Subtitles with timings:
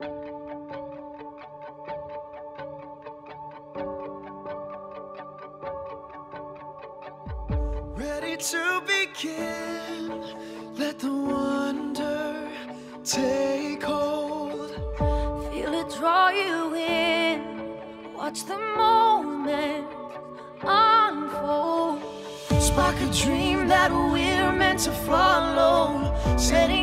[0.00, 0.10] Ready
[8.36, 10.22] to begin.
[10.76, 12.48] Let the wonder
[13.02, 14.70] take hold.
[15.50, 17.74] Feel it draw you in.
[18.14, 19.88] Watch the moment
[20.62, 22.00] unfold.
[22.60, 26.14] Spark a dream that we're meant to follow.
[26.36, 26.77] Setting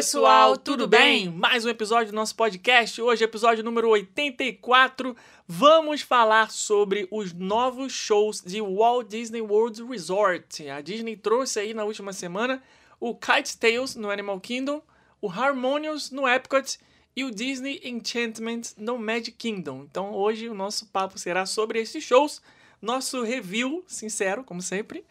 [0.00, 1.28] pessoal, tudo bem?
[1.28, 3.02] Mais um episódio do nosso podcast.
[3.02, 5.14] Hoje, episódio número 84.
[5.46, 10.66] Vamos falar sobre os novos shows de Walt Disney World Resort.
[10.70, 12.62] A Disney trouxe aí na última semana
[12.98, 14.80] o Kite Tales no Animal Kingdom,
[15.20, 16.78] o Harmonious no Epcot
[17.14, 19.82] e o Disney Enchantment no Magic Kingdom.
[19.82, 22.40] Então, hoje o nosso papo será sobre esses shows,
[22.80, 25.04] nosso review sincero, como sempre.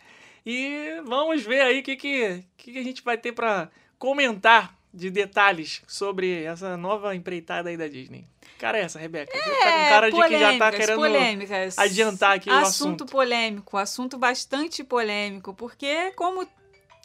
[0.44, 5.10] E vamos ver aí o que, que, que a gente vai ter para comentar de
[5.10, 8.26] detalhes sobre essa nova empreitada aí da Disney.
[8.58, 9.32] Cara é essa, Rebeca?
[9.32, 11.78] Você tá com É, cara de que já tá querendo polêmicas.
[11.78, 13.06] adiantar aqui o assunto assunto.
[13.06, 16.46] polêmico, assunto bastante polêmico, porque como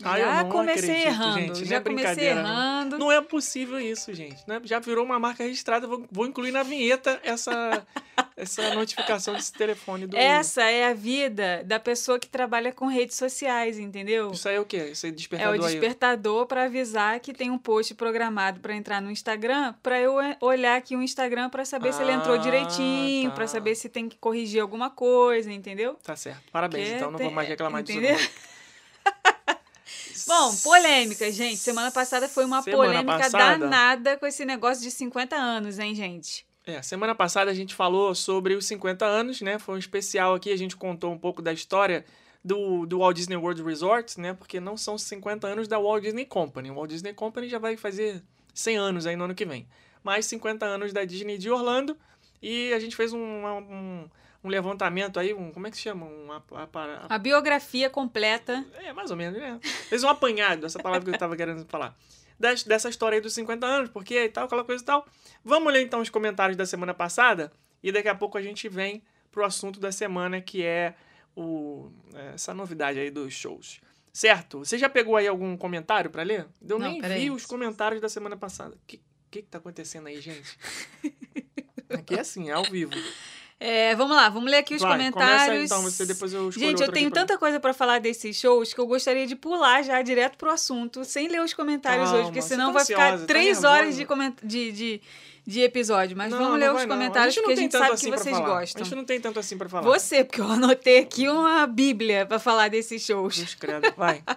[0.02, 2.40] Ah, eu já comecei acredito, errando, gente, não é já comecei não.
[2.40, 2.98] errando.
[2.98, 4.42] Não é possível isso, gente.
[4.46, 4.60] né?
[4.64, 5.86] Já virou uma marca registrada.
[5.86, 7.86] Vou, vou incluir na vinheta essa,
[8.36, 10.16] essa notificação desse telefone do.
[10.16, 14.32] Essa é a vida da pessoa que trabalha com redes sociais, entendeu?
[14.32, 14.88] Isso aí é o quê?
[14.90, 15.70] Isso aí É despertador o aí.
[15.70, 20.76] despertador para avisar que tem um post programado para entrar no Instagram, para eu olhar
[20.76, 23.36] aqui o Instagram para saber se ele entrou Ah, direitinho, tá.
[23.36, 25.94] para saber se tem que corrigir alguma coisa, entendeu?
[26.02, 26.42] Tá certo.
[26.50, 27.96] Parabéns, Que então não vou mais reclamar disso.
[28.00, 28.18] entendeu?
[28.18, 28.54] não.
[30.26, 31.56] Bom, polêmica, gente.
[31.58, 35.94] Semana passada foi uma Semana polêmica passada- danada com esse negócio de 50 anos, hein,
[35.94, 36.46] gente?
[36.66, 39.58] É, semana passada a gente falou sobre os 50 anos, né?
[39.58, 42.04] Foi um especial aqui, a gente contou um pouco da história
[42.42, 44.32] do, do Walt Disney World Resort, né?
[44.32, 46.70] Porque não são 50 anos da Walt Disney Company.
[46.70, 48.22] O Walt Disney Company já vai fazer
[48.54, 49.66] 100 anos aí no ano que vem.
[50.02, 51.96] Mais 50 anos da Disney de Orlando.
[52.42, 54.08] E a gente fez um, um,
[54.44, 56.06] um levantamento aí, um, como é que se chama?
[56.06, 58.64] Um, apa- apa- A biografia completa.
[58.74, 59.58] é, mais ou menos, né?
[59.88, 61.96] Fez um apanhado, essa palavra que eu tava querendo falar.
[62.38, 65.06] Des- dessa história aí dos 50 anos, porque e tal, aquela coisa e tal.
[65.42, 67.50] Vamos ler então os comentários da semana passada
[67.82, 69.02] e daqui a pouco a gente vem
[69.32, 70.94] pro assunto da semana, que é
[71.34, 73.80] o, é, essa novidade aí dos shows.
[74.12, 74.60] Certo?
[74.60, 76.46] Você já pegou aí algum comentário pra ler?
[76.66, 78.76] Eu Não, nem vi os comentários da semana passada.
[78.76, 78.98] O que,
[79.30, 80.56] que que tá acontecendo aí, gente?
[81.90, 82.92] Aqui é assim, é ao vivo.
[83.60, 85.70] É, vamos lá, vamos ler aqui os Vai, comentários.
[85.70, 88.80] Começa então, você depois eu Gente, eu tenho tanta coisa pra falar desses shows que
[88.80, 92.42] eu gostaria de pular já direto pro assunto, sem ler os comentários Calma, hoje, porque
[92.42, 93.70] senão tá vai ansiosa, ficar tá três nervosa.
[93.70, 94.34] horas de, coment...
[94.42, 95.02] de, de,
[95.46, 96.16] de episódio.
[96.16, 98.56] Mas Não, vamos ler os comentários, porque a gente tanto sabe assim que vocês falar.
[98.56, 98.84] A gostam.
[98.84, 99.82] gente não tem tanto assim pra falar.
[99.82, 103.36] Você, porque eu anotei aqui uma bíblia pra falar desses shows.
[103.38, 103.92] Deus credo.
[103.96, 104.22] Vai.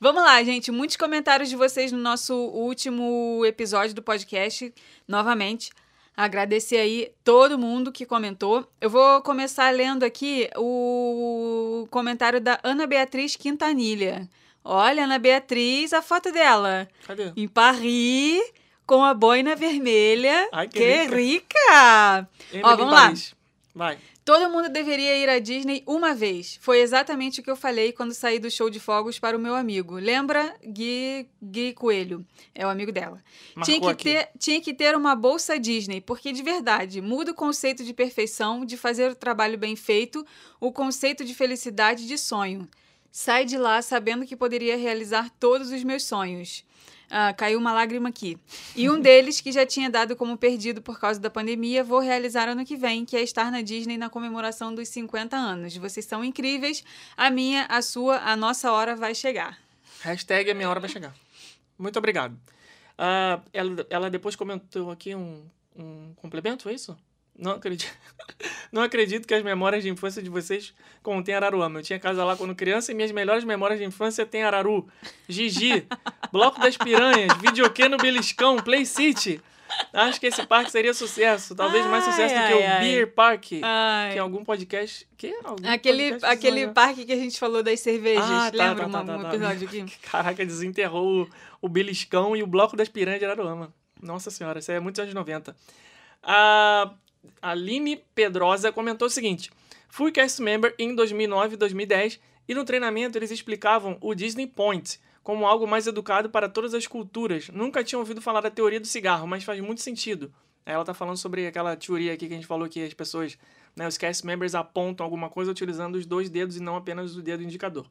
[0.00, 0.70] Vamos lá, gente.
[0.70, 4.72] Muitos comentários de vocês no nosso último episódio do podcast.
[5.08, 5.70] Novamente,
[6.16, 8.66] agradecer aí todo mundo que comentou.
[8.80, 14.28] Eu vou começar lendo aqui o comentário da Ana Beatriz Quintanilha.
[14.64, 16.88] Olha, Ana Beatriz, a foto dela.
[17.06, 17.32] Cadê?
[17.36, 18.42] Em Paris,
[18.86, 20.48] com a boina vermelha.
[20.52, 21.16] Ai, que que rica.
[21.16, 22.28] rica!
[22.62, 23.02] Ó, vamos lá.
[23.02, 23.34] Paris.
[23.74, 23.98] Vai.
[24.24, 26.58] Todo mundo deveria ir à Disney uma vez.
[26.62, 29.54] Foi exatamente o que eu falei quando saí do show de fogos para o meu
[29.54, 29.96] amigo.
[29.96, 32.24] Lembra Gui, Gui Coelho?
[32.54, 33.22] É o amigo dela.
[33.62, 34.04] Tinha que, aqui.
[34.04, 38.64] ter, tinha que ter uma bolsa Disney, porque de verdade muda o conceito de perfeição,
[38.64, 40.26] de fazer o trabalho bem feito,
[40.58, 42.66] o conceito de felicidade de sonho.
[43.12, 46.64] Sai de lá sabendo que poderia realizar todos os meus sonhos.
[47.16, 48.36] Ah, caiu uma lágrima aqui.
[48.74, 52.48] E um deles, que já tinha dado como perdido por causa da pandemia, vou realizar
[52.48, 55.76] ano que vem, que é estar na Disney na comemoração dos 50 anos.
[55.76, 56.82] Vocês são incríveis.
[57.16, 59.56] A minha, a sua, a nossa hora vai chegar.
[60.00, 61.14] Hashtag a minha hora vai chegar.
[61.78, 62.36] Muito obrigado.
[62.98, 65.46] Ah, ela, ela depois comentou aqui um,
[65.76, 66.98] um complemento, foi isso?
[67.36, 67.92] Não acredito.
[68.70, 70.72] Não acredito que as memórias de infância de vocês
[71.02, 71.80] contêm Araruama.
[71.80, 74.88] Eu tinha casa lá quando criança e minhas melhores memórias de infância têm Araru.
[75.28, 75.86] Gigi,
[76.32, 79.40] Bloco das Piranhas, Videokê no Beliscão, Play City.
[79.92, 81.54] Acho que esse parque seria sucesso.
[81.54, 82.80] Talvez mais Ai, sucesso do ai, que o ai.
[82.80, 83.42] Beer Park.
[83.42, 85.06] Que é algum podcast.
[85.16, 85.34] Que?
[85.42, 86.74] Algum Aquele, podcast aquele sonho.
[86.74, 88.24] parque que a gente falou das cervejas.
[88.24, 89.28] Ah, tá, Lembra tá, tá, um, tá, um tá.
[89.34, 89.84] episódio aqui?
[90.08, 91.28] Caraca, desenterrou o,
[91.62, 93.72] o Beliscão e o Bloco das Piranhas de Araruama.
[94.00, 95.56] Nossa senhora, isso é muitos anos 90.
[96.22, 96.94] A
[97.40, 99.50] Aline Pedrosa comentou o seguinte:
[99.88, 104.98] Fui cast member em 2009 e 2010 e no treinamento eles explicavam o Disney Point
[105.22, 107.48] como algo mais educado para todas as culturas.
[107.48, 110.32] Nunca tinha ouvido falar da teoria do cigarro, mas faz muito sentido.
[110.66, 113.38] Ela tá falando sobre aquela teoria aqui que a gente falou que as pessoas,
[113.76, 117.22] né, os cast members apontam alguma coisa utilizando os dois dedos e não apenas o
[117.22, 117.86] dedo indicador.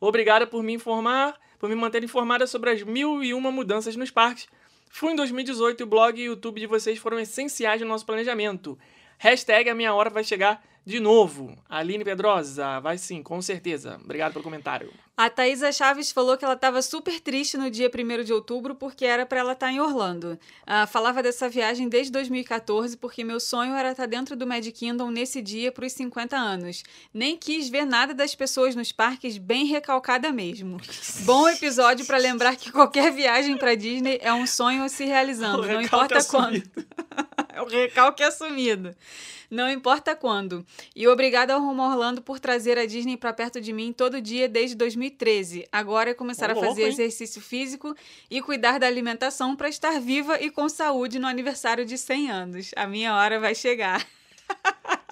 [0.00, 4.10] Obrigada por me informar, por me manter informada sobre as mil e uma mudanças nos
[4.10, 4.46] parques.
[4.98, 8.06] Fui em 2018 e o blog e o YouTube de vocês foram essenciais no nosso
[8.06, 8.78] planejamento.
[9.18, 11.52] Hashtag a minha hora vai chegar de novo.
[11.68, 13.98] Aline Pedrosa, vai sim, com certeza.
[14.04, 14.92] Obrigado pelo comentário.
[15.16, 19.04] A Thaisa Chaves falou que ela estava super triste no dia 1 de outubro porque
[19.04, 20.38] era para ela estar em Orlando.
[20.66, 25.10] Ah, falava dessa viagem desde 2014 porque meu sonho era estar dentro do Magic Kingdom
[25.10, 26.84] nesse dia para os 50 anos.
[27.12, 30.76] Nem quis ver nada das pessoas nos parques, bem recalcada mesmo.
[31.20, 35.80] Bom episódio para lembrar que qualquer viagem para Disney é um sonho se realizando, não
[35.80, 36.62] importa quando.
[37.56, 38.94] É o recalque assumido.
[39.50, 40.62] Não importa quando.
[40.94, 44.46] E obrigada ao Rumo Orlando por trazer a Disney para perto de mim todo dia
[44.46, 45.66] desde 2013.
[45.72, 47.96] Agora é começar Ô, a fazer louco, exercício físico
[48.30, 52.70] e cuidar da alimentação para estar viva e com saúde no aniversário de 100 anos.
[52.76, 54.06] A minha hora vai chegar.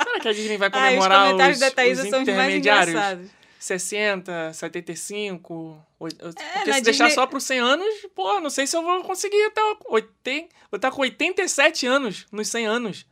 [0.03, 2.29] Será que a Disney vai Ah, os comemorar comentários os, da Thaisa os são os
[2.29, 3.31] mais engraçados.
[3.65, 5.83] 60, 75.
[5.99, 8.67] oit- Porque É, na se deixar Disney- só para os 100 anos, pô, não sei
[8.67, 10.49] se eu vou conseguir até 80.
[10.71, 13.07] Vou estar com 87 anos nos 100 anos.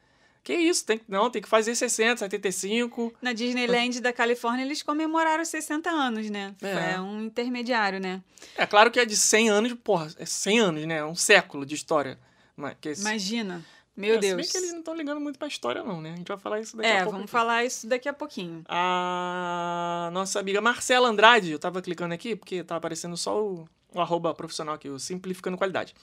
[0.44, 0.84] Que isso?
[0.84, 3.14] Tem, não, tem que fazer 60, 75.
[3.22, 6.52] Na Disneyland da Califórnia, eles comemoraram 60 anos, né?
[6.60, 6.94] É.
[6.94, 8.20] É um intermediário, né?
[8.56, 10.96] É claro que é de 100 anos, porra, é 100 anos, né?
[10.96, 12.18] É um século de história.
[12.56, 13.64] Mas, que esse- Imagina.
[13.96, 14.50] Meu é, Se bem Deus.
[14.50, 16.12] que eles não estão ligando muito pra história, não, né?
[16.12, 17.10] A gente vai falar isso daqui a É, pouco.
[17.12, 17.30] vamos aqui.
[17.32, 18.64] falar isso daqui a pouquinho.
[18.68, 24.00] A nossa amiga Marcela Andrade, eu tava clicando aqui porque tá aparecendo só o, o
[24.00, 25.94] arroba profissional aqui, o Simplificando Qualidade.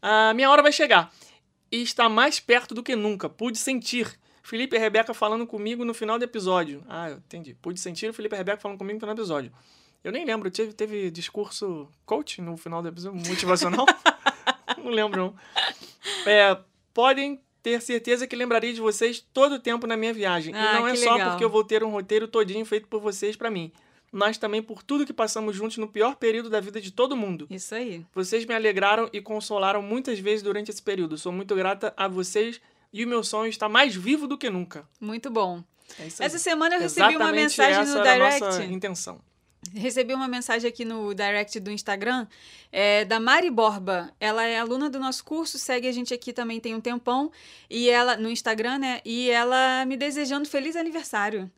[0.00, 1.12] A minha hora vai chegar
[1.72, 3.28] e está mais perto do que nunca.
[3.28, 4.16] Pude sentir.
[4.42, 6.84] Felipe e Rebeca falando comigo no final do episódio.
[6.88, 7.54] Ah, eu entendi.
[7.54, 9.50] Pude sentir o Felipe e Rebeca falando comigo no final do episódio.
[10.04, 13.86] Eu nem lembro, teve, teve discurso coach no final do episódio, motivacional?
[14.76, 15.34] não lembro, não.
[16.30, 16.58] É,
[16.94, 20.54] podem ter certeza que lembrarei de vocês todo o tempo na minha viagem.
[20.54, 21.30] Ah, e não é só legal.
[21.30, 23.72] porque eu vou ter um roteiro todinho feito por vocês pra mim,
[24.12, 27.46] mas também por tudo que passamos juntos no pior período da vida de todo mundo.
[27.50, 28.04] Isso aí.
[28.14, 31.18] Vocês me alegraram e consolaram muitas vezes durante esse período.
[31.18, 32.60] Sou muito grata a vocês
[32.92, 34.86] e o meu sonho está mais vivo do que nunca.
[35.00, 35.62] Muito bom.
[35.98, 36.26] É isso aí.
[36.26, 38.40] Essa semana eu recebi uma Exatamente mensagem essa no era a direct.
[38.44, 39.20] nossa intenção.
[39.72, 42.26] Recebi uma mensagem aqui no direct do Instagram
[42.70, 44.12] é, da Mari Borba.
[44.20, 47.30] Ela é aluna do nosso curso, segue a gente aqui também tem um tempão.
[47.70, 49.00] E ela, no Instagram, né?
[49.04, 51.50] E ela me desejando feliz aniversário.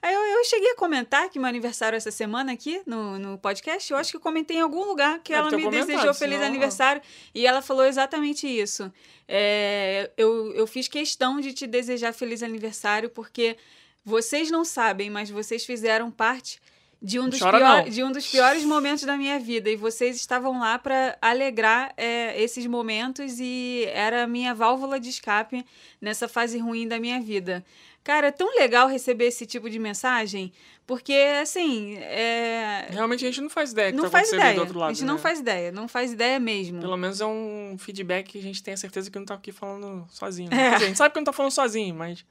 [0.00, 3.38] Aí eu, eu cheguei a comentar que meu aniversário é essa semana aqui no, no
[3.38, 3.92] podcast.
[3.92, 7.02] Eu acho que comentei em algum lugar que Deve ela me desejou feliz aniversário.
[7.34, 8.92] E ela falou exatamente isso.
[9.26, 13.56] É, eu, eu fiz questão de te desejar feliz aniversário porque
[14.04, 16.60] vocês não sabem, mas vocês fizeram parte
[17.00, 17.84] de um Não dos, pior- não.
[17.84, 19.70] de um dos piores momentos da minha vida.
[19.70, 25.08] E vocês estavam lá para alegrar é, esses momentos e era a minha válvula de
[25.08, 25.64] escape
[26.00, 27.64] nessa fase ruim da minha vida.
[28.02, 30.50] Cara, é tão legal receber esse tipo de mensagem,
[30.86, 31.12] porque,
[31.42, 32.86] assim, é...
[32.90, 34.54] Realmente a gente não faz ideia que não tá faz ideia.
[34.54, 34.90] do outro lado.
[34.90, 35.20] a gente não né?
[35.20, 36.80] faz ideia, não faz ideia mesmo.
[36.80, 39.52] Pelo menos é um feedback que a gente tem a certeza que não tá aqui
[39.52, 40.48] falando sozinho.
[40.50, 40.56] É.
[40.56, 40.70] Né?
[40.70, 42.24] Dizer, A gente sabe que não tá falando sozinho, mas.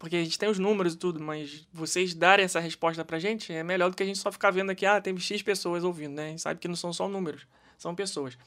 [0.00, 3.52] Porque a gente tem os números e tudo, mas vocês darem essa resposta pra gente
[3.52, 6.14] é melhor do que a gente só ficar vendo aqui, ah, tem X pessoas ouvindo,
[6.14, 6.24] né?
[6.24, 8.38] A gente sabe que não são só números, são pessoas.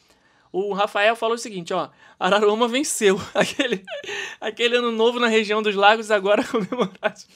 [0.52, 3.22] O Rafael falou o seguinte, ó, Araruama venceu.
[3.36, 3.84] Aquele,
[4.42, 7.28] aquele ano novo na região dos lagos agora comemorasse,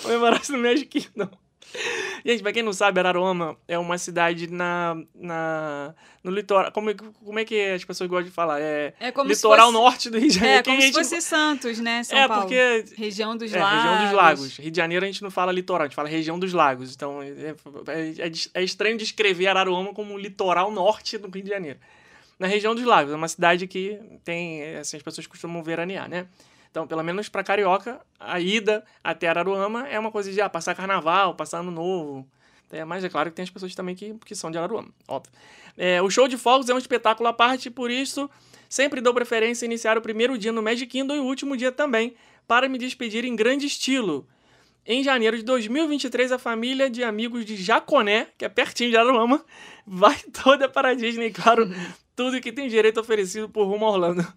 [0.00, 1.30] comemorasse no Magic Kingdom.
[2.24, 6.72] Gente, pra quem não sabe, Araruama é uma cidade na, na, no litoral.
[6.72, 8.60] Como, é que- como é que as pessoas gostam de falar?
[8.60, 10.58] É, É litoral fosse- norte do Rio de Janeiro.
[10.58, 12.42] É, que a como se gente fosse Santos, né, São é, Paulo.
[12.42, 13.82] porque Região dos é, lagos.
[13.84, 14.56] região dos lagos.
[14.58, 16.94] Rio de Janeiro a gente não fala litoral, a gente fala região dos lagos.
[16.94, 17.28] Então é,
[18.26, 21.78] é- é estranho descrever Araruama como litoral norte do Rio de Janeiro.
[22.38, 26.26] Na região dos lagos, é uma cidade que tem, assim, as pessoas costumam veranear, né?
[26.74, 30.74] Então, pelo menos para carioca, a ida até Araruama é uma coisa de ah, passar
[30.74, 32.26] carnaval, passar ano novo.
[32.68, 35.32] É, mas é claro que tem as pessoas também que, que são de Araruama, óbvio.
[35.78, 38.28] É, o show de fogos é um espetáculo à parte, por isso
[38.68, 42.16] sempre dou preferência iniciar o primeiro dia no Magic Kingdom e o último dia também,
[42.44, 44.26] para me despedir em grande estilo.
[44.86, 49.42] Em janeiro de 2023, a família de amigos de Jaconé, que é pertinho de Araruama,
[49.86, 51.66] vai toda para a Disney, claro,
[52.14, 54.34] tudo que tem direito oferecido por rumo a Orlando.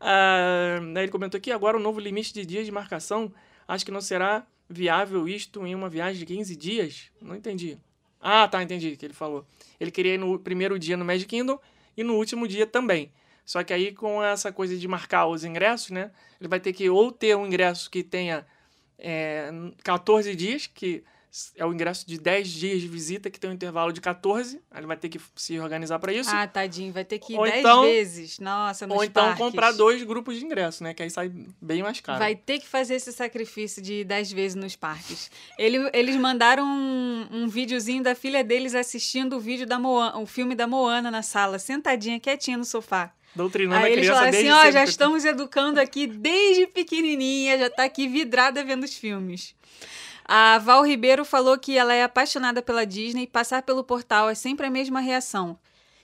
[0.00, 3.30] Ah, ele comentou aqui, agora o novo limite de dias de marcação,
[3.68, 7.10] acho que não será viável isto em uma viagem de 15 dias?
[7.20, 7.76] Não entendi.
[8.18, 9.46] Ah, tá, entendi o que ele falou.
[9.78, 11.58] Ele queria ir no primeiro dia no Magic Kingdom
[11.94, 13.12] e no último dia também.
[13.44, 16.10] Só que aí, com essa coisa de marcar os ingressos, né?
[16.40, 18.46] Ele vai ter que ou ter um ingresso que tenha
[19.00, 19.50] é,
[19.82, 21.02] 14 dias, que
[21.56, 24.60] é o ingresso de 10 dias de visita, que tem um intervalo de 14.
[24.68, 26.28] Aí ele vai ter que se organizar para isso.
[26.28, 28.38] Ah, tadinho, vai ter que ir Ou 10 então- vezes.
[28.40, 29.38] Nossa, nos ou então parques.
[29.46, 30.92] comprar dois grupos de ingresso, né?
[30.92, 31.30] Que aí sai
[31.62, 32.18] bem mais caro.
[32.18, 35.30] Vai ter que fazer esse sacrifício de 10 vezes nos parques.
[35.56, 40.26] Ele- eles mandaram um, um videozinho da filha deles assistindo o vídeo da Moana, o
[40.26, 43.12] filme da Moana na sala, sentadinha, quietinha no sofá.
[43.34, 47.70] Doutrinando Aí a eles criança falaram assim, ó, já estamos educando aqui desde pequenininha, já
[47.70, 49.54] tá aqui vidrada vendo os filmes.
[50.24, 54.34] A Val Ribeiro falou que ela é apaixonada pela Disney e passar pelo portal é
[54.34, 55.58] sempre a mesma reação.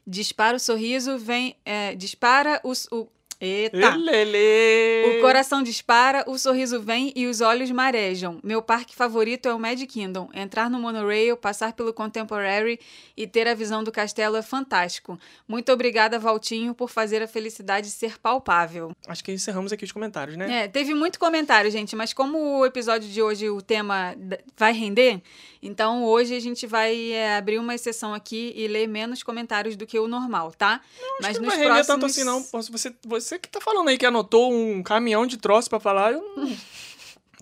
[0.06, 1.56] Dispara o sorriso, vem...
[1.64, 2.73] é, dispara o...
[2.92, 3.09] o
[3.40, 3.76] eita!
[3.76, 5.19] Elele.
[5.19, 8.38] O coração dispara, o sorriso vem e os olhos marejam.
[8.43, 10.28] Meu parque favorito é o Magic Kingdom.
[10.35, 12.78] Entrar no monorail, passar pelo Contemporary
[13.16, 15.19] e ter a visão do castelo é fantástico.
[15.47, 18.93] Muito obrigada, Valtinho, por fazer a felicidade ser palpável.
[19.07, 20.64] Acho que encerramos aqui os comentários, né?
[20.64, 24.14] É, teve muito comentário, gente, mas como o episódio de hoje, o tema
[24.57, 25.21] vai render,
[25.62, 29.87] então hoje a gente vai é, abrir uma exceção aqui e ler menos comentários do
[29.87, 30.81] que o normal, tá?
[31.21, 31.87] mas Acho que nos não vai render próximos...
[31.87, 32.43] tanto assim, não.
[32.43, 36.12] Posso- Você, você que tá falando aí que anotou um caminhão de troço pra falar,
[36.12, 36.56] eu não...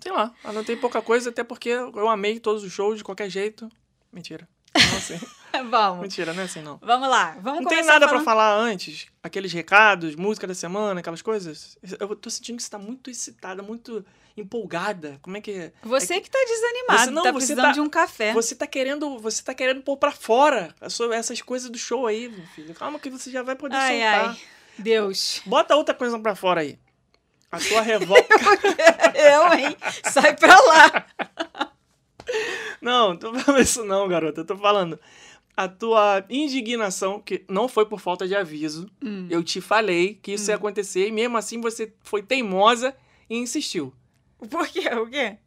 [0.01, 3.67] Sei lá, anotei pouca coisa, até porque eu amei todos os shows de qualquer jeito.
[4.13, 4.47] Mentira.
[4.75, 5.19] Não assim.
[5.69, 6.01] Vamos.
[6.01, 6.77] Mentira, não é assim, não.
[6.81, 9.07] Vamos lá, vamos Não tem nada pra falando- falar antes?
[9.23, 11.77] Aqueles recados, música da semana, aquelas coisas?
[11.97, 15.17] Eu tô sentindo que você tá muito excitada, muito empolgada.
[15.21, 15.71] Como é que é?
[15.81, 18.33] Você que tá desanimado, Você não, tá você precisando tá- de um café.
[18.33, 20.75] Você tá querendo, você tá querendo pôr pra fora
[21.13, 22.73] essas coisas do show aí, meu filho.
[22.75, 24.29] Calma que você já vai poder Ai, soltar.
[24.31, 24.37] ai.
[24.77, 25.41] Deus.
[25.45, 26.79] Bota outra coisa pra fora aí.
[27.51, 28.27] A tua revolta.
[29.15, 29.77] Eu, hein?
[30.03, 31.07] Sai pra lá.
[32.81, 34.41] não, tô falando isso não, garota.
[34.41, 34.99] Eu tô falando
[35.55, 38.89] a tua indignação, que não foi por falta de aviso.
[39.01, 39.27] Hum.
[39.29, 42.95] Eu te falei que isso ia acontecer e mesmo assim você foi teimosa
[43.29, 43.93] e insistiu.
[44.49, 44.89] Por quê?
[44.89, 45.37] O quê?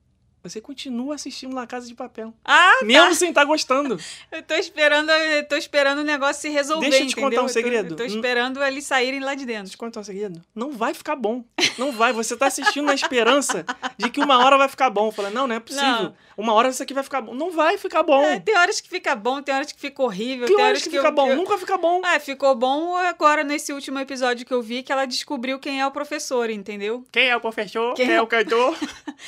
[0.42, 2.33] Você continua assistindo La Casa de Papel.
[2.45, 3.99] Ah, Mesmo sem estar gostando.
[4.33, 7.30] eu tô esperando, eu tô esperando o negócio se resolver, Deixa eu te entendeu?
[7.30, 7.92] contar um Eu tô- segredo.
[7.92, 9.71] Eu tô, esperando eles saírem lá de Deixa eu dentro.
[9.73, 10.40] te contar um segredo.
[10.54, 11.45] Não vai ficar bom.
[11.76, 12.12] Não vai.
[12.12, 13.64] Você tá assistindo na esperança
[13.99, 15.11] de que uma hora vai ficar bom.
[15.11, 15.87] Fala, não, não é possível.
[15.88, 16.14] Não.
[16.37, 17.35] Uma hora isso aqui vai ficar bom.
[17.35, 18.23] Não vai ficar bom.
[18.25, 20.88] É, tem horas que fica bom, tem horas que fica horrível, que tem horas que
[20.90, 21.28] fica eu- bom?
[21.30, 22.00] eu- Nunca fica bom.
[22.04, 25.87] Ah, ficou bom agora nesse último episódio que eu vi que ela descobriu quem é
[25.87, 27.04] o professor, entendeu?
[27.11, 27.92] Quem é o professor?
[27.95, 28.76] Quem Quem, é é o cantor?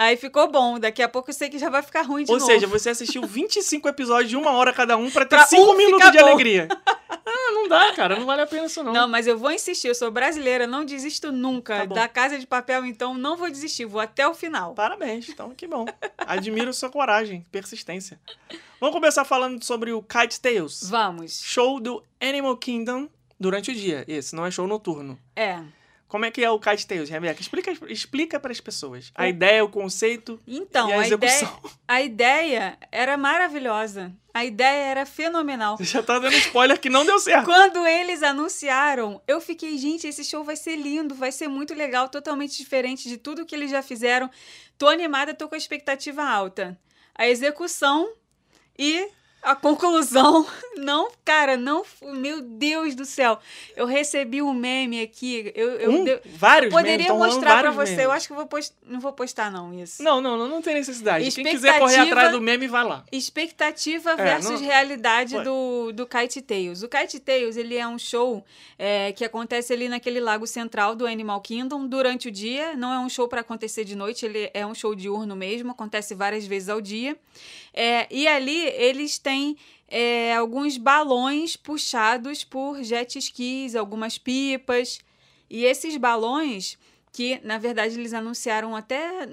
[0.00, 0.78] Aí ficou bom.
[0.78, 2.50] Daqui a pouco eu sei que já vai ficar ruim de Ou novo.
[2.50, 5.76] seja, você assistiu 25 episódios de uma hora cada um pra ter Pra 5 um
[5.76, 6.24] minutos de bom.
[6.26, 6.68] alegria.
[7.32, 8.16] Ah, não dá, cara.
[8.18, 8.92] Não vale a pena isso, não.
[8.92, 9.86] Não, mas eu vou insistir.
[9.88, 11.86] Eu sou brasileira, não desisto nunca.
[11.86, 13.84] Tá da Casa de Papel, então, não vou desistir.
[13.84, 14.74] Vou até o final.
[14.74, 15.84] Parabéns, então que bom.
[16.18, 18.18] Admiro sua coragem, persistência.
[18.80, 20.88] Vamos começar falando sobre o Kite Tales.
[20.88, 21.40] Vamos.
[21.44, 24.04] Show do Animal Kingdom durante o dia.
[24.08, 25.18] Esse não é show noturno.
[25.36, 25.60] É.
[26.10, 27.40] Como é que é o Kite Tales, Rebeca?
[27.40, 29.12] Explica, explica para as pessoas.
[29.14, 31.60] A ideia, o conceito Então, e a a, ideia, execução.
[31.86, 34.12] a ideia era maravilhosa.
[34.34, 35.76] A ideia era fenomenal.
[35.76, 37.44] Você já tá dando spoiler que não deu certo.
[37.44, 42.08] Quando eles anunciaram, eu fiquei, gente, esse show vai ser lindo, vai ser muito legal,
[42.08, 44.28] totalmente diferente de tudo que eles já fizeram.
[44.76, 46.76] Tô animada, tô com a expectativa alta.
[47.14, 48.12] A execução
[48.76, 49.08] e
[49.42, 53.38] a conclusão, não, cara, não, meu Deus do céu.
[53.74, 57.70] Eu recebi um meme aqui, eu, eu, Um, eu vários memes, poderia rolando mostrar pra
[57.70, 57.96] vários você.
[57.96, 58.04] memes.
[58.04, 58.74] Eu acho que eu vou post...
[58.86, 60.02] não vou postar não isso.
[60.02, 61.30] Não, não, não, não tem necessidade.
[61.30, 63.04] Quem quiser correr atrás do meme, vai lá.
[63.10, 65.44] Expectativa É, versus não- realidade Ué.
[65.44, 66.82] do, do Kite Tales.
[66.82, 68.44] O Kite Tales, ele é um show
[68.78, 72.74] é, que acontece ali naquele lago central do Animal Kingdom durante o dia.
[72.76, 76.14] Não é um show para acontecer de noite, ele é um show diurno mesmo, acontece
[76.14, 77.16] várias vezes ao dia.
[77.72, 79.56] É, e ali eles têm
[79.88, 84.98] é, alguns balões puxados por jet skis, algumas pipas.
[85.48, 86.78] E esses balões
[87.12, 89.26] que na verdade eles anunciaram até.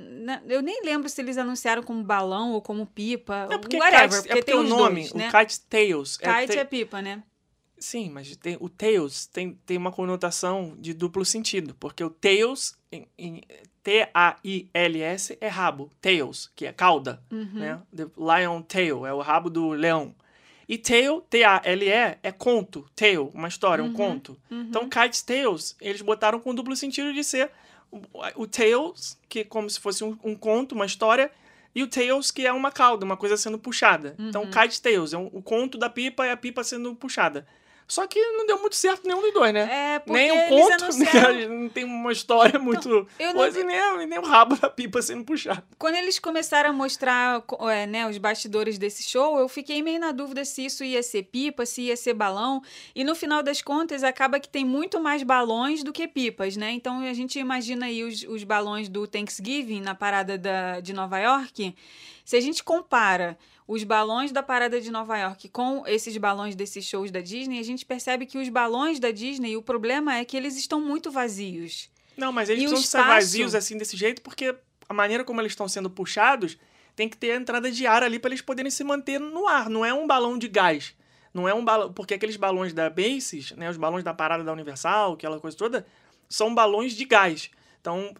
[0.48, 3.48] Eu nem lembro se eles anunciaram como balão ou como pipa.
[3.52, 5.30] É porque, whatever, kite, porque é porque tem o nome, dois, né?
[5.30, 6.18] o Kite Tales.
[6.18, 7.24] Kite te- é pipa, né?
[7.80, 12.76] Sim, mas tem, o Tails tem, tem uma conotação de duplo sentido, porque o Tails,
[12.92, 13.42] em, em
[13.88, 17.22] T-A-I-L-S, é rabo, Tails, que é cauda,
[17.60, 17.80] né?
[17.96, 20.14] The Lion Tail, é o rabo do leão.
[20.68, 24.38] E Tail, T-A-L-E, é conto, Tale, uma história, um conto.
[24.52, 27.50] Então, Kite's Tales, eles botaram com duplo sentido de ser
[28.36, 31.32] o, Tales, que é como se fosse um, um conto, uma história,
[31.74, 34.16] e o Tails, que é uma cauda, uma coisa sendo puxada.
[34.20, 37.48] Então, Kite's Tales é um- o conto da pipa e a pipa sendo puxada.
[37.88, 39.96] Só que não deu muito certo nenhum dos dois, né?
[39.96, 43.62] É, porque nem o conto, anunciaram- nem, não tem uma história muito eu não- coisa,
[43.62, 45.64] e nem, nem o rabo da pipa sendo puxado.
[45.78, 47.42] Quando eles começaram a mostrar
[47.72, 51.24] é, né, os bastidores desse show, eu fiquei meio na dúvida se isso ia ser
[51.24, 52.62] pipa, se ia ser balão.
[52.94, 56.72] E no final das contas, acaba que tem muito mais balões do que pipas, né?
[56.72, 61.20] Então a gente imagina aí os, os balões do Thanksgiving na parada da, de Nova
[61.20, 61.74] York.
[62.26, 66.86] Se a gente compara os balões da parada de Nova York com esses balões desses
[66.86, 70.38] shows da Disney, a gente percebe que os balões da Disney, o problema é que
[70.38, 71.90] eles estão muito vazios.
[72.16, 73.14] Não, mas eles E precisam ser espaço?
[73.16, 74.56] vazios assim desse jeito porque
[74.88, 76.58] a maneira como eles estão sendo puxados
[76.96, 79.70] tem que ter a entrada de ar ali para eles poderem se manter no ar.
[79.70, 80.96] Não é um balão de gás.
[81.34, 81.94] Não é um balão.
[81.94, 85.86] Porque aqueles balões da Macy's, né, os balões da parada da Universal, aquela coisa toda,
[86.28, 87.52] são balões de gás.
[87.88, 88.14] Então,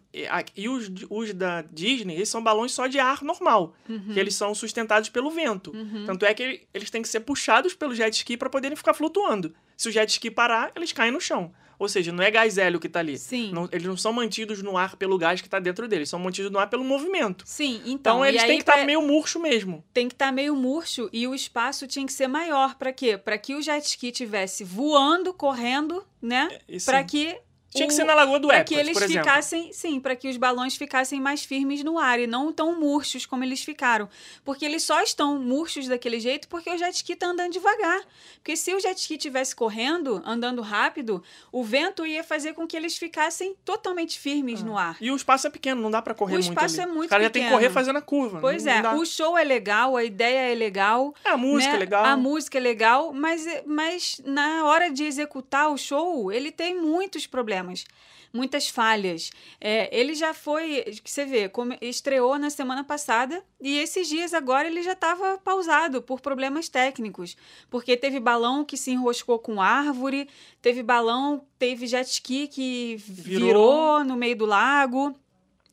[0.56, 3.74] e, os, os da Disney, eles são balões só de ar normal,
[4.12, 5.72] que eles são sustentados pelo vento.
[6.06, 8.94] Tanto é que ele- eles têm que ser puxados pelo jet ski para poderem ficar
[8.94, 9.54] flutuando.
[9.76, 11.52] Se o jet ski parar, eles caem no chão.
[11.78, 13.16] Ou seja, não é gás hélio que tá ali.
[13.16, 13.52] Sim.
[13.52, 16.50] Não- eles não são mantidos no ar pelo gás que tá dentro deles, são mantidos
[16.50, 17.44] no ar pelo movimento.
[17.46, 19.84] Sim, então, Então, eles têm que estar pra- meio murcho mesmo.
[19.94, 22.74] tem que estar meio murcho e o espaço tinha que ser maior.
[22.74, 23.16] Para quê?
[23.16, 26.48] Para que o jet ski tivesse voando, correndo, né?
[26.68, 27.38] e Para que
[27.70, 30.38] Tinha que o- ser na Lagoa do Epcot, que eles ficassem, sim, para que os
[30.38, 34.08] balões ficassem mais firmes no ar e não tão murchos como eles ficaram.
[34.42, 38.00] Porque eles só estão murchos daquele jeito porque o jet ski tá andando devagar.
[38.36, 41.22] Porque se o jet ski tivesse correndo, andando rápido,
[41.52, 44.96] o vento ia fazer com que eles ficassem totalmente firmes no ar.
[44.98, 46.90] E o espaço é pequeno, não dá pra correr O muito espaço ali.
[46.90, 47.60] é muito O cara já tem que pequeno.
[47.60, 48.40] correr fazendo a curva.
[48.40, 51.14] Pois não, é, não o show é legal, a ideia é legal.
[51.22, 51.76] É, a música né?
[51.76, 52.04] é legal.
[52.06, 57.26] A música é legal, mas, mas na hora de executar o show, ele tem muitos
[57.26, 57.57] problemas.
[58.30, 59.30] Muitas falhas.
[59.58, 64.34] É, ele já foi, que você vê, come- estreou na semana passada e esses dias
[64.34, 67.36] agora ele já estava pausado por problemas técnicos.
[67.70, 70.28] Porque teve balão que se enroscou com árvore,
[70.60, 73.46] teve balão, teve jet ski que Virou.
[73.46, 75.18] virou no meio do lago.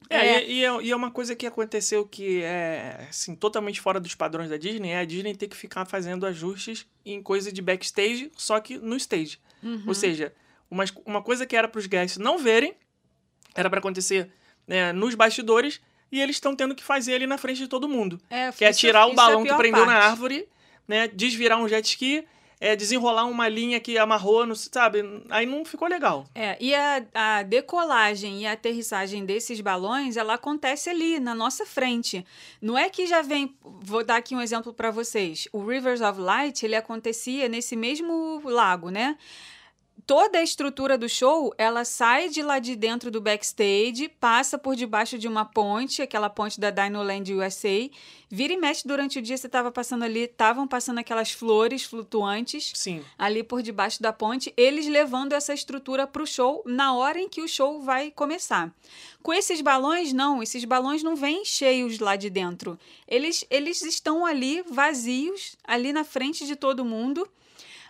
[0.09, 0.47] É, É.
[0.47, 4.15] E, e é, e é uma coisa que aconteceu que é assim, totalmente fora dos
[4.15, 8.31] padrões da Disney, é a Disney ter que ficar fazendo ajustes em coisa de backstage,
[8.37, 9.39] só que no stage.
[9.63, 9.83] Uhum.
[9.87, 10.31] Ou seja,
[10.69, 12.75] uma, uma coisa que era para os guests não verem,
[13.53, 14.29] era para acontecer
[14.67, 18.19] né, nos bastidores, e eles estão tendo que fazer ali na frente de todo mundo.
[18.29, 20.07] É, Que é tirar o é balão que pior prendeu na parte.
[20.07, 20.47] árvore,
[20.87, 21.07] né?
[21.07, 22.25] Desvirar um jet ski,
[22.59, 25.03] é, desenrolar uma linha que amarrou, no, sabe?
[25.29, 26.25] Aí não ficou legal.
[26.33, 31.65] É, e a, a decolagem e a aterrissagem desses balões, ela acontece ali, na nossa
[31.65, 32.25] frente.
[32.61, 33.55] Não é que já vem.
[33.61, 35.47] Vou dar aqui um exemplo para vocês.
[35.51, 39.17] O Rivers of Light, ele acontecia nesse mesmo lago, né?
[40.07, 44.75] Toda a estrutura do show, ela sai de lá de dentro do backstage, passa por
[44.75, 47.89] debaixo de uma ponte, aquela ponte da Dinoland USA.
[48.29, 52.71] Vira e mexe durante o dia, você estava passando ali, estavam passando aquelas flores flutuantes
[52.75, 53.03] Sim.
[53.17, 57.27] ali por debaixo da ponte, eles levando essa estrutura para o show na hora em
[57.27, 58.71] que o show vai começar.
[59.23, 62.77] Com esses balões, não, esses balões não vêm cheios lá de dentro.
[63.07, 67.27] Eles, eles estão ali vazios, ali na frente de todo mundo.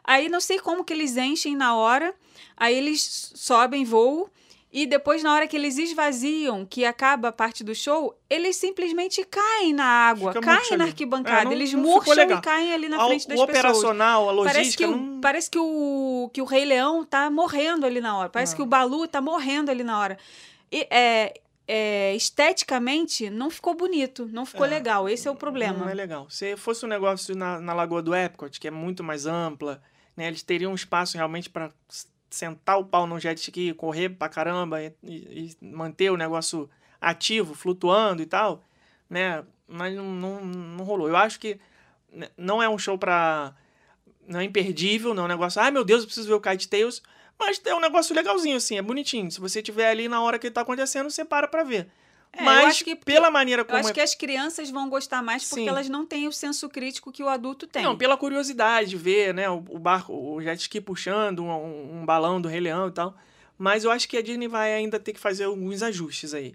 [0.06, 2.13] Aí não sei como que eles enchem na hora,
[2.56, 4.30] aí eles sobem voo.
[4.78, 9.24] E depois, na hora que eles esvaziam, que acaba a parte do show, eles simplesmente
[9.24, 11.44] caem na água, Fica caem na arquibancada.
[11.44, 13.58] É, não- eles não murcham e caem ali na A- frente das o pessoas.
[13.70, 14.84] operacional, a Parece logística.
[14.84, 15.22] que, o, não...
[15.22, 18.28] parece que o, que o Rei Leão tá morrendo ali na hora.
[18.30, 18.58] Parece Não.
[18.58, 20.18] que o Balu tá morrendo ali na hora.
[20.70, 25.08] E, é, é, esteticamente, não ficou bonito, não ficou É, legal.
[25.08, 25.80] Esse é o problema.
[25.86, 26.28] Não é legal.
[26.30, 29.82] Se fosse um negócio na, na Lagoa do Epcot, que é muito mais ampla,
[30.15, 30.28] né?
[30.28, 31.71] Eles teriam um espaço realmente para
[32.30, 37.54] sentar o pau no jet ski, correr pra caramba e, e- manter o negócio ativo,
[37.54, 38.63] flutuando e tal,
[39.10, 39.43] né?
[39.67, 41.08] Mas não, não, não rolou.
[41.08, 41.60] Eu acho que
[42.38, 43.54] não é um show pra...
[44.28, 45.62] Não é imperdível, não é um negócio...
[45.62, 47.01] Ai, meu Deus, eu preciso ver o Kite Tales.
[47.38, 49.30] Mas é um negócio legalzinho, assim, é bonitinho.
[49.32, 51.89] Se você estiver ali na hora que tá acontecendo, você para pra ver.
[52.36, 55.21] É, eu Mas, que- pela maneira Eu como acho é que as crianças vão gostar
[55.24, 55.69] mais porque Sim.
[55.69, 57.84] elas não têm o senso crítico que o adulto tem.
[57.84, 62.06] Não, pela curiosidade de ver, né, o, o barco, o jet ski puxando um- um
[62.06, 63.15] balão do Rei Leão e tal.
[63.58, 66.54] Mas eu acho que a Disney vai ainda ter que fazer alguns ajustes aí.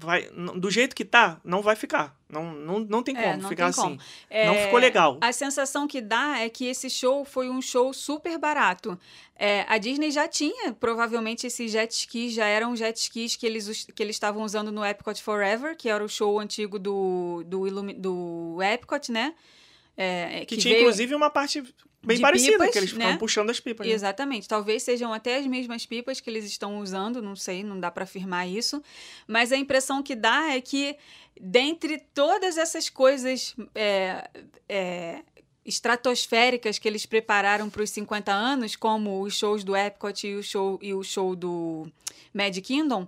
[0.00, 2.14] Vai, do jeito que tá, não vai ficar.
[2.28, 3.94] Não, não, não tem como É, não ficar tem como.
[3.94, 4.08] assim.
[4.28, 5.16] É, Não ficou legal.
[5.20, 8.98] A sensação que dá é que esse show foi um show super barato.
[9.34, 13.86] É, a Disney já tinha, provavelmente, esses jet skis, já eram jet skis que eles
[13.94, 17.94] que eles estavam usando no Epcot Forever, que era o show antigo do, do, Illumi-
[17.94, 19.34] do Epcot, né?
[19.96, 21.62] É, Que, tinha, veio- inclusive, uma parte
[22.08, 22.98] bem de parecida, pipas, que eles né?
[22.98, 23.86] ficavam puxando as pipas.
[23.86, 23.92] né?
[23.92, 24.48] Exatamente.
[24.48, 28.04] Talvez sejam até as mesmas pipas que eles estão usando, não sei, não dá para
[28.04, 28.82] afirmar isso.
[29.26, 30.96] Mas a impressão que dá é que,
[31.40, 34.28] dentre todas essas coisas é,
[34.68, 35.22] é,
[35.64, 40.42] estratosféricas que eles prepararam para os 50 anos, como os shows do Epcot e o
[40.42, 41.86] show, e o show do
[42.32, 43.06] Magic Kingdom.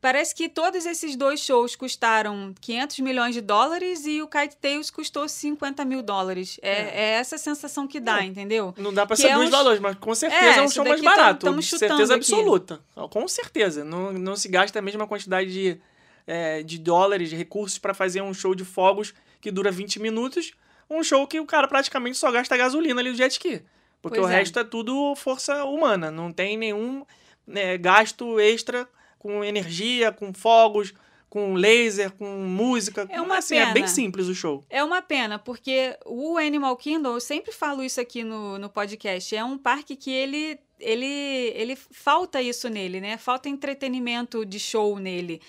[0.00, 4.90] Parece que todos esses dois shows custaram 500 milhões de dólares e o Kite Tales
[4.90, 6.58] custou 50 mil dólares.
[6.62, 6.90] É, É.
[6.94, 8.72] é essa sensação que dá, Não, entendeu?
[8.78, 10.70] Não dá pra Que saber é os um- valores, mas com certeza É, é, um
[10.70, 11.46] show mais tam- barato.
[11.46, 12.32] chutando certeza aqui.
[12.34, 12.80] absoluta.
[13.10, 13.84] Com certeza.
[13.84, 15.78] Não, não se gasta a mesma quantidade de,
[16.26, 20.52] é, de dólares, de recursos pra fazer um show de fogos que dura 20 minutos.
[20.88, 23.62] Um show que o cara praticamente só gasta gasolina ali do jet ski.
[24.00, 24.38] Porque Pois o é.
[24.38, 26.10] resto é tudo força humana.
[26.10, 27.04] Não tem nenhum
[27.46, 28.88] né, gasto extra
[29.20, 30.92] com energia, com fogos,
[31.28, 33.06] com laser, com música.
[33.08, 33.86] É uma assim, É bem pena.
[33.86, 34.64] simples o show.
[34.68, 39.36] É uma pena, porque o Animal Kingdom, eu sempre falo isso aqui no, no podcast,
[39.36, 41.06] é um parque que ele, ele,
[41.54, 43.16] ele falta isso nele, né?
[43.18, 45.40] Falta entretenimento de show nele.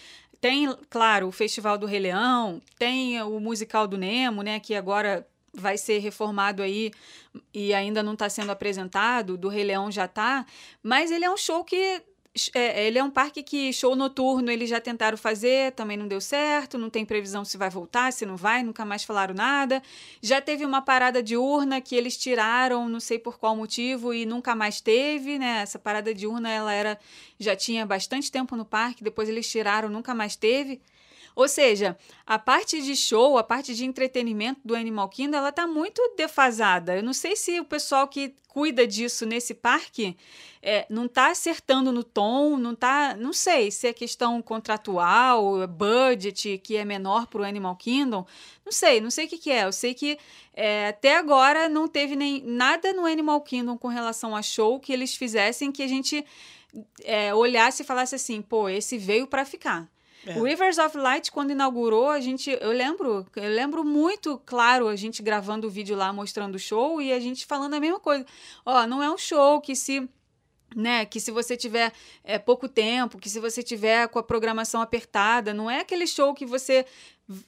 [0.41, 4.59] Tem, claro, o Festival do Rei Leão, tem o musical do Nemo, né?
[4.59, 6.91] Que agora vai ser reformado aí
[7.53, 10.45] e ainda não está sendo apresentado, do Rei Leão já tá,
[10.81, 12.01] mas ele é um show que
[12.53, 16.21] é, ele é um parque que show noturno eles já tentaram fazer, também não deu
[16.21, 19.83] certo, não tem previsão se vai voltar, se não vai, nunca mais falaram nada.
[20.21, 24.55] Já teve uma parada diurna que eles tiraram, não sei por qual motivo, e nunca
[24.55, 25.61] mais teve, né?
[25.61, 26.99] Essa parada diurna ela era
[27.37, 30.81] já tinha bastante tempo no parque, depois eles tiraram, nunca mais teve.
[31.35, 35.65] Ou seja, a parte de show, a parte de entretenimento do Animal Kingdom, ela tá
[35.65, 36.95] muito defasada.
[36.95, 40.17] Eu não sei se o pessoal que cuida disso nesse parque
[40.61, 43.15] é, não tá acertando no tom, não tá.
[43.15, 48.25] Não sei se é questão contratual, budget, que é menor para o Animal Kingdom.
[48.65, 49.65] Não sei, não sei o que, que é.
[49.65, 50.19] Eu sei que
[50.53, 54.91] é, até agora não teve nem nada no Animal Kingdom com relação a show que
[54.91, 56.25] eles fizessem que a gente
[57.03, 59.89] é, olhasse e falasse assim, pô, esse veio para ficar.
[60.25, 60.37] É.
[60.37, 62.55] O Rivers of Light, quando inaugurou, a gente.
[62.61, 67.01] Eu lembro, eu lembro muito claro a gente gravando o vídeo lá mostrando o show
[67.01, 68.25] e a gente falando a mesma coisa.
[68.65, 70.07] Ó, não é um show que se.
[70.73, 71.91] Né, que se você tiver
[72.23, 76.33] é, pouco tempo, que se você tiver com a programação apertada, não é aquele show
[76.33, 76.85] que você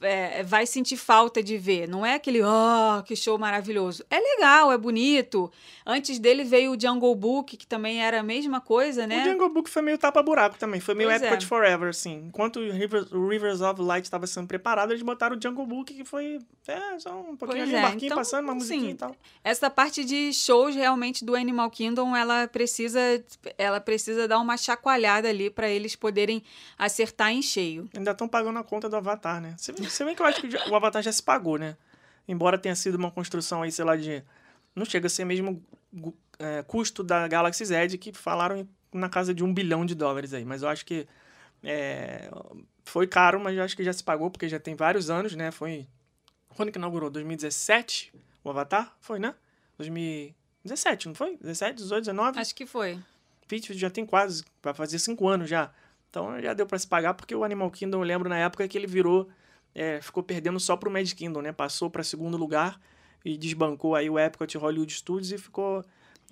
[0.00, 1.88] é, vai sentir falta de ver.
[1.88, 4.04] Não é aquele, oh, que show maravilhoso.
[4.10, 5.50] É legal, é bonito.
[5.86, 9.22] Antes dele veio o Jungle Book, que também era a mesma coisa, né?
[9.26, 10.80] O Jungle Book foi meio tapa-buraco também.
[10.80, 11.26] Foi meio Pois é.
[11.26, 12.24] Epcot Forever, assim.
[12.28, 15.92] Enquanto o Rivers, o Rivers of Light estava sendo preparado, eles botaram o Jungle Book,
[15.92, 18.90] que foi é, só um pouquinho Pois ali, é, barquinho então, passando, uma musiquinha sim,
[18.90, 19.14] e tal.
[19.42, 23.00] Essa parte de shows realmente do Animal Kingdom, ela precisa,
[23.58, 26.42] ela precisa dar uma chacoalhada ali para eles poderem
[26.78, 27.88] acertar em cheio.
[27.94, 29.54] Ainda estão pagando a conta do Avatar, né?
[29.82, 31.76] Você vê que eu acho que o Avatar já se pagou, né?
[32.26, 34.22] Embora tenha sido uma construção aí, sei lá, de...
[34.74, 35.62] Não chega a ser mesmo
[36.38, 40.44] é, custo da Galaxy Z, que falaram na casa de um bilhão de dólares aí.
[40.44, 41.06] Mas eu acho que
[41.62, 42.30] é,
[42.84, 45.50] foi caro, mas eu acho que já se pagou, porque já tem vários anos, né?
[45.50, 45.86] Foi...
[46.56, 47.10] Quando que inaugurou?
[47.10, 48.12] 2017?
[48.42, 48.96] O Avatar?
[49.00, 49.34] Foi, né?
[49.78, 51.36] 2017, não foi?
[51.36, 52.38] 17, 18, 19?
[52.38, 52.98] Acho que foi.
[53.48, 55.72] Pitch já tem quase, vai fazer cinco anos já.
[56.10, 58.78] Então já deu pra se pagar, porque o Animal Kingdom, eu lembro na época que
[58.78, 59.28] ele virou,
[59.74, 61.52] é, ficou perdendo só pro Magic Kingdom, né?
[61.52, 62.80] Passou pra segundo lugar
[63.24, 65.82] e desbancou aí o Epcot Hollywood Studios e ficou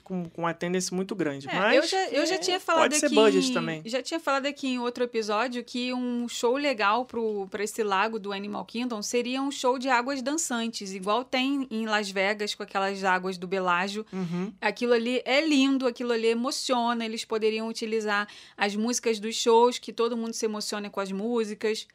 [0.05, 1.49] com, com uma tendência muito grande.
[1.49, 3.15] É, Mas eu já, eu já é, tinha falado pode ser aqui.
[3.15, 3.83] budget em- também.
[3.87, 7.07] Já tinha falado aqui em outro episódio que um show legal
[7.51, 11.87] para esse lago do Animal Kingdom seria um show de águas dançantes, igual tem em
[11.87, 14.05] Las Vegas com aquelas águas do Belágio.
[14.13, 14.53] Uhum.
[14.61, 17.05] Aquilo ali é lindo, aquilo ali emociona.
[17.05, 18.27] Eles poderiam utilizar
[18.57, 21.87] as músicas dos shows, que todo mundo se emociona com as músicas.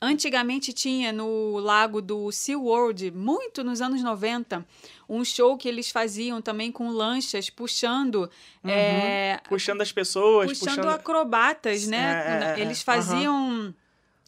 [0.00, 4.64] Antigamente tinha no lago do SeaWorld, muito nos anos 90,
[5.08, 8.30] um show que eles faziam também com lanchas, puxando.
[8.62, 10.88] é, Puxando as pessoas, puxando, puxando.
[10.90, 11.96] acrobatas, né?
[11.96, 12.84] É, é, é, eles é.
[12.84, 13.74] faziam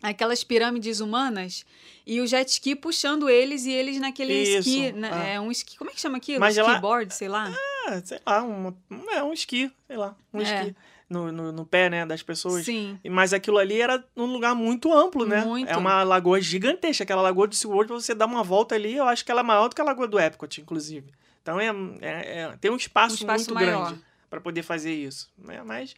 [0.02, 1.66] aquelas pirâmides humanas
[2.06, 5.34] e o jet ski puxando eles e eles naquele Isso, esqui, é.
[5.34, 6.40] é um esqui, como é que chama aquilo?
[6.40, 7.52] Mas ela- Skateboard, sei lá.
[7.88, 8.72] Ah, sei lá, um,
[9.10, 10.42] é um esqui, sei lá, um É.
[10.42, 10.76] esqui
[11.08, 12.64] no, no, no pé, né, das pessoas.
[12.64, 12.98] Sim.
[13.08, 15.44] Mas aquilo ali era num lugar muito amplo, né?
[15.44, 15.68] Muito.
[15.70, 17.04] É uma lagoa gigantesca.
[17.04, 19.68] Aquela lagoa do SeaWorld, você dar uma volta ali, eu acho que ela é maior
[19.68, 21.12] do que a lagoa do Epcot, inclusive.
[21.42, 21.66] Então é,
[22.00, 23.86] é- é- tem um espaço, Um espaço muito maior.
[23.86, 25.30] grande para poder fazer isso.
[25.38, 25.62] Né?
[25.64, 25.94] Mas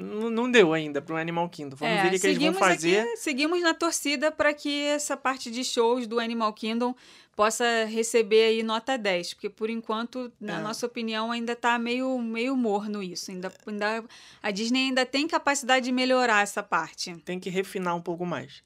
[0.00, 1.76] Não, deu ainda pro Animal Kingdom.
[1.76, 3.00] Vamos É, ver o que, eles vão fazer.
[3.00, 6.94] aqui- seguimos na torcida para que essa parte de shows do Animal Kingdom
[7.34, 10.62] possa receber aí nota 10, porque por enquanto, na É.
[10.62, 13.30] nossa opinião, ainda tá meio, meio morno isso.
[13.30, 14.04] Ainda, ainda,
[14.42, 17.16] a Disney ainda tem capacidade de melhorar essa parte.
[17.24, 18.62] Tem que refinar um pouco mais.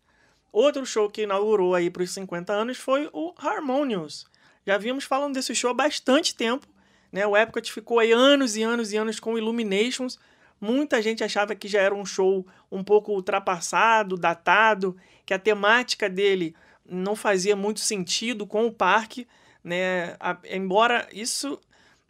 [0.53, 4.27] Outro show que inaugurou aí pros 50 anos foi o Harmonious.
[4.67, 6.67] Já vimos falando desse show há bastante tempo.
[7.11, 7.27] Né?
[7.27, 10.19] O Epcot ficou aí anos e anos e anos com Illuminations.
[10.63, 14.97] Muita gente achava que já era um show um pouco ultrapassado, datado,
[15.27, 16.55] que a temática dele
[16.89, 19.27] não fazia muito sentido com o parque,
[19.65, 20.15] né?
[20.21, 21.59] A- embora isso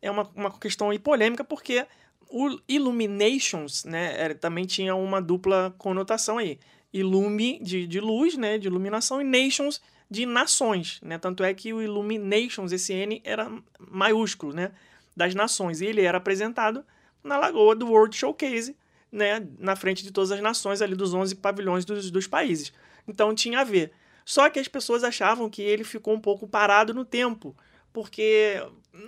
[0.02, 1.86] é uma, uma questão aí polêmica, porque
[2.28, 6.58] o Illuminations, né, era- também tinha uma dupla conotação aí.
[6.92, 11.16] Illume de, de luz, né, de iluminação, e Nations de nações, né?
[11.16, 14.72] Tanto é que o Illuminations, esse N era maiúsculo, né,
[15.16, 16.84] das nações, e ele era apresentado
[17.22, 18.76] na lagoa do World Showcase,
[19.10, 22.72] né, na frente de todas as nações ali dos 11 pavilhões dos, dos países.
[23.06, 23.92] Então tinha a ver.
[24.24, 27.56] Só que as pessoas achavam que ele ficou um pouco parado no tempo,
[27.92, 28.62] porque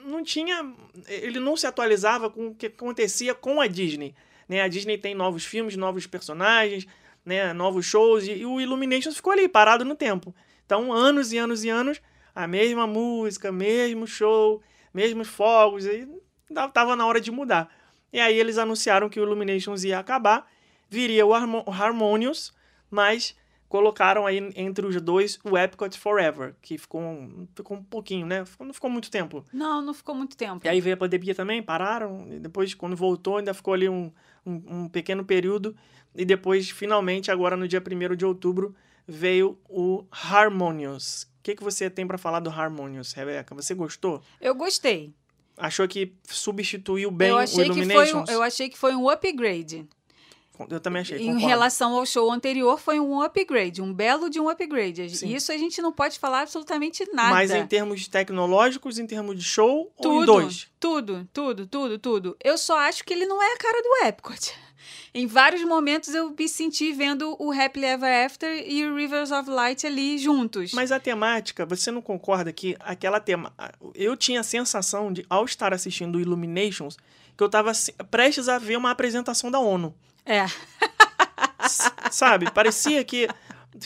[0.04, 0.72] não tinha,
[1.08, 4.14] ele não se atualizava com o que acontecia com a Disney.
[4.48, 4.60] Né?
[4.60, 6.86] A Disney tem novos filmes, novos personagens,
[7.24, 7.52] né?
[7.52, 10.34] novos shows, e, e o Illuminations ficou ali, parado no tempo.
[10.66, 12.00] Então, anos e anos e anos,
[12.34, 14.60] a mesma música, mesmo show,
[14.92, 15.84] mesmos fogos,
[16.50, 17.70] da- tava na hora de mudar.
[18.14, 20.46] E aí eles anunciaram que o Illuminations ia acabar,
[20.88, 22.52] viria o Harmo- o Harmonious,
[22.90, 23.34] mas
[23.68, 28.44] colocaram aí entre os dois o Epcot Forever, que ficou um, ficou um pouquinho, né?
[28.44, 29.44] Ficou- não ficou muito tempo.
[29.52, 30.64] Não, não ficou muito tempo.
[30.64, 34.12] E aí veio a pandemia também, pararam, e depois, quando voltou, ainda ficou ali um,
[34.46, 35.74] um, um pequeno período,
[36.14, 38.76] e depois, finalmente, agora no dia 1 de outubro,
[39.08, 41.24] veio o Harmonious.
[41.40, 43.54] O que, que você tem pra falar do Harmonious, Rebeca?
[43.56, 44.22] Você gostou?
[44.40, 45.12] Eu gostei.
[45.56, 48.28] Achou que substituiu bem eu o foi um, Illuminations?
[48.28, 49.86] eu achei que foi um upgrade.
[50.70, 51.46] Eu também achei, Em concordo.
[51.48, 55.10] relação ao show anterior, foi um upgrade, um belo de um upgrade.
[55.16, 55.34] Sim.
[55.34, 57.30] Isso a gente não pode falar absolutamente nada.
[57.30, 60.68] Mas em termos tecnológicos, em termos de show, ou em tudo, dois?
[60.78, 62.36] tudo, tudo, tudo, tudo.
[62.42, 64.54] Eu só acho que ele não é a cara do Epcot.
[65.14, 69.48] Em vários momentos eu me senti vendo o Happily Ever After e o Rivers of
[69.48, 70.72] Light ali juntos.
[70.72, 73.52] Mas a temática, você não concorda que aquela tema.
[73.94, 76.96] Eu tinha a sensação de, ao estar assistindo o Illuminations,
[77.36, 77.72] que eu estava
[78.10, 79.94] prestes a ver uma apresentação da ONU.
[80.26, 80.46] É,
[82.10, 82.50] Sabe?
[82.50, 83.28] Parecia que,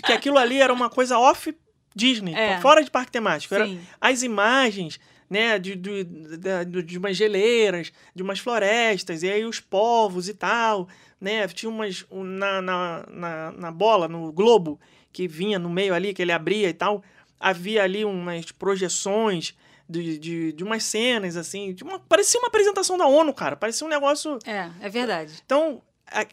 [0.05, 1.55] que aquilo ali era uma coisa off
[1.95, 2.61] Disney, É.
[2.61, 3.55] fora de parque temático.
[3.55, 3.69] Era
[4.01, 9.61] as imagens, né, de, de, de, de umas geleiras, de umas florestas, e aí os
[9.61, 10.89] povos e tal,
[11.21, 11.47] né?
[11.49, 12.05] Tinha umas.
[12.11, 14.81] um- Na, na, na, na bola, no globo,
[15.13, 17.03] que vinha no meio ali, que ele abria e tal,
[17.39, 19.55] havia ali umas projeções.
[19.91, 21.73] De, de, de umas cenas, assim.
[21.73, 23.57] De uma, parecia uma apresentação da ONU, cara.
[23.57, 24.39] Parecia um negócio.
[24.45, 25.33] É, é verdade.
[25.47, 25.81] Então,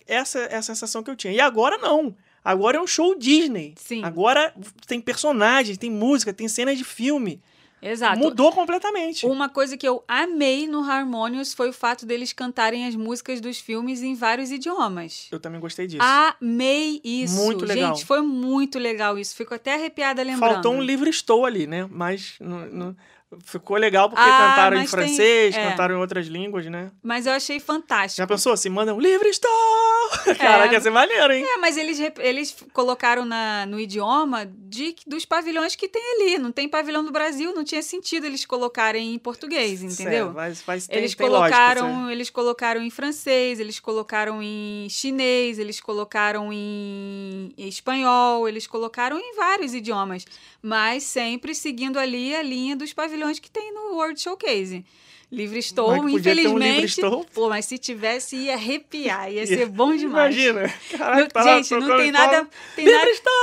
[0.05, 1.31] essa é a sensação que eu tinha.
[1.31, 2.13] E agora não.
[2.43, 3.73] Agora é um show Disney.
[3.77, 4.03] Sim.
[4.03, 4.53] Agora
[4.85, 7.41] tem personagens, tem música, tem cenas de filme.
[7.81, 8.17] Exato.
[8.19, 9.25] Mudou completamente.
[9.25, 13.59] Uma coisa que eu amei no Harmonious foi o fato deles cantarem as músicas dos
[13.59, 15.27] filmes em vários idiomas.
[15.31, 16.01] Eu também gostei disso.
[16.03, 17.35] Amei isso.
[17.35, 17.95] Muito legal.
[17.95, 19.35] Gente, foi muito legal isso.
[19.35, 20.53] Fico até arrepiada lembrando.
[20.53, 21.87] Faltou um livre estou ali, né?
[21.91, 22.95] Mas não- não-
[23.43, 25.69] ficou legal porque Ah, cantaram em mas tem- francês, é.
[25.71, 26.91] cantaram em outras línguas, né?
[27.03, 28.17] Mas eu achei fantástico.
[28.17, 28.55] Já pensou?
[28.55, 29.51] Se manda um livre estou!
[30.37, 31.43] Caraca, ia ser maneiro, hein?
[31.43, 36.37] É, mas eles, eles colocaram na, no idioma de, dos pavilhões que tem ali.
[36.37, 40.25] Não tem pavilhão do Brasil, não tinha sentido eles colocarem em português, entendeu?
[40.25, 45.57] Certo, mas, mas tem, Eles tem colocaram, eles colocaram em francês, eles colocaram em chinês,
[45.59, 50.25] eles colocaram em espanhol, eles colocaram em vários idiomas,
[50.61, 54.85] mas sempre seguindo ali a linha dos pavilhões que tem no World Showcase.
[55.31, 56.71] Livre estou, ter um infelizmente.
[56.71, 57.25] Livre Estou.
[57.33, 60.35] Pô, mas se tivesse ia arrepiar, ia ser bom demais.
[60.35, 60.73] Imagina.
[60.91, 63.33] Caraca, tá lá gente, não tem em nada, tem Livre nada, estou!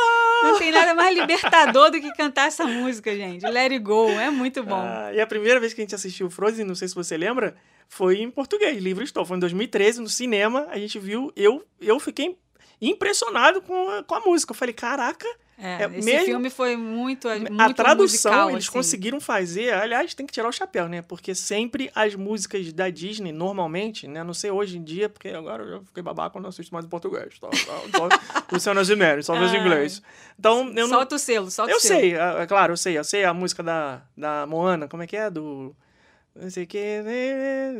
[0.45, 3.45] não tem nada mais libertador do que cantar essa música, gente.
[3.45, 4.81] Let It Go, é muito bom.
[4.81, 7.57] Ah, e a primeira vez que a gente assistiu Frozen, não sei se você lembra,
[7.89, 9.25] foi em português, livre estou.
[9.25, 12.37] Foi em 2013, no cinema, a gente viu, eu, eu fiquei
[12.81, 14.53] impressionado com a, com a música.
[14.53, 15.27] Eu falei, caraca,
[15.59, 18.73] É, é esse mesmo- filme foi muito, muito a tradução musical, eles assim.
[18.73, 19.73] conseguiram fazer.
[19.75, 21.03] Aliás, tem que tirar o chapéu, né?
[21.03, 24.25] Porque sempre as músicas da Disney, normalmente, né?
[24.25, 26.85] Não sei hoje em dia, porque agora eu já fiquei babaca quando eu assisto mais
[26.85, 27.39] em português.
[27.39, 27.49] Tá?
[27.49, 27.57] Tá?
[27.97, 28.09] Só
[28.51, 29.65] Luciana Gimenez, só vejo em Ai.
[29.67, 30.03] inglês.
[30.39, 30.97] Então, eu não.
[30.97, 32.01] Solta o selo, solta Eu o selo.
[32.01, 32.99] sei, é é claro, eu sei.
[32.99, 35.31] Eu sei a música da, da Moana, como é que é?
[35.31, 35.77] Do.
[36.35, 36.79] Não sei o que.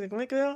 [0.09, 0.55] Como é que é?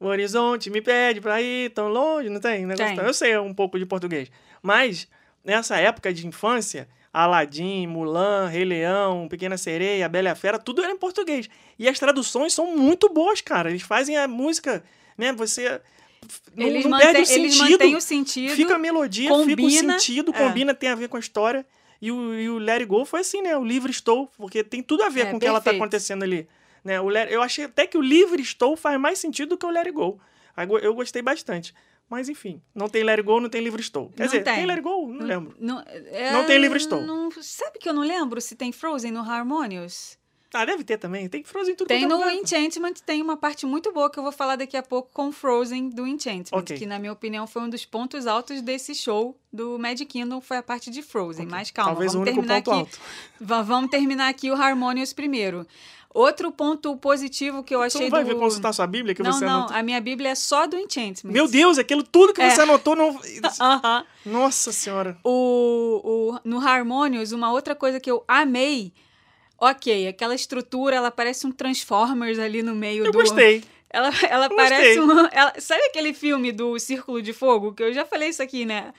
[0.00, 2.66] O horizonte me pede pra ir tão longe, não tem?
[2.66, 2.96] Negócio Tem.
[2.96, 4.30] tão- Eu sei um pouco de português.
[4.62, 5.06] Mas,
[5.44, 10.82] nessa época de infância, Aladim, Mulan, Rei Leão, Pequena Sereia, Bela e a Fera, tudo
[10.82, 11.48] era em português.
[11.78, 13.70] E as traduções são muito boas, cara.
[13.70, 14.82] Eles fazem a música,
[15.18, 15.32] né?
[15.32, 15.80] Você.
[16.56, 17.96] não, Eles, não perde o sentido.
[17.96, 18.54] o sentido.
[18.54, 20.38] Fica a melodia, fica o combina, sentido, é.
[20.38, 21.66] combina, tem a ver com a história.
[22.00, 23.56] E o, e o Let It Go foi assim, né?
[23.56, 26.22] O Livre Estou, porque tem tudo a ver É, com o que ela tá acontecendo
[26.24, 26.48] ali.
[26.82, 27.00] Né?
[27.00, 29.70] O Let- eu achei até que o Livre Estou faz mais sentido do que o
[29.70, 30.18] Let It go-
[30.82, 31.72] Eu gostei bastante.
[32.12, 34.10] Mas enfim, não tem Let It Go, não tem Livre Estou.
[34.10, 34.54] Quer Não dizer, tem.
[34.56, 35.08] tem Let It Go?
[35.10, 35.54] Não lembro.
[35.58, 37.00] Não, é, Não tem Livre Estou.
[37.00, 40.18] não- sabe que eu não lembro se tem Frozen no Harmonious?
[40.54, 41.26] Ah, deve ter também.
[41.30, 42.34] Tem Frozen em tudo Tem é no lugar.
[42.34, 45.88] Enchantment, tem uma parte muito boa que eu vou falar daqui a pouco com Frozen
[45.88, 46.76] do Enchantment, Ok.
[46.76, 50.58] que na minha opinião foi um dos pontos altos desse show do Magic Kingdom, foi
[50.58, 51.46] a parte de Frozen.
[51.46, 52.80] Mas calma, Talvez o vamos único terminar ponto aqui.
[52.80, 53.00] alto.
[53.40, 55.66] Va- Vamos terminar aqui o Harmonious primeiro.
[56.14, 58.28] Outro ponto positivo que eu Você achei não vai do...
[58.28, 59.76] ver consultar sua Bíblia que não, você não, anotou?
[59.76, 61.32] a minha Bíblia é só do Enchantment.
[61.32, 62.50] Meu Deus, aquilo tudo que É.
[62.50, 63.18] você anotou não.
[63.58, 64.04] Aham.
[64.26, 65.16] Nossa senhora.
[65.24, 66.00] O,
[66.34, 68.92] o, no Harmonious, uma outra coisa que eu amei.
[69.58, 73.18] Ok, aquela estrutura, ela parece um Transformers ali no meio Eu do.
[73.18, 73.62] gostei.
[73.88, 75.10] Ela, ela parece um.
[75.32, 77.72] ela- sabe aquele filme do Círculo de Fogo?
[77.72, 78.92] Que eu já falei isso aqui, né?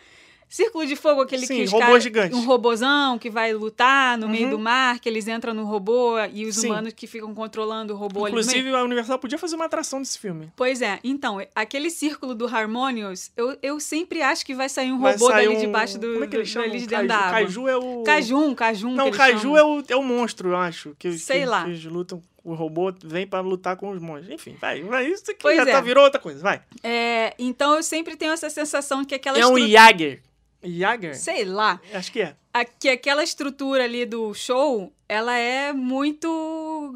[0.54, 2.36] Círculo de Fogo, aquele Sim, que os robô gigante.
[2.36, 4.50] Um robozão que vai lutar no meio Uhum.
[4.52, 6.68] do mar, que eles entram no robô e os Sim.
[6.70, 8.48] humanos que ficam controlando o robô ali no meio.
[8.48, 10.52] Inclusive, a Universal podia fazer uma atração desse filme.
[10.56, 15.00] Pois é, então, aquele círculo do Harmonious, eu, eu sempre acho que vai sair um
[15.00, 16.13] Vai robô sair dali um- debaixo do.
[16.13, 16.66] Como é que ele do- chama?
[16.68, 17.28] ali de O dentro da Caju.
[17.30, 17.39] água.
[17.48, 18.04] Caju é o.
[18.04, 18.94] Cajum, Cajum.
[18.94, 19.58] Não, eles Caju chamam.
[19.58, 20.96] é o, é o monstro, eu acho.
[21.00, 21.63] Que, Sei que- lá.
[21.63, 22.22] Que eles lutam.
[22.44, 24.30] O robô vem pra lutar com os monstros.
[24.30, 24.84] Enfim, vai.
[24.84, 25.72] vai isso aqui Pois já é.
[25.72, 26.42] tá, virou outra coisa.
[26.44, 26.62] Vai.
[26.84, 30.22] É, então eu sempre tenho essa sensação que aquela É um estru- Jager.
[30.63, 31.15] Jager?
[31.17, 31.80] Sei lá.
[31.93, 32.36] Acho que é.
[32.54, 36.28] a- que aquela estrutura ali do show, ela é muito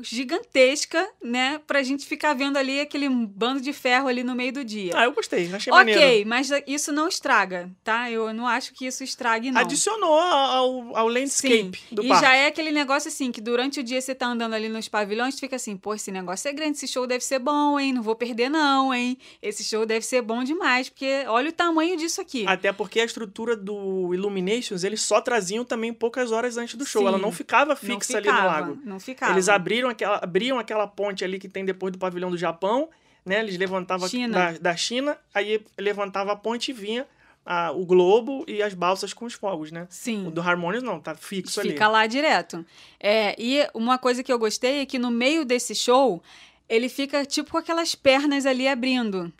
[0.01, 1.59] gigantesca, né?
[1.65, 4.93] Pra gente ficar vendo ali aquele bando de ferro ali no meio do dia.
[4.95, 5.53] Ah, eu gostei.
[5.53, 6.29] Achei ok, maneiro.
[6.29, 8.09] mas isso não estraga, tá?
[8.11, 9.61] Eu não acho que isso estrague, não.
[9.61, 12.25] Adicionou ao, ao landscape Sim, do e parque.
[12.25, 15.39] já é aquele negócio assim, que durante o dia você tá andando ali nos pavilhões,
[15.39, 17.93] fica assim, pô, esse negócio é grande, esse show deve ser bom, hein?
[17.93, 19.17] Não vou perder não, hein?
[19.41, 22.45] Esse show deve ser bom demais, porque olha o tamanho disso aqui.
[22.47, 27.01] Até porque a estrutura do Illuminations, eles só traziam também poucas horas antes do show.
[27.01, 27.07] Sim.
[27.07, 28.81] Ela não ficava Não fixa ficava, ali no lago.
[28.83, 29.31] Não ficava.
[29.33, 32.89] Eles abriram aquela, abriam aquela ponte ali que tem depois do pavilhão do Japão,
[33.25, 33.39] né?
[33.39, 34.53] Eles levantavam China.
[34.53, 37.05] Da, da China, aí levantava a ponte e vinha
[37.45, 39.87] a- o globo e as balsas com os fogos, né?
[39.89, 40.27] Sim.
[40.27, 41.69] O do Harmonious não, tá fixo ali.
[41.71, 42.65] Fica lá direto.
[42.99, 46.21] É, e uma coisa que eu gostei é que no meio desse show,
[46.69, 49.31] ele fica tipo com aquelas pernas ali abrindo.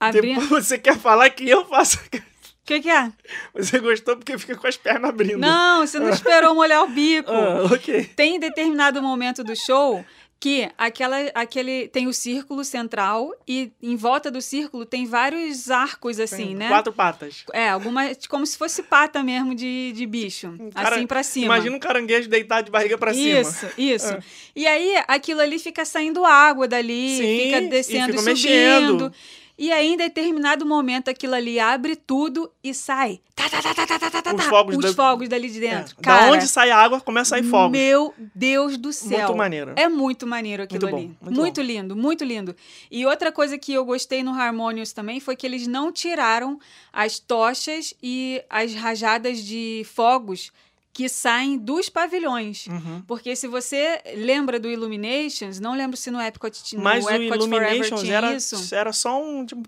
[0.00, 0.40] Abrindo.
[0.42, 1.98] Depois você quer falar que eu faço.
[2.68, 3.10] O que, que é?
[3.54, 5.38] Você gostou porque fica com as pernas abrindo.
[5.38, 7.30] Não, você não esperou molhar o bico.
[7.32, 8.04] Ah, ok.
[8.14, 10.04] Tem determinado momento do show
[10.40, 16.20] que aquela, aquele tem o círculo central e em volta do círculo tem vários arcos
[16.20, 16.68] assim, Tem né?
[16.68, 17.42] Quatro patas.
[17.54, 21.46] É, alguma como se fosse pata mesmo de, de bicho, cara- assim pra cima.
[21.46, 23.40] Imagina um caranguejo deitado de barriga pra cima.
[23.40, 24.12] Isso, isso.
[24.12, 24.18] Ah.
[24.54, 29.04] E aí, aquilo ali fica saindo água dali, Sim, fica descendo e, fica subindo.
[29.06, 29.12] mexendo.
[29.58, 33.20] E aí, em determinado momento, aquilo ali abre tudo e sai.
[33.34, 35.58] Tá, tá, tá, tá, tá, tá, tá, tá, Os fogos os da- fogos dali de
[35.66, 35.70] É.
[35.70, 35.96] dentro.
[35.96, 37.72] Da Cara, onde sai a água, começa a sair fogos.
[37.76, 39.18] Meu Deus do céu.
[39.26, 39.72] Muito maneiro.
[39.74, 41.16] É muito maneiro aquilo Muito bom, ali.
[41.20, 42.54] muito Muito, lindo, muito lindo.
[42.88, 46.60] E outra coisa que eu gostei no Harmonious também foi que eles não tiraram
[46.92, 50.52] as tochas e as rajadas de fogos
[50.98, 52.66] que saem dos pavilhões.
[52.66, 53.00] Uhum.
[53.06, 57.38] Porque se você lembra do Illuminations, não lembro se no Epcot, no Mas o Epcot
[57.38, 58.74] Forever Illuminations tinha era, isso.
[58.74, 59.46] era só um.
[59.46, 59.62] tipo,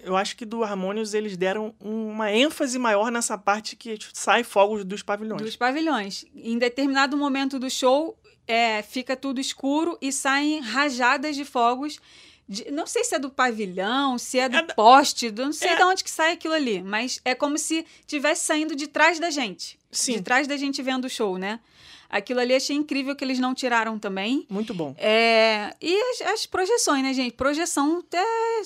[0.00, 4.84] eu acho que do Harmonious eles deram uma ênfase maior nessa parte que sai fogos
[4.84, 5.40] dos pavilhões.
[5.40, 6.26] Dos pavilhões.
[6.36, 8.14] Em determinado momento do show,
[8.46, 11.98] é, fica tudo escuro e saem rajadas de fogos.
[12.48, 15.52] De- não sei se é do pavilhão, se é do É da- poste, do- não
[15.52, 15.76] sei É.
[15.76, 19.30] de onde que sai aquilo ali, mas é como se tivesse saindo de trás da
[19.30, 19.78] gente.
[19.90, 20.14] Sim.
[20.14, 21.58] De trás da gente vendo o show, né?
[22.08, 24.46] Aquilo ali achei incrível que eles não tiraram também.
[24.48, 24.94] Muito bom.
[24.98, 27.32] É, e as, as projeções, né, gente?
[27.34, 28.22] Projeção até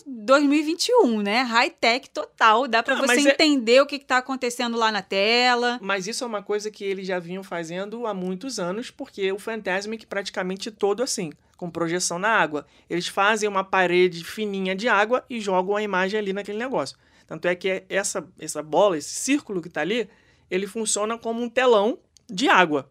[0.07, 1.43] 2021, né?
[1.43, 2.67] High-tech total.
[2.69, 5.79] Dá pra Ah, você é- entender o que, que tá acontecendo lá na tela.
[5.83, 9.39] Mas isso é uma coisa que eles já vinham fazendo há muitos anos, porque o
[9.39, 12.67] Fantasmic praticamente todo assim, com projeção na água.
[12.89, 16.97] Eles fazem uma parede fininha de água e jogam a imagem ali naquele negócio.
[17.27, 20.09] Tanto é que essa, essa bola, esse círculo que tá ali,
[20.51, 21.99] ele funciona como um telão
[22.29, 22.91] de água.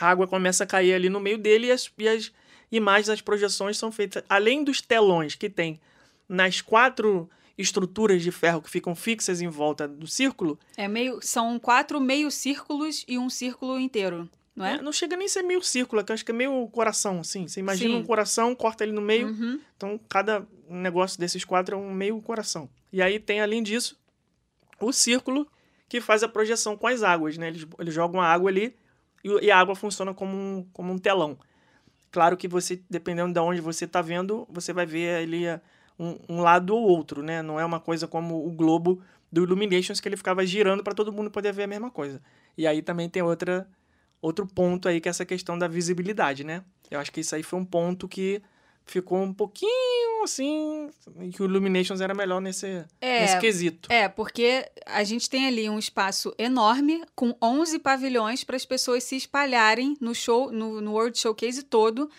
[0.00, 2.32] A água começa a cair ali no meio dele e as, e as
[2.72, 4.24] imagens, as projeções são feitas.
[4.28, 5.78] Além dos telões que tem
[6.26, 11.58] nas quatro estruturas de ferro que ficam fixas em volta do círculo, É meio, são
[11.58, 14.76] quatro meio círculos e um círculo inteiro, não é?
[14.76, 17.20] É, não chega nem a ser meio círculo, que eu acho que é meio coração,
[17.20, 17.46] assim.
[17.46, 18.00] Você imagina Sim.
[18.00, 19.28] um coração, corta ele no meio.
[19.28, 19.60] Uhum.
[19.76, 22.70] Então, cada negócio desses quatro é um meio coração.
[22.90, 23.98] E aí tem, além disso,
[24.80, 25.46] o círculo
[25.88, 27.48] que faz a projeção com as águas, né?
[27.48, 28.74] Eles, eles jogam a água ali
[29.24, 31.38] e, a água funciona como um, como um telão.
[32.10, 35.60] Claro que você, dependendo de onde você está vendo, você vai ver ali a-
[35.98, 37.42] um, um lado ou outro, né?
[37.42, 41.12] Não é uma coisa como o globo do Illuminations que ele ficava girando para todo
[41.12, 42.20] mundo poder ver a mesma coisa.
[42.58, 43.68] E aí também tem outra
[44.22, 46.62] outro ponto aí que é essa questão da visibilidade, né?
[46.90, 48.42] Eu acho que isso aí foi um ponto que
[48.90, 50.90] ficou um pouquinho assim,
[51.32, 53.90] que o Illuminations era melhor nesse, É, nesse quesito.
[53.90, 59.04] É, porque a gente tem ali um espaço enorme com 11 pavilhões para as pessoas
[59.04, 62.10] se espalharem no show, no, no World Showcase todo,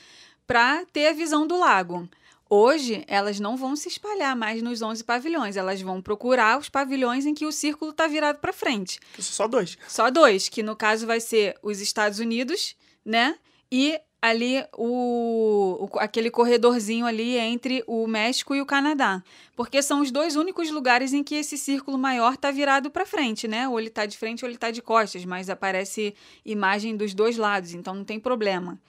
[0.47, 2.07] para ter a visão do lago.
[2.49, 7.26] Hoje, elas não vão se espalhar mais nos 11 pavilhões, elas vão procurar os pavilhões
[7.26, 8.99] em que o círculo está virado para frente.
[9.19, 9.78] Só dois.
[9.88, 13.38] Só dois, que no caso vai ser os Estados Unidos, né?
[13.72, 19.24] E ali o, o- aquele corredorzinho ali entre o México e o Canadá.
[19.55, 23.47] Porque são os dois únicos lugares em que esse círculo maior tá virado para frente,
[23.47, 23.67] né?
[23.67, 26.13] Ou ele tá de frente ou ele tá de costas, mas aparece
[26.45, 28.80] imagem dos dois lados, então não tem problema.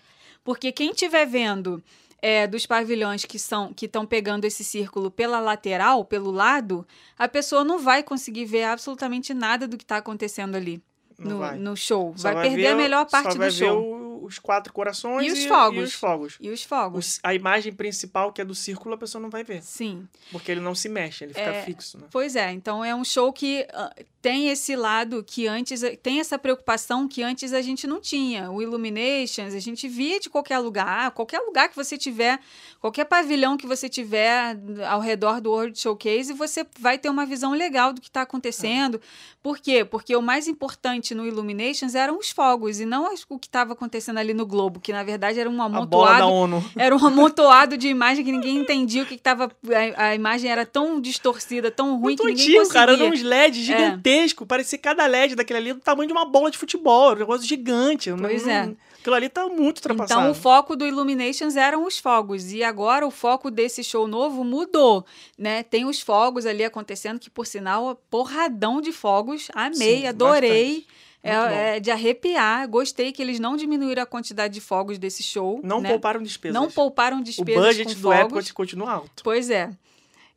[0.45, 1.83] Porque quem estiver vendo
[2.21, 6.87] é, dos pavilhões que são que estão pegando esse círculo pela lateral, pelo lado,
[7.19, 10.83] a pessoa não vai conseguir ver absolutamente nada do que está acontecendo ali
[11.19, 11.57] no, vai.
[11.57, 12.13] no show.
[12.17, 14.12] Só Vai, perder a melhor parte vai do show.
[14.25, 15.85] Os quatro corações E os E fogos.
[15.89, 16.37] os fogos.
[16.41, 17.07] E os fogos.
[17.07, 19.63] Os- a imagem principal, que é do círculo, a pessoa não vai ver.
[19.63, 20.07] Sim.
[20.31, 22.07] Porque ele não se mexe, ele fica É, fixo, né?
[22.11, 26.39] Pois é, então é um show que ah, tem esse lado que antes tem essa
[26.39, 28.51] preocupação que antes a gente não tinha.
[28.51, 32.39] O Illuminations, a gente via de qualquer lugar, qualquer lugar que você tiver,
[32.81, 34.57] qualquer pavilhão que você tiver
[34.89, 39.01] ao redor do World Showcase, você vai ter uma visão legal do que está acontecendo.
[39.43, 39.85] Por quê?
[39.85, 44.12] Porque o mais importante no Illuminations eram os fogos e não o que estava acontecendo
[44.19, 46.65] ali no globo, que na verdade era um amontoado ONU.
[46.77, 49.51] era um amontoado de imagem que ninguém entendia o que, que tava.
[49.97, 52.93] A, a imagem era tão distorcida, tão ruim Muito que ninguém antigo, cara.
[52.93, 53.63] Eram uns LED É.
[53.63, 54.47] gigantescos.
[54.47, 57.07] Parecia cada LED daquele ali do tamanho de uma bola de futebol.
[57.11, 58.11] Era um negócio gigante.
[58.19, 58.75] Pois Não- é.
[59.01, 60.21] Aquilo ali tá muito ultrapassado.
[60.21, 64.45] Então o foco do Illuminations eram os fogos e agora o foco desse show novo
[64.45, 65.05] mudou,
[65.37, 65.65] né?
[65.65, 70.75] Tem os fogos ali acontecendo que por sinal porradão de fogos, amei, Sim, adorei.
[70.87, 70.87] bastante.
[71.23, 72.69] É, é de arrepiar.
[72.69, 75.61] Gostei que eles não diminuíram a quantidade de fogos desse show.
[75.63, 75.91] Não né?
[75.91, 76.55] pouparam despesas.
[76.55, 78.25] Não pouparam O despesas budget com do fogos.
[78.25, 79.23] Epcot continua alto.
[79.23, 79.71] Pois é.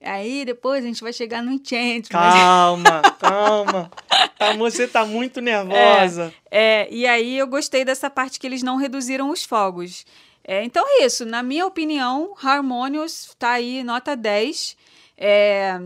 [0.01, 2.09] Aí depois a gente vai chegar no Enchantment.
[2.09, 3.91] Calma, calma.
[4.37, 6.33] Tá, você tá muito nervosa.
[6.51, 10.05] É, e aí eu gostei dessa parte que eles não reduziram os fogos.
[10.43, 11.25] É, então é isso.
[11.25, 14.77] Na minha opinião, Harmonious tá aí nota 10.
[15.17, 15.79] É,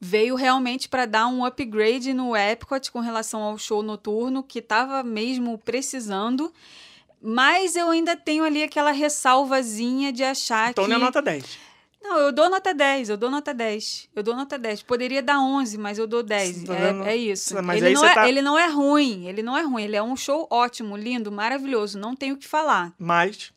[0.00, 5.02] veio realmente para dar um upgrade no Epcot com relação ao show noturno, que tava
[5.02, 6.52] mesmo precisando.
[7.20, 10.92] Mas eu ainda tenho ali aquela ressalvazinha de achar Então que...
[10.92, 11.68] é nota 10.
[12.00, 14.08] Não, eu dou nota 10, eu dou nota 10.
[14.14, 14.82] Eu dou nota 10.
[14.84, 16.56] Poderia dar 11, mas eu dou 10.
[16.58, 17.60] Você tá É, é isso.
[17.62, 19.82] Mas ele, não é, tá- ele não é ruim, ele não é ruim.
[19.82, 21.98] Ele é um show ótimo, lindo, maravilhoso.
[21.98, 22.92] Não tenho o que falar.
[22.98, 23.52] Mas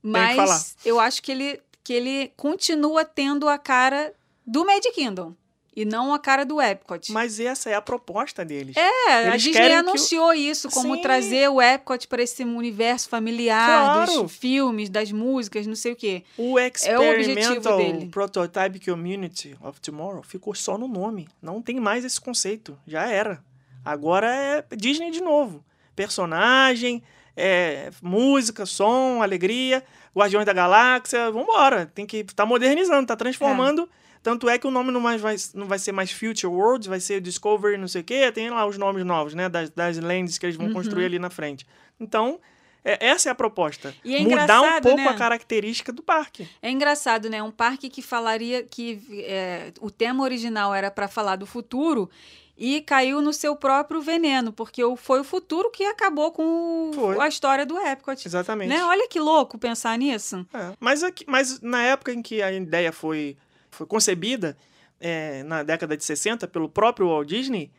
[0.00, 0.60] Mas falar.
[0.84, 4.14] eu acho que ele, que ele continua tendo a cara
[4.46, 5.34] do Mad Kingdom.
[5.80, 7.10] E não a cara do Epcot.
[7.12, 8.76] Mas essa é a proposta deles.
[8.76, 11.00] É, a Eles Disney que o- anunciou isso, como Sim.
[11.02, 13.66] trazer o Epcot para esse universo familiar
[14.06, 14.22] Claro.
[14.24, 16.22] dos filmes, das músicas, não sei o quê.
[16.36, 18.06] O É objetivo Experimental dele.
[18.10, 21.28] Prototype Community of Tomorrow ficou só no nome.
[21.40, 22.78] Não tem mais esse conceito.
[22.86, 23.42] Já era.
[23.84, 25.64] Agora é Disney de novo.
[25.96, 27.02] Personagem,
[27.36, 29.82] é, música, som, alegria,
[30.14, 31.30] Guardiões da Galáxia.
[31.30, 31.86] Vambora.
[31.94, 33.88] Tem que tá modernizando, tá transformando.
[34.22, 37.00] Tanto é que o nome não, mais vai, não vai ser mais Future Worlds, vai
[37.00, 38.30] ser Discovery, não sei o quê.
[38.30, 39.48] Tem lá os nomes novos, né?
[39.48, 40.72] Das, das lands que eles vão Uhum.
[40.74, 41.66] construir ali na frente.
[41.98, 42.38] Então,
[42.84, 43.94] é- essa é a proposta.
[44.04, 45.08] E é Mudar um pouco né?
[45.08, 46.46] a característica do parque.
[46.60, 47.42] É engraçado, né?
[47.42, 52.10] Um parque que falaria que é, o tema original era para falar do futuro
[52.58, 57.26] e caiu no seu próprio veneno, porque foi o futuro que acabou com o- a
[57.26, 58.22] história do Epcot.
[58.28, 58.68] Exatamente.
[58.68, 58.84] Né?
[58.84, 60.46] Olha que louco pensar nisso.
[60.52, 63.34] É, Mas, aqui- mas na época em que a ideia foi,
[63.70, 64.56] foi concebida,
[65.00, 67.70] é, na década de 60, pelo próprio Walt Disney,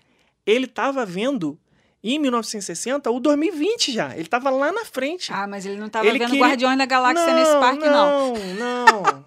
[0.45, 1.59] ele estava vendo,
[2.03, 4.11] em 1960, o 2020 já.
[4.13, 5.31] Ele estava lá na frente.
[5.31, 8.33] Ah, mas ele não estava vendo queria- Guardiões da Galáxia nesse parque, não.
[8.33, 9.23] Não, não.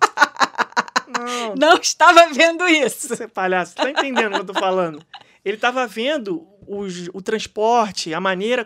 [1.20, 1.54] não.
[1.56, 3.08] Não estava vendo isso.
[3.08, 5.00] Você é palhaço, tá entendendo o que eu tô falando?
[5.44, 8.64] Ele tava vendo os- o transporte, a maneira.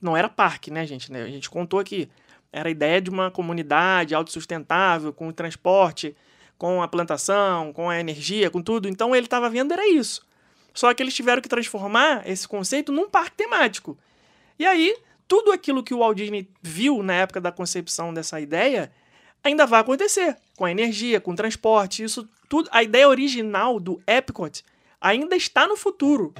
[0.00, 1.12] Não era parque, né, gente?
[1.12, 1.22] né?
[1.22, 2.08] A gente contou aqui.
[2.52, 6.16] Era a ideia de uma comunidade autossustentável, com o transporte,
[6.58, 8.88] com a plantação, com a energia, com tudo.
[8.88, 10.26] Então ele estava vendo era isso.
[10.72, 13.96] Só que eles tiveram que transformar esse conceito num parque temático.
[14.58, 14.96] E aí,
[15.28, 18.92] tudo aquilo que o Walt Disney viu na época da concepção dessa ideia
[19.42, 20.36] ainda vai acontecer.
[20.56, 22.68] Com a energia, com o transporte, isso tudo.
[22.72, 24.64] A ideia original do Epcot
[25.00, 26.34] ainda está no futuro.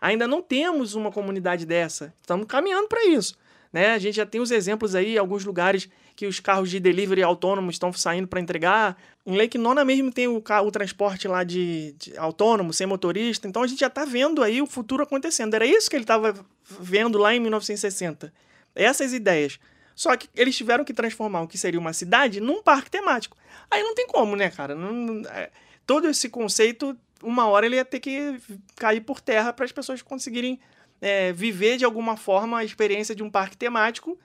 [0.00, 2.14] Ainda não temos uma comunidade dessa.
[2.20, 3.36] Estamos caminhando para isso.
[3.72, 3.92] Né?
[3.92, 7.76] A gente já tem os exemplos aí, alguns lugares que os carros de delivery autônomos
[7.76, 8.96] estão saindo para entregar.
[9.24, 13.46] Em Lake Nona mesmo tem o, o transporte lá de, de autônomo, sem motorista.
[13.46, 15.54] Então a gente já está vendo aí o futuro acontecendo.
[15.54, 16.34] Era isso que ele estava
[16.80, 18.32] vendo lá em 1960.
[18.74, 19.58] Essas ideias.
[19.94, 23.36] Só que eles tiveram que transformar o que seria uma cidade num parque temático.
[23.70, 24.74] Aí não tem como, né, cara?
[24.74, 25.50] Não- é,
[25.86, 28.40] todo esse conceito, uma hora ele ia ter que
[28.76, 30.58] cair por terra para as pessoas conseguirem
[31.00, 34.18] é, viver de alguma forma a experiência de um parque temático.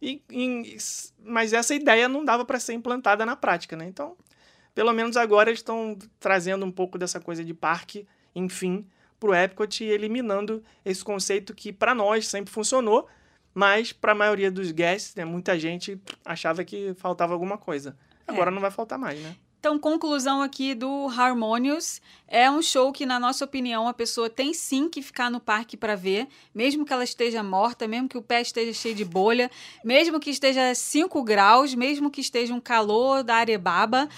[0.00, 0.76] E, em-
[1.24, 3.86] mas essa ideia não dava para ser implantada na prática, né?
[3.86, 4.16] Então,
[4.74, 8.86] pelo menos agora eles estão trazendo um pouco dessa coisa de parque, enfim,
[9.18, 13.08] pro Epcot e eliminando esse conceito que para nós sempre funcionou,
[13.52, 17.96] mas para a maioria dos guests, né, muita gente achava que faltava alguma coisa.
[18.24, 19.34] Agora não vai faltar mais, né?
[19.60, 22.00] Então, conclusão aqui do Harmonious.
[22.28, 25.76] É um show que, na nossa opinião, a pessoa tem sim que ficar no parque
[25.76, 29.50] para ver, mesmo que ela esteja morta, mesmo que o pé esteja cheio de bolha,
[29.84, 34.08] mesmo que esteja 5 graus, mesmo que esteja um calor da arebaba,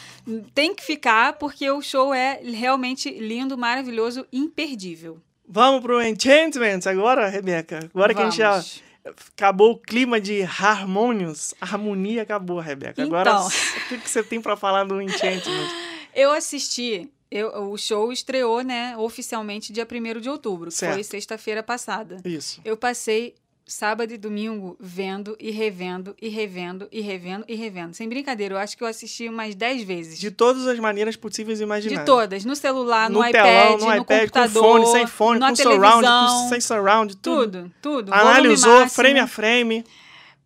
[0.55, 5.19] tem que ficar porque o show é realmente lindo, maravilhoso, imperdível.
[5.49, 7.91] Vamos pro Enchantment agora, Rebeca?
[7.95, 8.90] Agora que a gente já Vamos.
[9.05, 13.03] Acabou o clima de Harmonious, a harmonia acabou, Rebeca.
[13.03, 13.47] Agora, Então.
[13.47, 15.69] o que, que você tem para falar do Enchantment?
[16.15, 17.09] Eu assisti.
[17.31, 20.95] eu- o show estreou, né, oficialmente dia 1 de outubro, Certo.
[20.95, 22.17] foi sexta-feira passada.
[22.25, 22.61] Isso.
[22.65, 23.37] Eu passei
[23.71, 27.95] sábado e domingo vendo e revendo e revendo e revendo e revendo.
[27.95, 30.19] Sem brincadeira, eu acho que eu assisti umas 10 vezes.
[30.19, 32.01] De todas as maneiras possíveis e imagináveis.
[32.01, 35.07] De todas, no celular, no, no iPad, telão, no, no iPad, computador, com fone, sem
[35.07, 37.47] fone, na com surround, com, sem surround, tudo.
[37.47, 38.15] tudo, tudo.
[38.15, 39.85] Analisou frame a frame.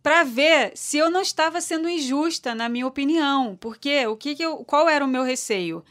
[0.03, 3.57] Pra ver se eu não estava sendo injusta, na minha opinião.
[3.59, 5.83] Porque o que, que eu, qual era o meu receio?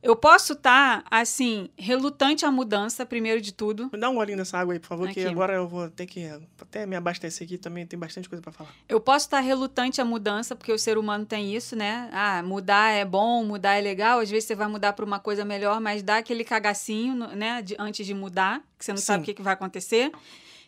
[0.00, 3.90] Eu posso estar, assim, relutante à mudança, primeiro de tudo.
[3.92, 5.28] Me dá um golinho dessa água aí, por favor, que Aqui.
[5.28, 6.24] agora eu vou ter que
[6.60, 8.70] até me abastecer aqui também, tem bastante coisa para falar.
[8.88, 12.08] Eu posso estar relutante à mudança, porque o ser humano tem isso, né?
[12.12, 14.20] Ah, mudar é bom, mudar é legal.
[14.20, 17.60] Às vezes você vai mudar para uma coisa melhor, mas dá aquele cagacinho, né?
[17.60, 19.22] de- antes de mudar, que você não sabe Sim.
[19.22, 20.12] o que, que vai acontecer.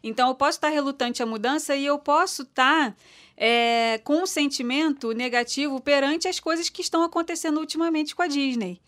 [0.02, 2.96] Então, eu posso estar relutante à mudança e eu posso estar
[3.36, 8.80] é, com um sentimento negativo perante as coisas que estão acontecendo ultimamente com a Disney.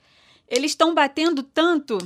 [0.48, 1.98] Eles estão batendo tanto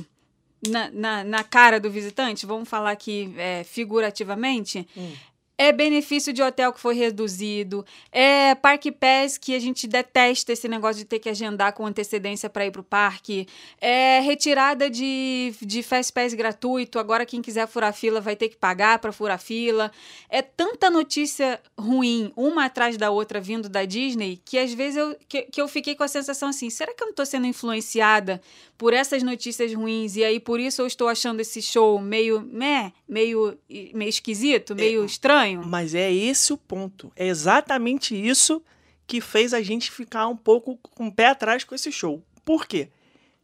[0.67, 5.13] na, na, na cara do visitante, vamos falar aqui é, figurativamente, Hum.
[5.57, 10.67] É benefício de hotel que foi reduzido, é Parque Pass que a gente detesta esse
[10.67, 13.47] negócio de ter que agendar com antecedência para ir pro parque,
[13.81, 18.55] é retirada de, de Fast Pass gratuito, agora quem quiser furar fila vai ter que
[18.55, 19.91] pagar para furar fila.
[20.29, 25.15] É tanta notícia ruim, uma atrás da outra vindo da Disney, que às vezes eu,
[25.27, 28.41] que, que eu fiquei com a sensação assim, será que eu não tô sendo influenciada
[28.77, 32.91] por essas notícias ruins e aí por isso eu estou achando esse show meio, meh,
[33.07, 35.63] meio, meio esquisito, meio estranho?
[35.65, 37.11] Mas é esse o ponto.
[37.15, 38.61] É exatamente isso
[39.07, 42.21] que fez a gente ficar um pouco com o pé atrás com esse show.
[42.45, 42.89] Por quê?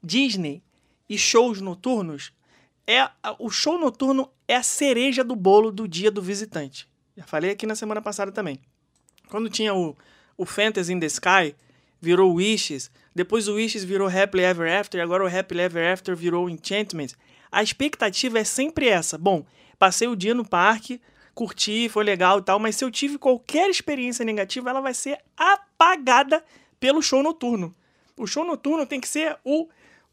[0.04, 0.62] Disney
[1.10, 2.32] e shows noturnos
[2.86, 3.10] é
[3.40, 6.88] o show noturno é a cereja do bolo do dia do visitante.
[7.16, 8.60] Já falei aqui na semana passada também.
[9.30, 9.96] Quando tinha o,
[10.38, 11.56] o Fantasy in the Sky,
[12.02, 16.16] virou Wishes, depois o Wishes virou Happily Ever After, e agora o Happily Ever After
[16.16, 17.10] virou Enchantment.
[17.52, 19.18] A expectativa é sempre essa.
[19.18, 19.46] Bom,
[19.78, 21.00] passei o dia no parque,
[21.36, 25.20] curti, foi legal e tal, mas se eu tive qualquer experiência negativa, ela vai ser
[25.38, 26.44] apagada
[26.80, 27.74] pelo show noturno.
[28.18, 29.68] O show noturno tem que ser o,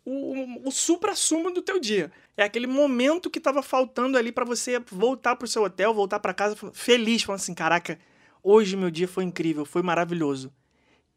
[0.05, 2.11] o, o supra-sumo do teu dia.
[2.37, 6.33] É aquele momento que tava faltando ali para você voltar pro seu hotel, voltar para
[6.33, 7.99] casa feliz, falando assim, caraca,
[8.43, 10.53] hoje meu dia foi incrível, foi maravilhoso.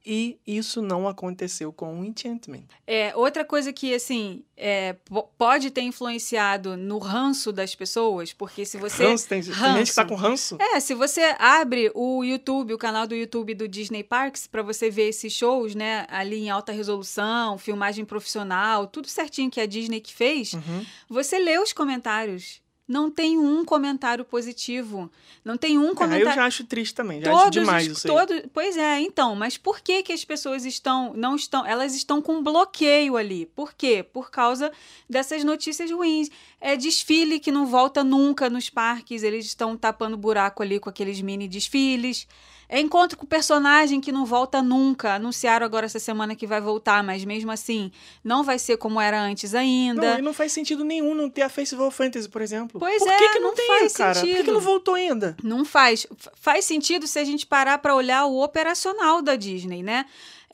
[0.06, 2.64] E isso não aconteceu com o Enchantment.
[2.86, 8.66] É, outra coisa que, assim, é, po- pode ter influenciado no ranço das pessoas, porque
[8.66, 9.06] se você...
[9.06, 10.58] ranço, tem, tem gente que tá com ranço.
[10.60, 14.90] É, se você abre o YouTube, o canal do YouTube do Disney Parks, pra você
[14.90, 20.02] ver esses shows, né, ali em alta resolução, filmagem profissional, tudo certinho que a Disney
[20.02, 20.86] que fez, Uhum.
[21.10, 22.62] você lê os comentários.
[22.88, 25.10] Não tem um comentário positivo.
[25.44, 26.34] Não tem um Aí eu comentário.
[26.36, 28.28] já acho triste também, já acho Todos demais os, isso aí.
[28.28, 32.22] todo, Pois é, então, mas por que que as pessoas estão não estão, elas estão
[32.22, 33.46] com bloqueio ali?
[33.56, 34.04] Por quê?
[34.04, 34.72] Por causa
[35.10, 36.30] dessas notícias ruins.
[36.60, 41.22] É desfile que não volta nunca nos parques, eles estão tapando buraco ali com aqueles
[41.22, 42.28] mini desfiles.
[42.68, 45.16] É encontro com personagem que não volta nunca.
[45.16, 47.92] Anunciaram agora essa semana que vai voltar, mas mesmo assim,
[48.24, 50.14] não vai ser como era antes ainda.
[50.14, 52.80] Não, e não faz sentido nenhum não ter a Festival Fantasy, por exemplo.
[52.80, 54.14] Pois por é, que, que não, não tem, faz cara?
[54.14, 54.54] Por que, que sentido.
[54.54, 55.38] não voltou ainda?
[55.44, 56.08] Não faz.
[56.36, 60.06] Faz sentido se a gente parar para olhar o operacional da Disney, né?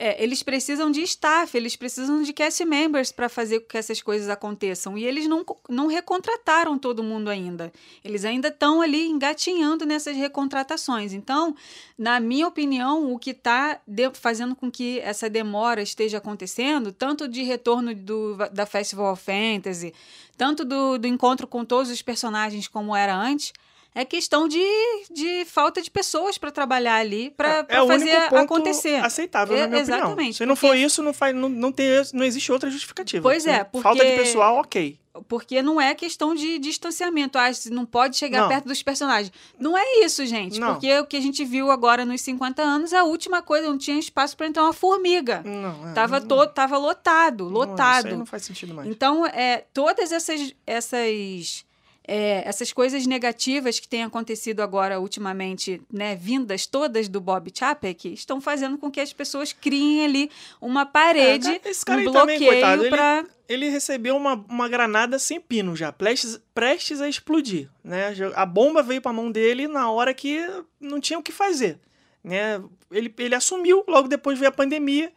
[0.01, 4.01] É, eles precisam de staff, eles precisam de cast members para fazer com que essas
[4.01, 4.97] coisas aconteçam.
[4.97, 7.69] E eles não, não recontrataram todo mundo ainda.
[8.01, 11.11] Eles ainda estão ali engatinhando nessas recontratações.
[11.11, 11.53] Então,
[11.97, 13.81] na minha opinião, o que está
[14.13, 19.93] fazendo com que essa demora esteja acontecendo, tanto de retorno do, da Festival of Fantasy,
[20.37, 23.51] tanto do, do encontro com todos os personagens como era antes,
[23.95, 24.63] é questão de,
[25.11, 28.95] de falta de pessoas para trabalhar ali, para é o fazer acontecer.
[29.03, 30.33] aceitável, É, na minha exatamente, opinião.
[30.33, 33.21] Se não porque- for isso, não, faz, não, não, tem, não existe outra justificativa.
[33.23, 33.65] Pois é, Né?
[33.81, 34.99] Falta de porque- pessoal, ok.
[35.27, 37.37] Porque não é questão de distanciamento.
[37.37, 38.47] Ah, não pode chegar Não.
[38.47, 39.33] perto dos personagens.
[39.59, 40.57] Não é isso, gente.
[40.59, 40.73] Não.
[40.73, 43.99] Porque o que a gente viu agora nos 50 anos, a última coisa, não tinha
[43.99, 45.41] espaço para entrar uma formiga.
[45.43, 48.05] Não, é, Tava, não- todo, tava lotado, não- lotado.
[48.05, 48.87] Isso aí não faz sentido mais.
[48.87, 51.65] Então, é, todas essas, essas,
[52.11, 58.11] é, essas coisas negativas que têm acontecido agora ultimamente, né, vindas todas do Bob Chapek,
[58.11, 62.51] estão fazendo com que as pessoas criem ali uma parede, É, esse cara um bloqueio
[62.51, 67.69] ele- para Ele recebeu uma, uma granada sem pino já, prestes, prestes a explodir.
[67.83, 68.13] Né?
[68.35, 70.39] A bomba veio para a mão dele na hora que
[70.79, 71.79] não tinha o que fazer.
[72.23, 72.61] Né?
[72.91, 75.11] Ele, ele assumiu, logo depois veio a pandemia.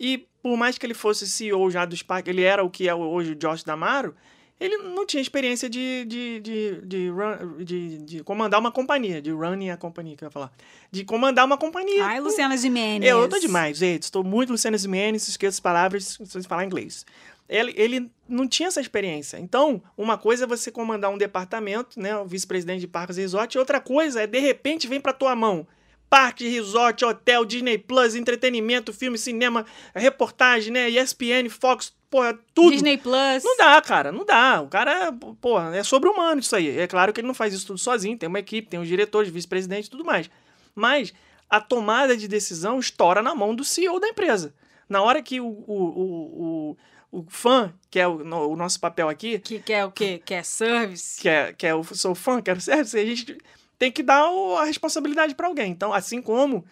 [0.00, 2.94] E por mais que ele fosse CEO já do Spark, ele era o que é
[2.94, 4.14] hoje o Josh Damaro,
[4.60, 9.30] ele não tinha experiência de, de, de, de, run- de, de comandar uma companhia, de
[9.30, 10.52] running a companhia, que eu ia falar.
[10.90, 12.04] De comandar uma companhia.
[12.04, 13.10] Ai, Luciana Gimenez.
[13.10, 14.04] Eu, eu tô demais, gente.
[14.04, 17.04] Estou muito Luciano Gimenez, esqueço as palavras, se falar inglês.
[17.48, 19.36] Ele, ele não tinha essa experiência.
[19.38, 23.54] Então, uma coisa é você comandar um departamento, né, o vice-presidente de parques e resort,
[23.54, 25.66] e outra coisa é, de repente, vem pra tua mão.
[26.08, 32.70] Parque, resort, hotel, Disney Plus, entretenimento, filme, cinema, reportagem, né, ESPN, Fox, porra, tudo.
[32.70, 33.42] Disney Plus.
[33.42, 34.60] Não dá, cara, não dá.
[34.62, 36.78] O cara, pô, é sobre-humano isso aí.
[36.78, 39.30] É claro que ele não faz isso tudo sozinho, tem uma equipe, tem os diretores,
[39.32, 40.30] vice-presidente e tudo mais.
[40.76, 41.12] Mas
[41.50, 44.54] a tomada de decisão estoura na mão do CEO da empresa.
[44.88, 46.76] Na hora que o, o, o,
[47.12, 50.22] o, o fã, que é o, no- o nosso papel aqui, Que quer o quê?
[50.24, 51.20] Quer service?
[51.20, 53.36] que é, que é o sou fã, quero service, a gente
[53.76, 54.22] tem que dar
[54.60, 55.72] a responsabilidade para alguém.
[55.72, 56.64] Então, assim como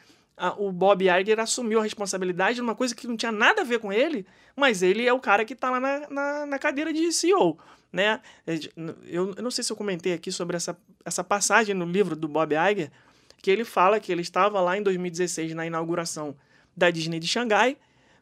[0.46, 3.64] a- o Bob Iger assumiu a responsabilidade de uma coisa que não tinha nada a
[3.64, 4.26] ver com ele,
[4.56, 7.56] mas ele é o cara que tá lá na, na, na cadeira de CEO,
[7.92, 8.20] né?
[9.06, 12.26] Eu, eu não sei se eu comentei aqui sobre essa, essa passagem no livro do
[12.26, 12.90] Bob Iger,
[13.40, 16.34] que ele fala que ele estava lá em 2016 na inauguração
[16.76, 17.76] da Disney de Xangai,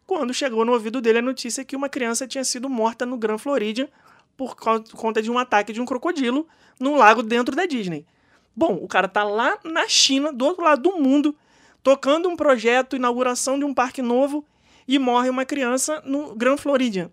[0.07, 3.39] quando chegou no ouvido dele a notícia que uma criança tinha sido morta no Grand
[3.39, 3.89] Floridian
[4.37, 6.47] por conta de um ataque de um crocodilo
[6.79, 8.05] num lago dentro da Disney.
[8.57, 11.37] Bom, o cara tá lá na China, do outro lado do mundo,
[11.83, 14.45] tocando um projeto, inauguração de um parque novo,
[14.87, 17.11] e morre uma criança no Grand Floridian.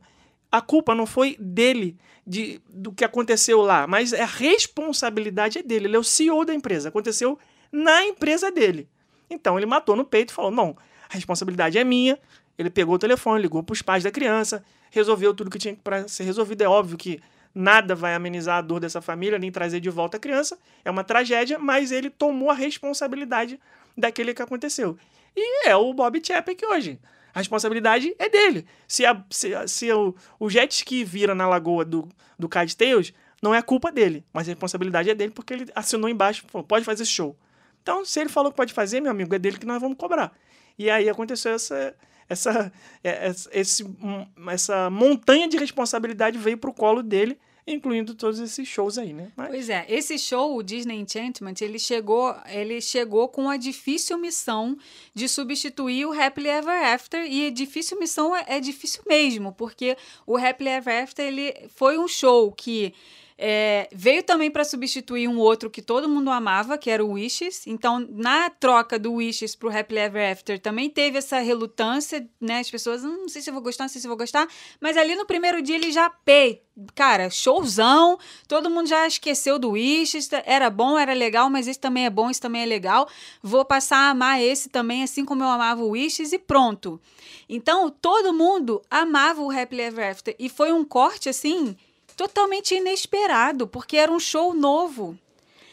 [0.51, 5.85] A culpa não foi dele, de, do que aconteceu lá, mas a responsabilidade é dele.
[5.85, 6.89] Ele é o CEO da empresa.
[6.89, 7.37] Aconteceu
[7.71, 8.89] na empresa dele.
[9.29, 10.75] Então ele matou no peito e falou: não,
[11.09, 12.19] a responsabilidade é minha.
[12.57, 16.07] Ele pegou o telefone, ligou para os pais da criança, resolveu tudo que tinha para
[16.07, 16.63] ser resolvido.
[16.63, 17.19] É óbvio que
[17.53, 20.57] nada vai amenizar a dor dessa família, nem trazer de volta a criança.
[20.83, 23.59] É uma tragédia, mas ele tomou a responsabilidade
[23.97, 24.97] daquele que aconteceu.
[25.35, 26.99] E é o Bob Chapek hoje.
[27.33, 28.65] A responsabilidade é dele.
[28.87, 32.75] Se, a- se, a- se o, o jet ski vira na lagoa do, do Cad
[32.75, 36.65] Tales, não é culpa dele, mas a responsabilidade é dele porque ele assinou embaixo, falou,
[36.65, 37.37] pode fazer esse show.
[37.83, 40.31] Então, se ele falou que pode fazer, meu amigo, é dele que nós vamos cobrar.
[40.77, 41.95] E aí aconteceu essa
[42.29, 42.71] essa
[43.03, 48.97] é- essa- hum, essa montanha de responsabilidade veio pro colo dele, incluindo todos esses shows
[48.97, 49.29] aí, né?
[49.35, 54.17] Mas, Pois é, esse show, o Disney Enchantment, ele chegou, ele chegou com a difícil
[54.17, 54.77] missão
[55.13, 60.37] de substituir o Happily Ever After, e difícil missão é, é difícil mesmo, porque o
[60.37, 62.93] Happily Ever After ele foi um show que
[63.37, 67.67] é, veio também para substituir um outro que todo mundo amava, que era o Wishes.
[67.67, 72.59] Então, na troca do Wishes pro Happily Ever After, também teve essa relutância, né?
[72.59, 74.47] As pessoas, "Hum, não sei se eu vou gostar, não sei se eu vou gostar.
[74.81, 76.63] Mas ali no primeiro dia ele já, pei,
[76.95, 78.17] cara, showzão.
[78.47, 80.29] Todo mundo já esqueceu do Wishes.
[80.43, 83.07] Era bom, era legal, mas esse também é bom, esse também é legal.
[83.43, 86.99] Vou passar a amar esse também, assim como eu amava o Wishes, e pronto.
[87.47, 90.35] Então, todo mundo amava o Happily Ever After.
[90.39, 91.75] E foi um corte, assim,
[92.17, 95.17] totalmente inesperado, porque era um show novo.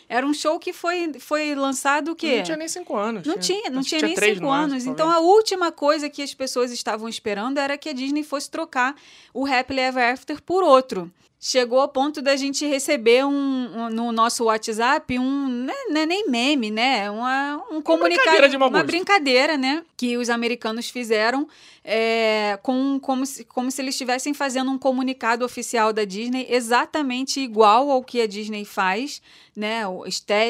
[0.07, 2.36] Era um show que foi, foi lançado o quê?
[2.36, 3.26] Não tinha nem cinco anos.
[3.26, 4.84] Não tinha, não tinha nem cinco anos.
[4.86, 8.95] Então, a última coisa que as pessoas estavam esperando era que a Disney fosse trocar
[9.32, 11.11] o Happily Ever After por outro.
[11.40, 16.07] chegou ao ponto da gente receber um, um- no nosso WhatsApp um né, não é
[16.07, 17.11] nem meme, né?
[17.11, 19.84] Uma, um comunicado, brincadeira de mau uma brincadeira, né?
[19.97, 21.47] Que os americanos fizeram
[21.85, 27.41] é, com como se, como se eles estivessem fazendo um comunicado oficial da Disney exatamente
[27.41, 29.20] igual ao que a Disney faz,
[29.55, 29.82] né?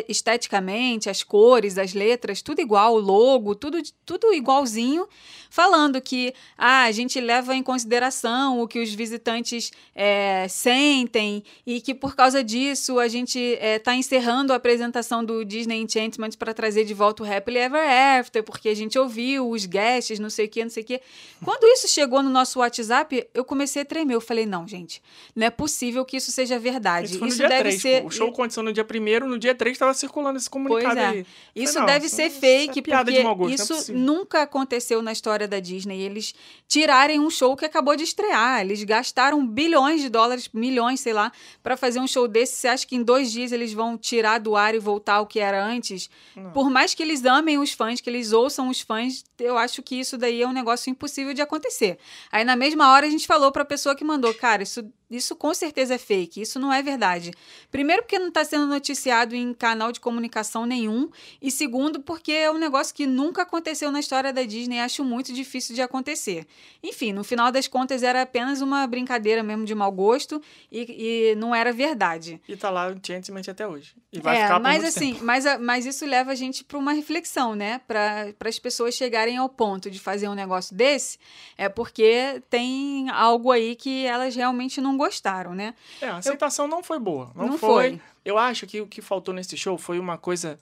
[0.08, 5.08] Esteticamente, as cores, as letras, tudo igual, o logo, tudo, tudo igualzinho,
[5.50, 11.80] falando que ah, a gente leva em consideração o que os visitantes é, sentem e
[11.80, 16.84] que por causa disso a gente está encerrando a apresentação do Disney Enchantment para trazer
[16.84, 20.48] de volta o Happily Ever After, porque a gente ouviu os guests, não sei o
[20.48, 21.00] que, não sei o que.
[21.44, 24.14] Quando isso chegou no nosso WhatsApp, eu comecei a tremer.
[24.14, 25.02] Eu falei, não, gente,
[25.34, 27.06] não é possível que isso seja verdade.
[27.06, 28.02] Isso foi no isso dia deve 3, ser.
[28.02, 28.08] pô.
[28.08, 31.08] O show aconteceu no dia 1 no dia 3 estava circulando esse comunicado Pois é.
[31.08, 31.26] aí.
[31.54, 33.54] Isso Falei, não, deve isso ser é fake, piada de porque mau gosto, não é
[33.54, 34.00] isso possível.
[34.00, 36.00] nunca aconteceu na história da Disney.
[36.02, 36.34] Eles
[36.68, 38.60] tirarem um show que acabou de estrear.
[38.60, 41.30] Eles gastaram bilhões de dólares, milhões, sei lá,
[41.62, 42.56] para fazer um show desse.
[42.56, 45.40] Você acha que em dois dias eles vão tirar do ar e voltar ao que
[45.40, 46.08] era antes?
[46.52, 49.96] Por mais que eles amem os fãs, que eles ouçam os fãs, eu acho que
[49.96, 51.98] isso daí é um negócio impossível de acontecer.
[52.30, 55.34] Aí na mesma hora a gente falou para a pessoa que mandou, cara, isso isso
[55.36, 57.32] com certeza é fake, isso não é verdade.
[57.70, 61.08] Primeiro, porque não está sendo noticiado em canal de comunicação nenhum.
[61.40, 64.80] E segundo, porque é um negócio que nunca aconteceu na história da Disney.
[64.80, 66.46] Acho muito difícil de acontecer.
[66.82, 70.40] Enfim, no final das contas, era apenas uma brincadeira mesmo de mau gosto
[70.70, 72.40] e, e não era verdade.
[72.48, 73.94] E tá lá Enchantment até hoje.
[74.12, 75.24] E vai É, ficar por mas muito assim, tempo.
[75.24, 77.80] mas, mas isso leva a gente para uma reflexão, né?
[77.86, 81.18] Para as pessoas chegarem ao ponto de fazer um negócio desse,
[81.56, 85.74] é porque tem algo aí que elas realmente não gostaram, né?
[86.00, 87.30] É, a aceitação não foi boa.
[87.34, 87.90] Não, Não foi.
[87.90, 88.00] foi.
[88.24, 90.58] Eu acho que o que faltou nesse show foi uma coisa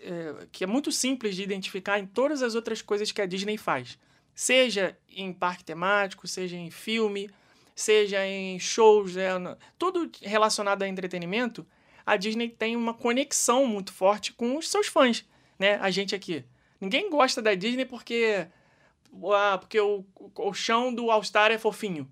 [0.00, 3.56] é, que é muito simples de identificar em todas as outras coisas que a Disney
[3.56, 3.98] faz.
[4.34, 7.30] Seja em parque temático, seja em filme,
[7.74, 11.66] seja em shows, né, no- tudo relacionado a entretenimento,
[12.04, 15.24] a Disney tem uma conexão muito forte com os seus fãs,
[15.58, 15.78] né?
[15.82, 16.44] A gente aqui.
[16.80, 18.46] Ninguém gosta da Disney porque
[19.34, 20.04] ah, porque o,
[20.36, 22.06] o chão do All Star é fofinho,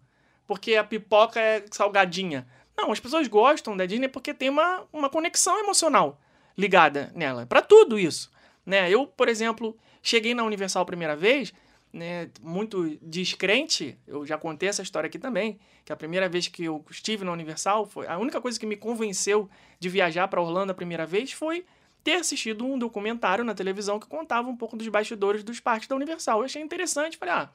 [0.47, 2.47] porque a pipoca é salgadinha.
[2.77, 6.21] Não, as pessoas gostam da Disney porque tem uma, uma conexão emocional
[6.57, 7.47] ligada nela.
[7.47, 8.31] Pra tudo isso.
[8.65, 8.91] Né?
[8.91, 11.53] Eu, por exemplo, cheguei na Universal a primeira vez,
[11.93, 16.65] né, muito descrente, eu já contei essa história aqui também, que a primeira vez que
[16.65, 20.73] eu estive na Universal, foi a única coisa que me convenceu de viajar para Orlando
[20.73, 21.65] a primeira vez foi
[22.03, 25.95] ter assistido um documentário na televisão que contava um pouco dos bastidores dos parques da
[25.95, 26.41] Universal.
[26.41, 27.51] Eu achei interessante, falei, ah,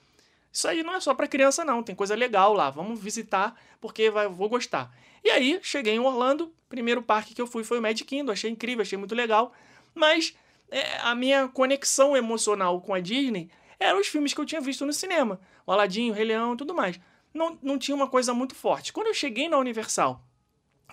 [0.52, 4.10] isso aí não é só para criança não, tem coisa legal lá, vamos visitar porque
[4.10, 4.94] vai, vou gostar.
[5.24, 8.50] E aí, cheguei em Orlando, primeiro parque que eu fui foi o Magic Kingdom, achei
[8.50, 9.54] incrível, achei muito legal,
[9.94, 10.36] mas
[10.72, 14.86] é, a minha conexão emocional com a Disney eram os filmes que eu tinha visto
[14.86, 17.00] no cinema, o Aladdin, o Rei Leão e tudo mais.
[17.34, 18.92] Não, não tinha uma coisa muito forte.
[18.92, 20.24] Quando eu cheguei na Universal,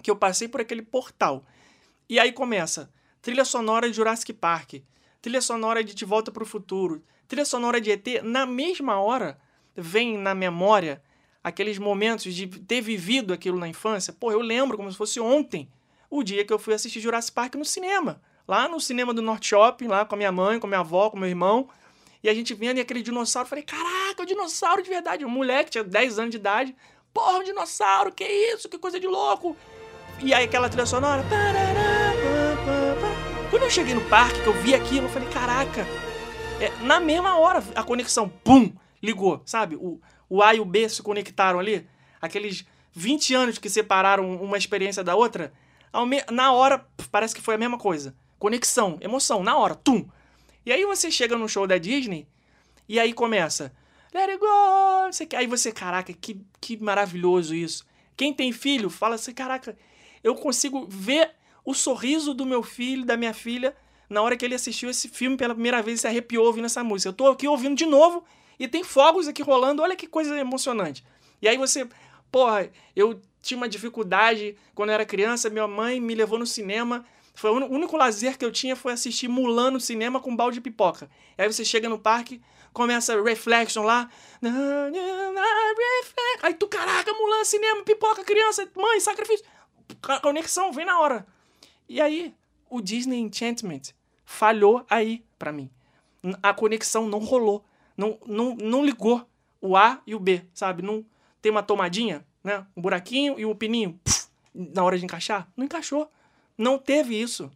[0.02, 1.44] que eu passei por aquele portal,
[2.08, 4.74] e aí começa trilha sonora de Jurassic Park,
[5.20, 9.40] trilha sonora de De Volta para o Futuro, trilha sonora de ET, na mesma hora
[9.76, 11.02] vem na memória
[11.42, 14.12] aqueles momentos de ter vivido aquilo na infância.
[14.12, 15.68] Pô, eu lembro como se fosse ontem,
[16.10, 18.20] o dia que eu fui assistir Jurassic Park no cinema.
[18.48, 21.10] Lá no cinema do North Shopping, lá com a minha mãe, com a minha avó,
[21.10, 21.68] com meu irmão.
[22.22, 25.24] E a gente vendo e aquele dinossauro, eu falei, caraca, o dinossauro de verdade.
[25.24, 26.74] Um moleque, tinha 10 anos de idade.
[27.14, 29.56] Porra, um dinossauro, que isso, que coisa de louco.
[30.20, 31.24] E aí aquela trilha sonora.
[33.50, 35.86] Quando eu cheguei no parque, que eu vi aquilo, eu falei, caraca.
[36.60, 38.72] É, na mesma hora, a conexão, pum,
[39.02, 39.76] ligou, sabe?
[39.76, 41.86] O, o A e o B se conectaram ali.
[42.20, 45.52] Aqueles 20 anos que separaram uma experiência da outra.
[46.32, 48.14] Na hora, parece que foi a mesma coisa.
[48.38, 50.06] Conexão, emoção, na hora, tum.
[50.64, 52.26] E aí você chega no show da Disney
[52.88, 53.72] e aí começa.
[54.14, 55.36] Let it go!
[55.36, 57.86] Aí você, caraca, que, que maravilhoso isso.
[58.16, 59.76] Quem tem filho, fala assim, caraca,
[60.24, 61.32] eu consigo ver
[61.64, 63.76] o sorriso do meu filho, da minha filha,
[64.08, 66.82] na hora que ele assistiu esse filme pela primeira vez e se arrepiou ouvindo essa
[66.82, 67.10] música.
[67.10, 68.24] Eu tô aqui ouvindo de novo
[68.58, 71.04] e tem fogos aqui rolando, olha que coisa emocionante.
[71.40, 71.88] E aí você,
[72.30, 77.04] porra, eu tinha uma dificuldade quando eu era criança, minha mãe me levou no cinema.
[77.34, 80.56] Foi o único lazer que eu tinha foi assistir Mulan no cinema com um balde
[80.56, 81.10] de pipoca.
[81.36, 82.40] E aí você chega no parque,
[82.72, 84.10] começa Reflection lá.
[86.42, 89.44] Aí tu, caraca, Mulan, cinema, pipoca, criança, mãe, sacrifício.
[90.22, 91.26] Conexão vem na hora.
[91.88, 92.34] E aí,
[92.68, 93.92] o Disney Enchantment
[94.24, 95.70] falhou aí pra mim.
[96.42, 97.64] A conexão não rolou.
[97.96, 99.26] Não, não, não ligou
[99.60, 100.82] o A e o B, sabe?
[100.82, 101.04] Não
[101.40, 102.66] tem uma tomadinha, né?
[102.76, 103.98] Um buraquinho e um pininho.
[104.04, 105.48] puf, na hora de encaixar.
[105.56, 106.10] Não encaixou.
[106.56, 107.50] Não teve isso.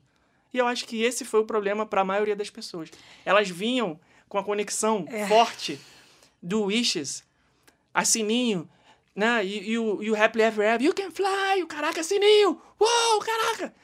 [0.52, 2.90] E eu acho que esse foi o problema para a maioria das pessoas.
[3.24, 5.80] Elas vinham com a conexão forte
[6.42, 7.24] do Wishes,
[7.92, 8.68] a Sininho,
[9.14, 9.44] né?
[9.44, 13.20] E, e o, e o Happily Ever After, you can fly, o caraca, sininho, uou,
[13.20, 13.74] caraca.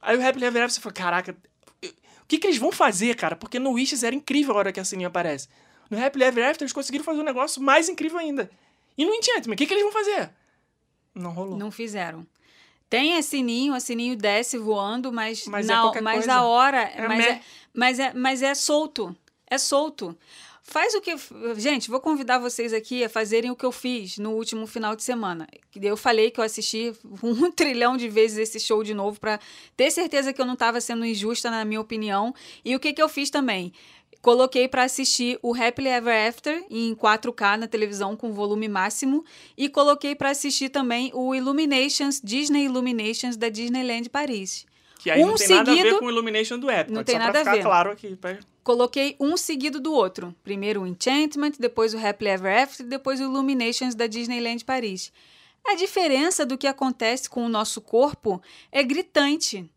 [0.00, 1.36] Aí o Happily Ever After, você fala, caraca,
[1.82, 3.36] o que que eles vão fazer, cara?
[3.36, 5.48] Porque no Wishes era incrível a hora que a sininho aparece.
[5.90, 8.50] No Happily Ever After, eles conseguiram fazer um negócio mais incrível ainda.
[8.96, 10.30] E no Enchantment, o que que eles vão fazer?
[11.14, 11.56] Não rolou.
[11.56, 12.26] Não fizeram.
[12.90, 16.82] Tem a sininho, a sininho desce voando, mas, Mas é na, qualquer mas a hora.
[16.82, 17.40] É mas, é,
[17.74, 19.14] mas, é, mas é solto.
[19.46, 20.16] É solto.
[20.62, 21.14] Faz o que.
[21.56, 25.02] Gente, vou convidar vocês aqui a fazerem o que eu fiz no último final de
[25.02, 25.48] semana.
[25.74, 29.40] Eu falei que eu assisti um trilhão de vezes esse show de novo para
[29.76, 32.34] ter certeza que eu não estava sendo injusta, na minha opinião.
[32.62, 33.72] E o que, que eu fiz também?
[34.20, 39.24] Coloquei para assistir o Happily Ever After em 4K na televisão com volume máximo
[39.56, 44.66] e coloquei para assistir também o Illuminations, Disney Illuminations da Disneyland Paris.
[44.98, 46.92] Que aí um não tem nada a ver seguido- com o Illumination do Epcot.
[46.92, 47.62] Não tem só nada pra a ficar ver.
[47.62, 48.16] claro aqui.
[48.16, 50.34] pra- Coloquei um seguido do outro.
[50.42, 55.12] Primeiro o Enchantment, depois o Happily Ever After, depois o Illuminations da Disneyland Paris.
[55.64, 58.42] A diferença do que acontece com o nosso corpo
[58.72, 59.70] é gritante.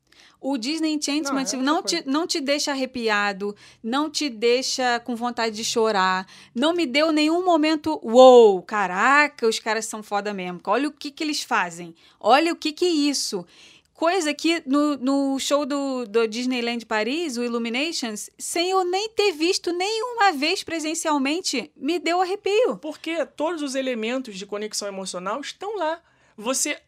[0.44, 5.16] O Disney Enchantment Não, é não, te, não te deixa arrepiado, não te deixa com
[5.16, 10.60] vontade de chorar, não me deu nenhum momento, uou, caraca, os caras são foda mesmo.
[10.66, 13.46] Olha o que, que eles fazem, olha o que, que é isso.
[13.94, 19.34] Coisa que no, no show do, do Disneyland Paris, o Illuminations, sem eu nem ter
[19.34, 22.78] visto nenhuma vez presencialmente, me deu arrepio.
[22.78, 26.02] Porque todos os elementos de conexão emocional estão lá.
[26.36, 26.82] Você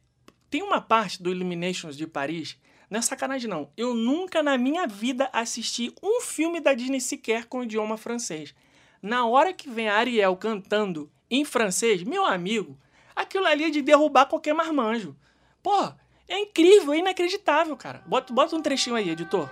[0.49, 2.57] tem uma parte do Illuminations de Paris,
[2.93, 3.71] não é sacanagem não.
[3.75, 8.53] Eu nunca na minha vida assisti um filme da Disney sequer com idioma francês.
[9.01, 12.77] Na hora que vem a Ariel cantando em francês, meu amigo,
[13.15, 15.15] aquilo ali é de derrubar qualquer marmanjo.
[15.63, 15.91] Pô,
[16.27, 18.03] é incrível, é inacreditável, cara.
[18.05, 19.49] Bota, bota um trechinho aí, editor.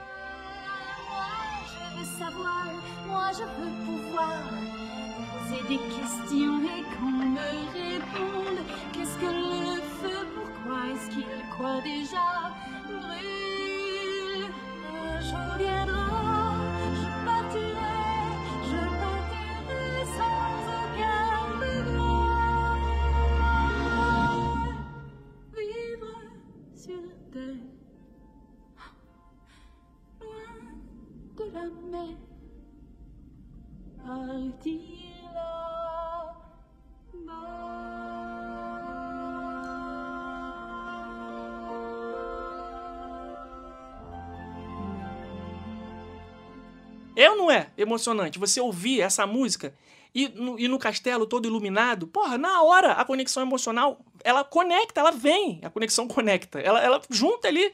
[11.57, 12.30] Moi
[47.21, 49.75] É ou não é emocionante você ouvir essa música
[50.13, 52.07] e no, e no castelo todo iluminado?
[52.07, 56.99] Porra, na hora a conexão emocional, ela conecta, ela vem, a conexão conecta, ela, ela
[57.11, 57.71] junta ali.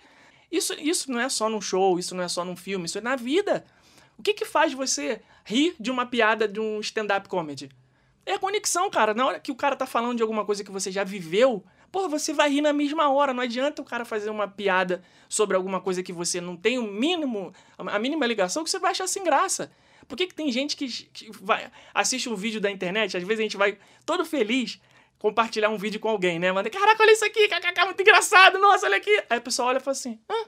[0.52, 3.02] Isso, isso não é só num show, isso não é só num filme, isso é
[3.02, 3.64] na vida.
[4.20, 7.70] O que que faz você rir de uma piada de um stand-up comedy?
[8.26, 9.14] É a conexão, cara.
[9.14, 12.08] Na hora que o cara tá falando de alguma coisa que você já viveu, porra,
[12.08, 13.34] você vai rir na mesma hora.
[13.34, 16.84] Não adianta o cara fazer uma piada sobre alguma coisa que você não tem o
[16.84, 19.72] mínimo, a mínima ligação, que você vai achar sem graça.
[20.08, 23.40] Por que, que tem gente que, que vai, assiste um vídeo da internet, às vezes
[23.40, 24.80] a gente vai todo feliz
[25.20, 26.52] compartilhar um vídeo com alguém, né?
[26.52, 29.12] Manda, caraca, olha isso aqui, kkk, muito engraçado, nossa, olha aqui.
[29.30, 30.48] Aí a pessoa olha e fala assim, hã?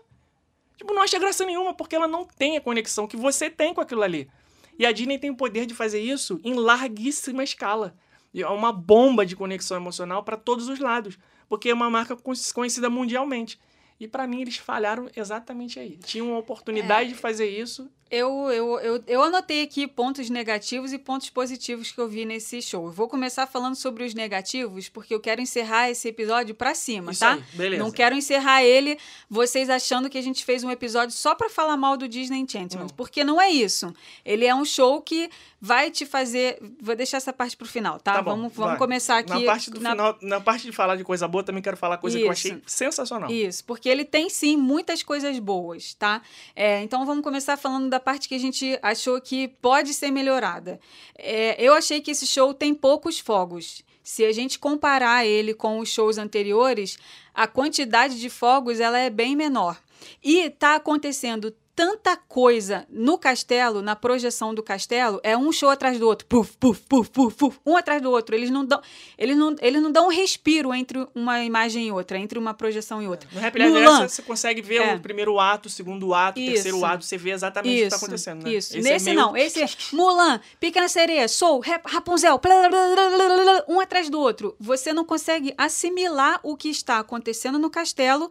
[0.78, 3.82] Tipo, não acha graça nenhuma, porque ela não tem a conexão que você tem com
[3.82, 4.30] aquilo ali.
[4.78, 7.98] E a Disney tem o poder de fazer isso em larguíssima escala.
[8.34, 11.18] É uma bomba de conexão emocional para todos os lados,
[11.50, 13.60] porque é uma marca con- conhecida mundialmente.
[14.00, 15.98] E para mim eles falharam exatamente aí.
[15.98, 17.92] Tinham uma oportunidade de fazer isso.
[18.12, 22.60] Eu, eu, eu, eu anotei aqui pontos negativos e pontos positivos que eu vi nesse
[22.62, 22.86] show.
[22.88, 27.12] Eu vou começar falando sobre os negativos, porque eu quero encerrar esse episódio pra cima,
[27.12, 27.34] Isso tá?
[27.34, 27.84] aí, beleza.
[27.84, 28.98] Não quero encerrar ele
[29.30, 32.80] vocês achando que a gente fez um episódio só pra falar mal do Disney Enchantment,
[32.82, 32.88] Não.
[32.90, 33.94] porque não é isso.
[34.26, 35.30] Ele é um show que
[35.62, 36.58] vai te fazer.
[36.82, 38.14] Vou deixar essa parte pro final, tá?
[38.14, 38.78] Tá bom, vamos vamos vai.
[38.80, 39.30] começar aqui.
[39.30, 41.98] Na parte, do na- final, na parte de falar de coisa boa, também quero falar
[41.98, 42.48] coisa que eu Isso.
[42.48, 43.30] achei sensacional.
[43.30, 46.22] Isso, porque ele tem sim muitas coisas boas, tá?
[46.56, 50.80] É, então vamos começar falando da parte que a gente achou que pode ser melhorada.
[51.18, 53.84] É, eu achei que esse show tem poucos fogos.
[54.04, 56.98] Se a gente comparar ele com os shows anteriores,
[57.34, 59.80] a quantidade de fogos ela é bem menor.
[60.24, 65.98] E tá acontecendo tanta coisa no castelo, na projeção do castelo, é um show atrás
[65.98, 68.36] do outro, puf, puf, puf, puf, puf, um atrás do outro.
[68.36, 68.82] Eles não dão,
[69.18, 73.02] eles não, eles não dão um respiro entre uma imagem e outra, entre uma projeção
[73.02, 73.30] e outra.
[73.32, 74.10] No Happy Mulan.
[74.10, 74.96] Você consegue ver É.
[74.96, 76.52] o primeiro ato, o segundo ato, o Isso.
[76.56, 78.52] terceiro ato, você vê exatamente o que está acontecendo, né?
[78.54, 78.78] Isso.
[78.78, 79.38] Esse é Nesse meio- não.
[79.38, 79.66] Esse é
[79.96, 84.54] Mulan, Pequena Sereia, Soul, Rap- Rapunzel, blá, blá, blá, um atrás do outro.
[84.60, 88.30] Você não consegue assimilar o que está acontecendo no castelo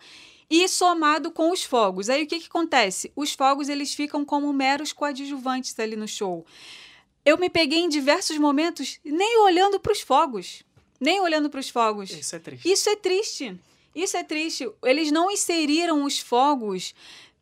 [0.50, 2.08] e somado com os fogos.
[2.08, 3.12] Aí o que, que acontece?
[3.14, 6.44] Os fogos eles ficam como meros coadjuvantes ali no show.
[7.24, 10.62] Eu me peguei em diversos momentos nem olhando para os fogos.
[11.00, 12.10] nem olhando para os fogos.
[12.10, 12.72] Isso é triste.
[12.72, 13.60] Isso é triste.
[13.94, 14.70] Isso é triste.
[14.84, 16.94] Eles não inseriram os fogos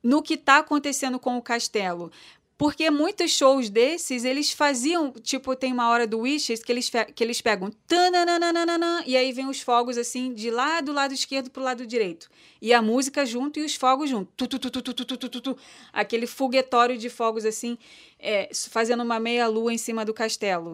[0.03, 2.13] no que está acontecendo com o castelo.
[2.59, 7.23] Porque muitos shows desses, eles faziam, tipo, tem uma hora do Wishes que eles, que
[7.23, 7.71] eles pegam
[9.05, 12.31] e aí vem os fogos assim, de lá do lado esquerdo pro lado direito.
[12.61, 14.33] E a música junto e os fogos junto.
[14.35, 15.59] Tu, tu, tu, tu, tu, tu, tu, tu,
[15.93, 17.77] Aquele foguetório de fogos assim,
[18.19, 20.73] é, fazendo uma meia-lua em cima do castelo.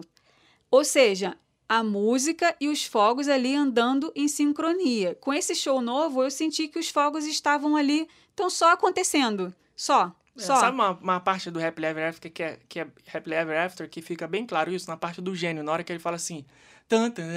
[0.71, 5.15] Ou seja, a música e os fogos ali andando em sincronia.
[5.15, 9.53] Com esse show novo, eu senti que os fogos estavam ali, estão só acontecendo.
[9.75, 10.55] Só é, Só.
[10.57, 13.89] Sabe uma, uma parte do Happily Ever After que é, que é Happily Ever After
[13.89, 16.45] que fica bem claro isso na parte do gênio, na hora que ele fala assim.
[16.87, 17.27] Tan, tan.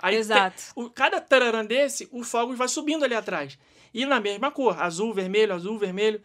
[0.00, 0.56] Aí Exato.
[0.74, 3.58] tem- o, cada tararã desse, o fogo vai subindo ali atrás.
[3.92, 6.20] E na mesma cor, azul, vermelho, azul, vermelho.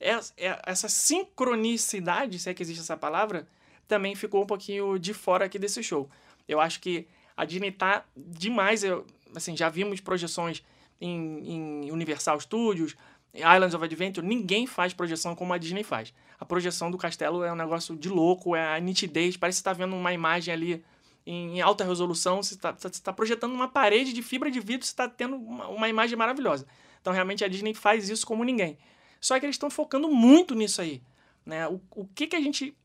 [0.00, 3.46] Essa, é- essa sincronicidade, se é que existe essa palavra,
[3.86, 6.08] também ficou um pouquinho de fora aqui desse show.
[6.48, 7.06] Eu acho que
[7.36, 8.82] a Disney tá demais.
[8.82, 10.62] Eu, assim, já vimos projeções
[11.00, 12.96] em, em Universal Studios,
[13.34, 14.26] Islands of Adventure.
[14.26, 16.14] Ninguém faz projeção como a Disney faz.
[16.38, 19.36] A projeção do castelo é um negócio de louco, é a nitidez.
[19.36, 20.84] Parece que você tá vendo uma imagem ali
[21.26, 22.42] em, em alta resolução.
[22.42, 25.88] Você está tá projetando uma parede de fibra de vidro, você está tendo uma, uma
[25.88, 26.66] imagem maravilhosa.
[27.00, 28.78] Então, realmente, a Disney faz isso como ninguém.
[29.20, 31.02] Só que eles estão focando muito nisso aí.
[31.44, 31.66] Né?
[31.68, 32.76] O, o que, que a gente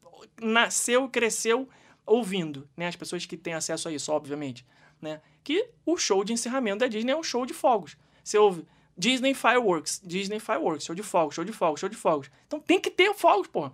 [0.41, 1.69] nasceu cresceu
[2.05, 2.87] ouvindo, né?
[2.87, 4.65] As pessoas que têm acesso a isso, obviamente,
[5.01, 5.21] né?
[5.43, 7.97] Que o show de encerramento da Disney é um show de fogos.
[8.23, 8.65] Você ouve
[8.97, 12.29] Disney Fireworks, Disney Fireworks, show de fogos, show de fogos, show de fogos.
[12.47, 13.71] Então tem que ter fogos, porra.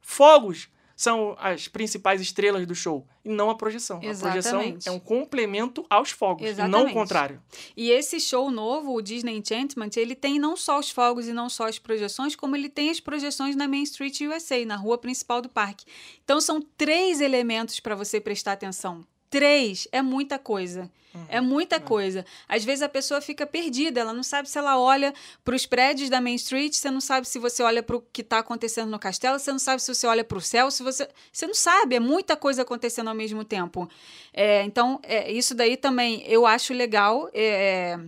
[0.00, 3.98] Fogos são as principais estrelas do show e não a projeção.
[3.98, 4.88] A projeção Exatamente.
[4.88, 6.94] é um complemento aos fogos e não o Exatamente.
[6.94, 7.42] contrário.
[7.76, 11.50] E esse show novo, o Disney Enchantment, ele tem não só os fogos e não
[11.50, 15.42] só as projeções, como ele tem as projeções na Main Street USA, na rua principal
[15.42, 15.84] do parque.
[16.24, 19.06] Então são três elementos para você prestar atenção.
[19.30, 20.90] Três é muita coisa.
[21.28, 22.24] É muita coisa.
[22.48, 25.14] Às vezes a pessoa fica perdida, ela não sabe se ela olha
[25.44, 28.20] para os prédios da Main Street, você não sabe se você olha para o que
[28.20, 31.08] está acontecendo no castelo, você não sabe se você olha para o céu, se você.
[31.32, 33.88] Você não sabe, é muita coisa acontecendo ao mesmo tempo.
[34.32, 37.30] É, então, é, isso daí também eu acho legal.
[37.32, 37.98] é,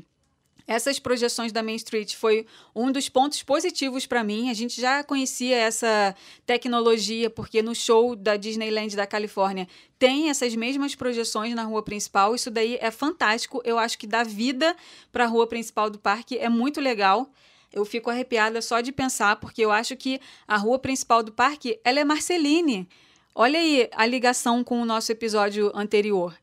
[0.69, 4.51] essas projeções da Main Street foi um dos pontos positivos para mim.
[4.51, 6.15] A gente já conhecia essa
[6.45, 9.67] tecnologia, porque no show da Disneyland da Califórnia
[9.99, 12.35] tem essas mesmas projeções na rua principal.
[12.35, 13.63] Isso daí é fantástico.
[13.65, 14.77] Eu acho que dá vida
[15.11, 16.37] para a rua principal do parque.
[16.37, 17.31] É muito legal.
[17.73, 21.81] Eu fico arrepiada só de pensar, porque eu acho que a rua principal do parque
[21.83, 22.87] ela é Marceline.
[23.35, 26.35] Olha aí a ligação com o nosso episódio anterior.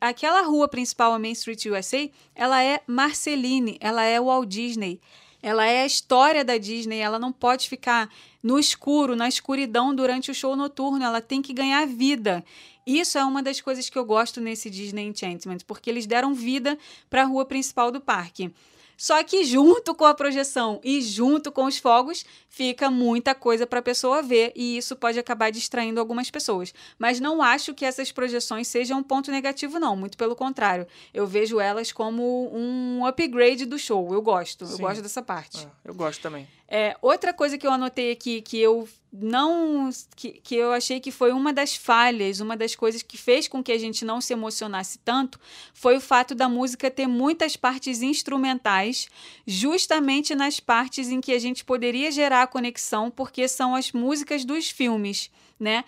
[0.00, 5.00] Aquela rua principal, a Main Street USA, ela é Marceline, ela é Walt Disney.
[5.42, 8.10] Ela é a história da Disney, ela não pode ficar
[8.42, 12.44] no escuro, na escuridão durante o show noturno, ela tem que ganhar vida.
[12.86, 16.78] Isso é uma das coisas que eu gosto nesse Disney Enchantment, porque eles deram vida
[17.10, 18.52] para a rua principal do parque.
[18.96, 23.80] Só que junto com a projeção e junto com os fogos, fica muita coisa para
[23.80, 26.72] a pessoa ver e isso pode acabar distraindo algumas pessoas.
[26.98, 29.94] Mas não acho que essas projeções sejam um ponto negativo, não.
[29.94, 30.86] Muito pelo contrário.
[31.12, 34.12] Eu vejo elas como um upgrade do show.
[34.14, 34.64] Eu gosto.
[34.64, 34.82] Eu Sim.
[34.82, 35.66] gosto dessa parte.
[35.66, 36.48] Ah, eu gosto também.
[36.68, 41.12] É, outra coisa que eu anotei aqui que eu não que, que eu achei que
[41.12, 44.32] foi uma das falhas, uma das coisas que fez com que a gente não se
[44.32, 45.38] emocionasse tanto,
[45.72, 49.08] foi o fato da música ter muitas partes instrumentais,
[49.46, 54.44] justamente nas partes em que a gente poderia gerar a conexão, porque são as músicas
[54.44, 55.84] dos filmes, né?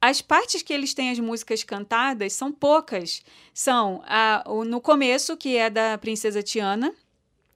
[0.00, 3.22] As partes que eles têm as músicas cantadas são poucas.
[3.54, 6.94] São a, o- no começo, que é da Princesa Tiana,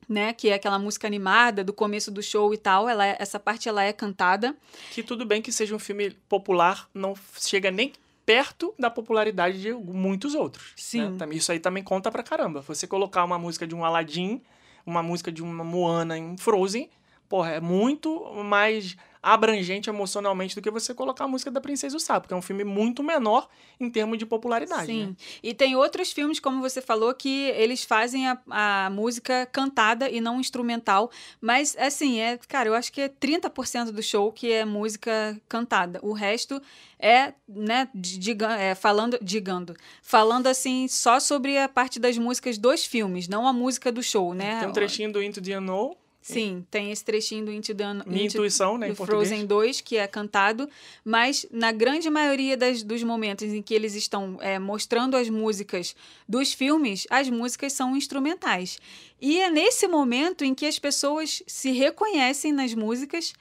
[0.09, 3.39] né, que é aquela música animada do começo do show e tal, ela é- essa
[3.39, 4.57] parte ela é cantada.
[4.91, 7.93] Que tudo bem que seja um filme popular, não chega nem
[8.25, 10.73] perto da popularidade de muitos outros.
[10.77, 11.11] Sim.
[11.11, 11.29] né?
[11.33, 12.61] Isso aí também conta pra caramba.
[12.63, 14.43] Você colocar uma música de um Aladdin,
[14.85, 16.89] uma música de uma Moana em Frozen,
[17.29, 21.99] porra, é muito mais abrangente emocionalmente do que você colocar a música da Princesa e
[21.99, 23.49] o Sapo, porque é um filme muito menor
[23.79, 24.87] em termos de popularidade.
[24.87, 25.07] Sim.
[25.07, 25.17] né?
[25.43, 30.21] E tem outros filmes, como você falou, que eles fazem a, a música cantada e
[30.21, 31.11] não instrumental.
[31.41, 35.99] Mas, assim, é, cara, eu acho que é 30% do show que é música cantada.
[36.03, 36.61] O resto
[36.99, 42.85] é, né, diga, é, falando, digando, falando assim, só sobre a parte das músicas dos
[42.85, 44.61] filmes, não a música do show, né?
[44.61, 45.95] Tem um trechinho do Into the Unknown,
[46.33, 49.29] Sim, tem esse trechinho do Un- Minha Intuição, né, em do português.
[49.29, 50.69] Frozen 2, que é cantado,
[51.05, 55.95] mas na grande maioria das, dos momentos em que eles estão é, mostrando as músicas
[56.29, 58.79] dos filmes, as músicas são instrumentais.
[59.21, 63.33] E é nesse momento em que as pessoas se reconhecem nas músicas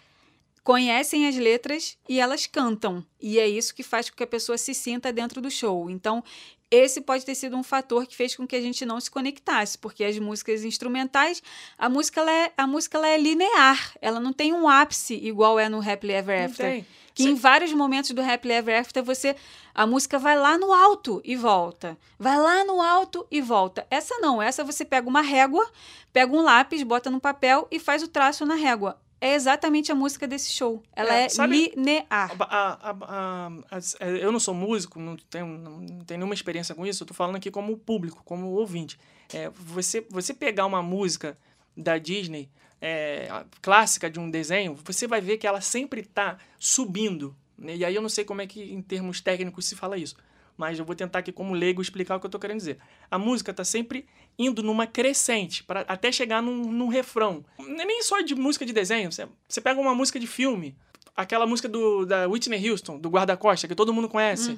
[0.63, 3.01] conhecem as letras e elas cantam.
[3.21, 5.89] E é isso que faz com que a pessoa se sinta dentro do show.
[5.89, 6.21] Então,
[6.69, 9.77] esse pode ter sido um fator que fez com que a gente não se conectasse,
[9.77, 11.41] porque as músicas instrumentais,
[11.77, 15.57] a música ela é, a música ela é linear, ela não tem um ápice igual
[15.59, 16.65] é no Happily Ever After.
[17.13, 19.35] Que Cê- em vários momentos do Happily Ever After você
[19.73, 21.97] a música vai lá no alto e volta.
[22.19, 23.87] Vai lá no alto e volta.
[23.89, 25.67] Essa não, essa você pega uma régua,
[26.11, 28.99] pega um lápis, bota no papel e faz o traço na régua.
[29.19, 30.83] É exatamente a música desse show.
[30.95, 32.31] Ela É, é, sabe- linear.
[32.39, 36.85] A- a- a- é, eu não sou músico, não tenho, não tenho nenhuma experiência com
[36.85, 38.99] isso, eu tô falando aqui como público, como ouvinte.
[39.33, 41.37] É, você, você pegar uma música
[41.75, 42.47] da Disney,
[42.79, 43.27] é,
[43.61, 47.35] clássica de um desenho, você vai ver que ela sempre tá subindo.
[47.57, 47.75] né?
[47.75, 50.15] E aí eu não sei como é que em termos técnicos se fala isso.
[50.57, 52.79] Mas eu vou tentar aqui como leigo explicar o que eu tô querendo dizer.
[53.09, 57.45] A música tá sempre indo numa crescente, pra, até chegar num, num refrão.
[57.59, 60.75] Não é nem só de música de desenho, você pega uma música de filme,
[61.17, 64.51] aquela música do, da Whitney Houston, do Guarda-Costa, que todo mundo conhece.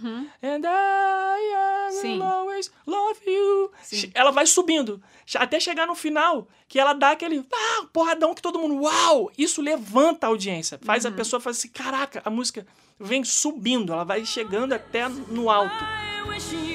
[0.43, 2.22] And I, Sim.
[2.22, 3.72] always love you.
[3.82, 4.12] Sim.
[4.14, 5.01] Ela vai subindo,
[5.36, 9.32] até chegar no final, que ela dá aquele ah, porradão que todo mundo, uau!
[9.38, 12.68] Isso levanta a audiência, faz a pessoa fazer assim, caraca, a música
[12.99, 15.74] vem subindo, ela vai chegando até no alto.
[15.74, 16.69] I wish you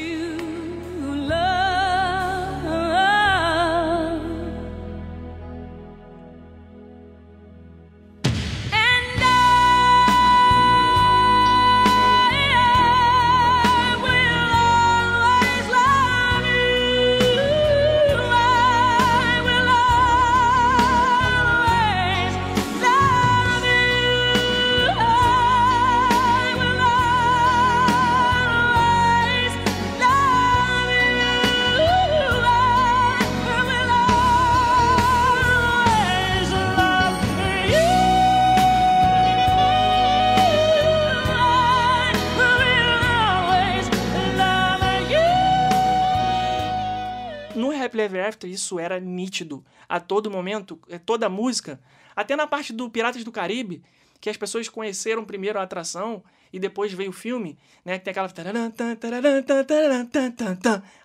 [48.05, 49.65] Ever After, isso era nítido.
[49.89, 51.81] A todo momento, é, toda a música,
[52.15, 53.83] até na parte do Piratas do Caribe,
[54.21, 57.99] que as pessoas conheceram primeiro a atração e depois veio o filme, né?
[57.99, 58.29] Que tem aquela.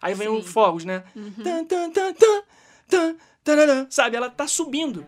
[0.01, 1.03] Aí vem os fogos, né?
[3.43, 3.87] Tararam.
[3.89, 4.15] Sabe?
[4.15, 5.05] Ela tá subindo.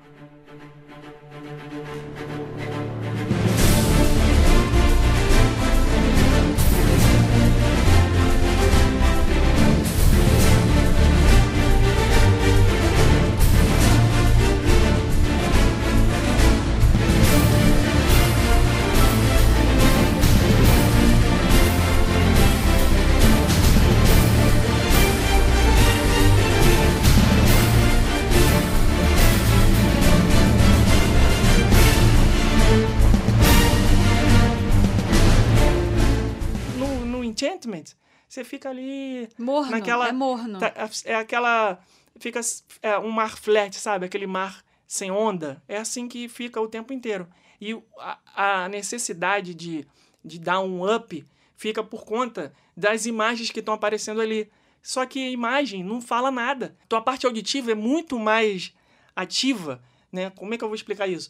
[38.31, 39.27] Você fica ali.
[39.37, 40.57] Morno, naquela, é morno.
[40.57, 40.73] tá-
[41.03, 41.77] é aquela.
[42.17, 42.39] Fica
[42.81, 44.05] é, um mar flat, sabe?
[44.05, 45.61] Aquele mar sem onda.
[45.67, 47.27] É assim que fica o tempo inteiro.
[47.59, 49.85] E a, a necessidade de,
[50.23, 51.27] de dar um up
[51.57, 54.49] fica por conta das imagens que estão aparecendo ali.
[54.81, 56.77] Só que a imagem não fala nada.
[56.87, 58.73] Então a parte auditiva é muito mais
[59.13, 60.29] ativa, né?
[60.29, 61.29] Como é que eu vou explicar isso?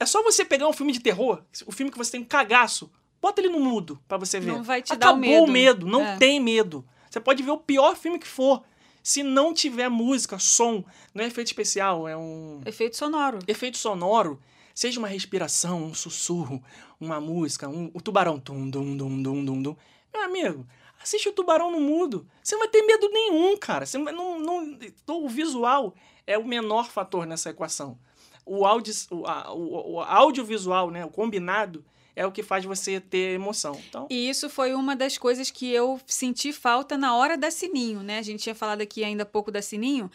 [0.00, 2.90] É só você pegar um filme de terror, o filme que você tem um cagaço,
[3.22, 4.52] bota ele no mudo pra você ver.
[4.52, 5.86] Não vai te dar o Acabou medo.
[5.86, 6.16] Não É.
[6.18, 6.84] tem medo.
[7.08, 8.62] Você pode ver o pior filme que for.
[9.02, 13.38] Se não tiver música, som, não é efeito especial, é um Efeito sonoro.
[13.48, 14.40] efeito sonoro,
[14.74, 16.62] seja uma respiração, um sussurro,
[17.00, 18.38] uma música, um, o tubarão.
[18.38, 19.76] Tum, dum, dum, dum, dum, dum.
[20.14, 20.64] Meu amigo,
[21.02, 22.26] assiste o tubarão no mudo.
[22.42, 23.84] Você não vai ter medo nenhum, cara.
[23.86, 24.66] Você não, não,
[25.08, 25.94] não- o visual
[26.26, 27.98] é o menor fator nessa equação.
[28.46, 31.84] O, audi, o, a- o, o audiovisual, né, o combinado,
[32.14, 33.80] é o que faz você ter emoção.
[33.88, 38.00] Então, E isso foi uma das coisas que eu senti falta na hora da Sininho,
[38.00, 38.18] né?
[38.18, 40.10] A gente tinha falado aqui ainda há pouco da Sininho.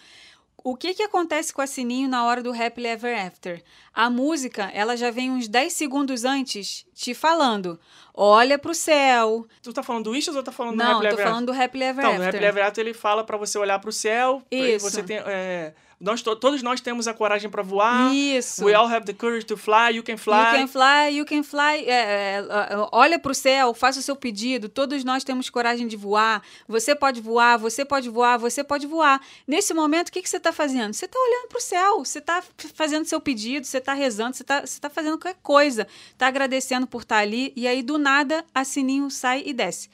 [0.63, 3.63] O que que acontece com a Sininho na hora do Happily Ever After?
[3.93, 7.79] A música, ela já vem uns 10 segundos antes te falando.
[8.13, 9.47] Olha pro céu.
[9.61, 11.53] tu tá falando do Wishes ou tá falando do Não, Happily tô Ever falando do
[11.61, 12.27] Happily Ever Então, no After.
[12.29, 14.41] Happily Ever After ele fala pra você olhar pro céu.
[14.51, 14.89] Isso.
[14.89, 18.13] Você tem, é, nós, to- todos nós temos a coragem pra voar.
[18.13, 18.63] Isso.
[18.63, 19.95] We all have the courage to fly.
[19.95, 20.35] You can fly.
[20.37, 21.85] You can fly, you can fly.
[21.87, 24.69] É, é, é, olha para o céu, faça o seu pedido.
[24.69, 26.43] Todos nós temos coragem de voar.
[26.67, 29.19] Você pode voar, você pode voar, você pode voar.
[29.47, 30.93] Nesse momento, o que, que você está fazendo?
[30.93, 32.43] Você está olhando para o céu, você está
[32.75, 35.87] fazendo seu pedido, você está rezando, você está tá fazendo qualquer coisa.
[36.11, 37.51] Está agradecendo por estar ali.
[37.55, 39.89] E aí, do nada, a sininho sai e desce.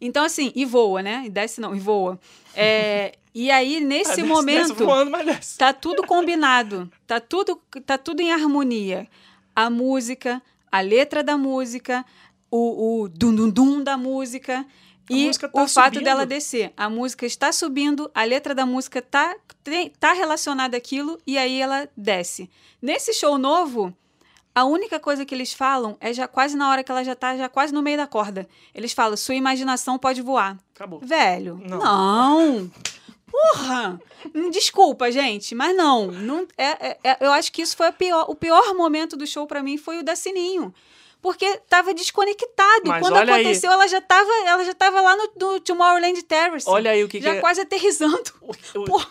[0.00, 1.24] Então, assim, e voa, né?
[1.26, 2.18] E desce não, e voa.
[2.54, 4.68] É, e aí, Ah, nesse desce- momento.
[4.68, 5.58] Desce voando, mas desce.
[5.58, 9.06] Tá tudo combinado, tá tudo, tá tudo em harmonia.
[9.54, 10.40] a música,
[10.72, 12.04] a letra da música,
[12.50, 14.64] o, o dum-dum-dum da música.
[15.10, 16.04] E tá o fato subindo.
[16.04, 16.72] dela descer.
[16.76, 21.60] A música está subindo, a letra da música tá, tem- tá relacionada àquilo e aí
[21.60, 22.48] ela desce.
[22.80, 23.92] Nesse show novo,
[24.54, 27.36] a única coisa que eles falam é já quase na hora que ela já tá
[27.36, 28.48] já quase no meio da corda.
[28.74, 30.56] Eles falam: "Sua imaginação pode voar".
[30.74, 31.00] Acabou.
[31.00, 31.78] Velho, Não.
[31.78, 32.70] não.
[33.30, 34.00] Porra!
[34.34, 36.08] Hum, Desculpa, gente, mas não.
[36.08, 39.46] não é, é- é- eu acho que isso foi pior, o pior momento do show
[39.46, 40.74] pra mim foi o da Sininho.
[41.22, 42.82] Porque tava desconectado.
[42.86, 43.30] Mas Quando aí.
[43.30, 46.66] aconteceu, ela já tava, ela já tava lá no, no Tomorrowland Terrace.
[46.68, 48.22] Olha aí o que, já que é- quase aterrissando.
[48.40, 49.06] o, o-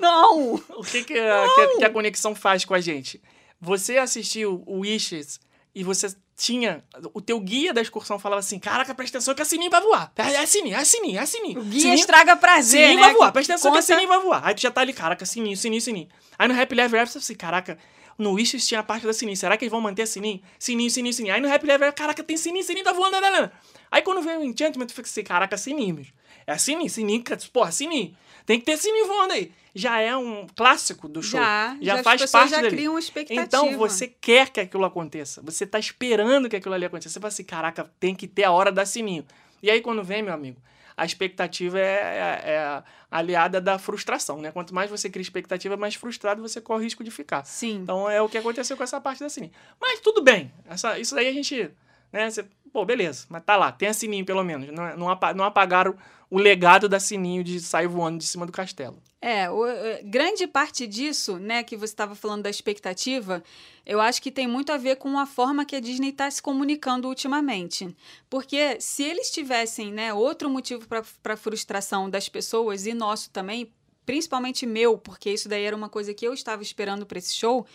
[0.00, 0.54] não!
[0.78, 1.46] o que, que, a-
[1.78, 3.20] que a conexão faz com a gente?
[3.60, 5.40] Você assistiu o Wishes
[5.74, 6.84] e você tinha.
[7.12, 10.12] O teu guia da excursão falava assim: Caraca, presta atenção que a Sininho vai voar.
[10.16, 11.60] É, é Sininho, é Sininho, é Sininho.
[11.60, 13.06] O guia Sininho- estraga prazer, Sininho né?
[13.06, 14.46] vai voar, presta atenção que a conta- Sininho vai voar.
[14.46, 16.08] Aí tu já tá ali, caraca, Sininho, Sininho, Sininho.
[16.38, 17.76] Aí no Happy Ever After, você assim, caraca,
[18.16, 19.36] no Wishes tinha a parte da Sininho.
[19.36, 20.40] Será que eles vão manter a Sininho?
[20.58, 21.34] Sininho, Sininho, Sininho.
[21.34, 23.20] Aí no Happy After, caraca, tem Sininho, Sininho tá voando.
[23.20, 23.50] Né, né, né.
[23.90, 26.12] Aí quando vem o Enchantment, tu fica assim, caraca, Sininho, bicho.
[26.46, 28.16] É Sininho, Sininho, cara, porra, Sininho.
[28.48, 29.52] Tem que ter Sininho voando aí.
[29.74, 31.38] Já é um clássico do show.
[31.38, 32.74] Já, já as faz parte já dele.
[32.74, 33.42] criam uma expectativa.
[33.44, 35.42] Então você quer que aquilo aconteça.
[35.42, 37.10] Você tá esperando que aquilo ali aconteça.
[37.12, 39.22] Você fala assim, caraca, tem que ter a hora da sininho.
[39.62, 40.58] E aí quando vem, meu amigo,
[40.96, 44.50] a expectativa é, é- é aliada da frustração, né?
[44.50, 47.44] Quanto mais você cria expectativa, mais frustrado você corre o risco de ficar.
[47.44, 47.80] Sim.
[47.82, 49.52] Então é o que aconteceu com essa parte da sininho.
[49.78, 50.50] Mas tudo bem.
[50.68, 51.70] Essa, isso aí a gente.
[52.10, 53.26] Né, você- pô, beleza.
[53.28, 53.70] Mas tá lá.
[53.70, 54.70] Tem a sininho, pelo menos.
[54.70, 55.06] Não, é- não,
[55.36, 55.94] não apagaram
[56.30, 59.02] o legado da sininho de sair voando de cima do castelo.
[59.20, 63.42] É, o- eh, grande parte disso, né, que você estava falando da expectativa,
[63.84, 66.40] eu acho que tem muito a ver com a forma que a Disney está se
[66.40, 67.94] comunicando ultimamente.
[68.30, 70.86] Porque se eles tivessem, né, outro motivo
[71.22, 73.72] para frustração das pessoas e nosso também,
[74.06, 77.66] principalmente meu, porque isso daí era uma coisa que eu estava esperando para esse show.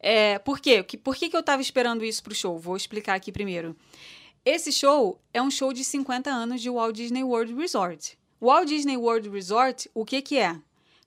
[0.00, 0.82] É, por quê?
[1.02, 2.58] Por que, que eu estava esperando isso para o show?
[2.58, 3.76] Vou explicar aqui primeiro.
[4.48, 8.16] Esse show é um show de 50 anos de Walt Disney World Resort.
[8.40, 10.56] Walt Disney World Resort, o que que é?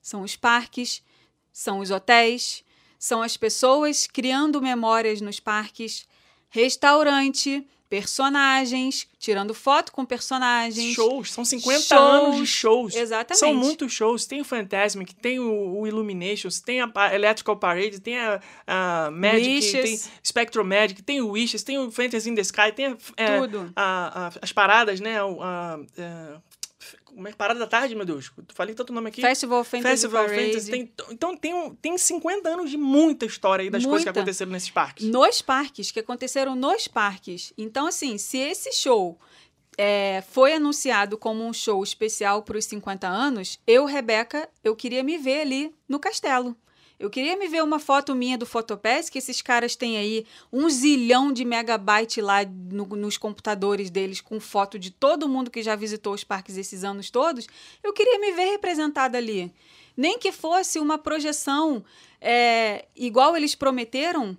[0.02, 1.02] São os parques,
[1.50, 2.62] são os hotéis,
[2.98, 6.06] são as pessoas criando memórias nos parques,
[6.50, 10.94] restaurante, personagens, tirando foto com personagens.
[10.94, 12.94] Shows, são 50 Shows, anos de shows.
[12.94, 13.38] exatamente.
[13.38, 14.24] São muitos shows.
[14.26, 19.48] Tem o Fantasmic, tem o, o Illuminations, tem a Electrical Parade, tem a, a Magic,
[19.56, 19.72] Wishes.
[20.02, 23.72] tem Spectral Magic, tem o Wishes, tem o Fantasy in the Sky, tem é, Tudo.
[23.76, 25.16] a- a- as paradas, né?
[25.20, 26.34] a- é,
[27.14, 28.30] como é parada da tarde, meu Deus?
[28.46, 29.20] Tu falei tanto nome aqui.
[29.20, 30.46] Festival Fantasy Festival Parade.
[30.46, 30.70] Fantasy.
[30.70, 34.20] Tem, então tem, um- tem 50 anos de muita história aí das coisas que Muita.
[34.20, 35.06] aconteceram nesses parques.
[35.06, 37.52] Nos parques, que aconteceram nos parques.
[37.58, 39.18] Então, assim, se esse show
[39.78, 45.02] é, foi anunciado como um show especial para os 50 anos, eu, Rebeca, eu queria
[45.02, 46.56] me ver ali no castelo.
[47.00, 50.68] Eu queria me ver uma foto minha do Fotopass, que esses caras têm aí um
[50.68, 55.74] zilhão de megabyte lá no- nos computadores deles, com foto de todo mundo que já
[55.74, 57.46] visitou os parques esses anos todos.
[57.82, 59.50] Eu queria me ver representada ali.
[59.96, 61.82] Nem que fosse uma projeção
[62.20, 64.36] é, igual eles prometeram,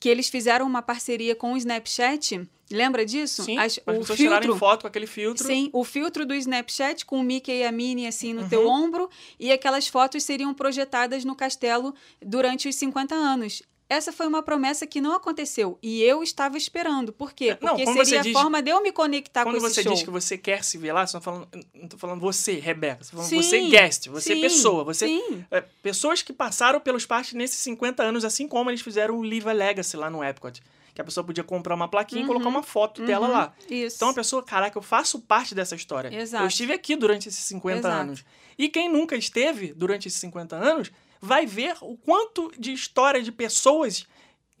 [0.00, 2.48] que eles fizeram uma parceria com o Snapchat.
[2.70, 3.42] Lembra disso?
[3.42, 4.58] Sim, As- as o pessoas tirarem filtro.
[4.58, 5.44] foto com aquele filtro.
[5.46, 8.48] Sim, o filtro do Snapchat com o Mickey e a Minnie assim no Uhum.
[8.48, 11.94] teu ombro e aquelas fotos seriam projetadas no castelo
[12.24, 13.62] durante os 50 anos.
[13.88, 17.12] Essa foi uma promessa que não aconteceu e eu estava esperando.
[17.12, 17.46] Por quê?
[17.46, 19.66] É, não, Porque quando você seria diz- a forma de eu me conectar Quando com
[19.66, 19.92] esse você show.
[19.92, 22.52] diz que você quer se ver lá, você não, tá falando, não tô falando você,
[22.60, 23.02] Rebeca.
[23.02, 24.84] Você tá falando Sim, você, guest, você, sim, pessoa.
[24.84, 25.44] Você, Sim.
[25.50, 29.48] é, pessoas que passaram pelos parques nesses 50 anos, assim como eles fizeram o Live
[29.48, 30.62] a Legacy lá no Epcot.
[30.94, 33.52] Que a pessoa podia comprar uma plaquinha e colocar uma foto dela Uhum, lá.
[33.68, 33.96] Isso.
[33.96, 36.14] Então a pessoa, caraca, eu faço parte dessa história.
[36.14, 36.44] Exato.
[36.44, 37.94] Eu estive aqui durante esses 50 Exato.
[37.96, 38.24] anos.
[38.58, 40.90] E quem nunca esteve durante esses 50 anos
[41.20, 44.06] vai ver o quanto de história de pessoas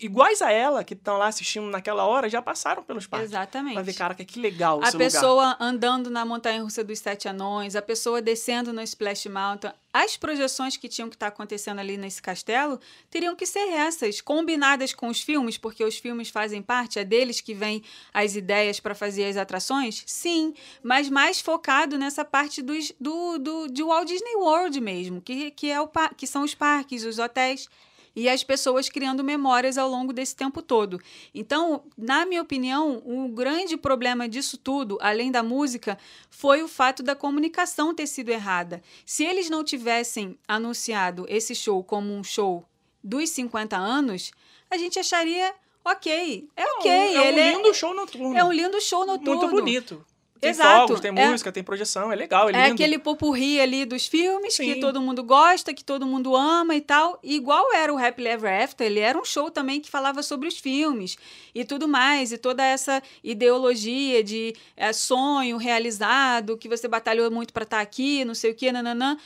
[0.00, 3.30] iguais a ela, que estão lá assistindo naquela hora, já passaram pelos parques.
[3.30, 3.74] Exatamente.
[3.74, 5.10] Vai ver, caraca, que legal A esse lugar.
[5.10, 9.72] pessoa andando na montanha russa dos sete anões, a pessoa descendo no Splash Mountain.
[9.92, 12.78] As projeções que tinham que estar acontecendo ali nesse castelo
[13.10, 17.40] teriam que ser essas, combinadas com os filmes, porque os filmes fazem parte, é deles
[17.40, 17.82] que vêm
[18.14, 20.04] as ideias para fazer as atrações?
[20.06, 25.50] Sim, mas mais focado nessa parte dos, do, do, de Walt Disney World mesmo, que,
[25.50, 27.68] que, é o, que são os parques, os hotéis
[28.14, 31.00] e as pessoas criando memórias ao longo desse tempo todo.
[31.34, 37.02] Então, na minha opinião, o grande problema disso tudo, além da música, foi o fato
[37.02, 38.82] da comunicação ter sido errada.
[39.04, 42.64] Se eles não tivessem anunciado esse show como um show
[43.02, 44.32] dos 50 anos,
[44.70, 45.54] a gente acharia
[45.84, 46.48] ok.
[46.56, 46.90] É ok.
[46.90, 48.36] é um ele lindo show noturno.
[48.36, 49.40] é um lindo show noturno.
[49.40, 50.04] Muito bonito.
[50.40, 52.64] Tem Exato, fogos, tem é- música, tem projeção, é legal, é lindo.
[52.64, 54.80] É aquele popurri ali dos filmes que Sim.
[54.80, 57.18] todo mundo gosta, que todo mundo ama e tal.
[57.22, 60.48] E igual era o Happily Ever After, ele era um show também que falava sobre
[60.48, 61.18] os filmes
[61.54, 62.32] e tudo mais.
[62.32, 68.24] E toda essa ideologia de é, sonho realizado, que você batalhou muito para estar aqui,
[68.24, 69.18] não sei o quê, nananã.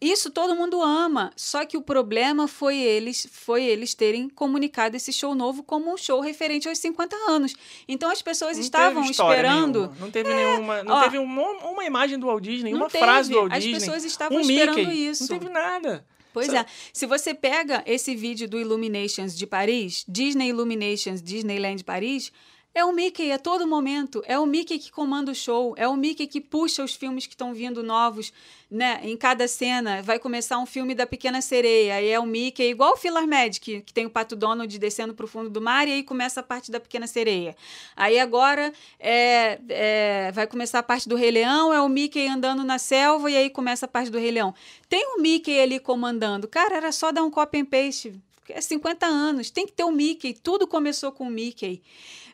[0.00, 5.12] Isso todo mundo ama, só que o problema foi eles, foi eles terem comunicado esse
[5.12, 7.54] show novo como um show referente aos 50 anos.
[7.86, 10.82] Então as pessoas Não estavam esperando nenhuma, Não teve nenhuma.
[10.82, 13.34] Não ó, teve uma, uma imagem do Walt Disney, uma frase teve.
[13.34, 13.78] do Walt As Disney.
[13.80, 15.08] pessoas estavam um esperando Mickey.
[15.10, 15.30] isso.
[15.30, 16.06] Não teve nada.
[16.32, 16.58] Pois Sabe?
[16.60, 16.66] é.
[16.92, 22.32] Se você pega esse vídeo do Illuminations de Paris, Disney Illuminations, Disneyland Paris,
[22.72, 24.22] é o Mickey a todo momento.
[24.26, 25.74] É o Mickey que comanda o show.
[25.76, 28.32] É o Mickey que puxa os filmes que estão vindo novos,
[28.70, 29.00] né?
[29.02, 30.00] Em cada cena.
[30.02, 31.96] Vai começar um filme da Pequena Sereia.
[31.96, 35.26] Aí é o Mickey, igual o Filler Magic, que tem o Pato Donald descendo pro
[35.26, 37.56] fundo do mar e aí começa a parte da Pequena Sereia.
[37.96, 42.62] Aí agora é, é, vai começar a parte do Rei Leão, é o Mickey andando
[42.62, 44.54] na selva e aí começa a parte do Rei Leão.
[44.88, 46.46] Tem o Mickey ali comandando.
[46.46, 48.14] Cara, era só dar um copy and paste.
[48.48, 50.34] É 50 anos, tem que ter o Mickey.
[50.34, 51.82] Tudo começou com o Mickey.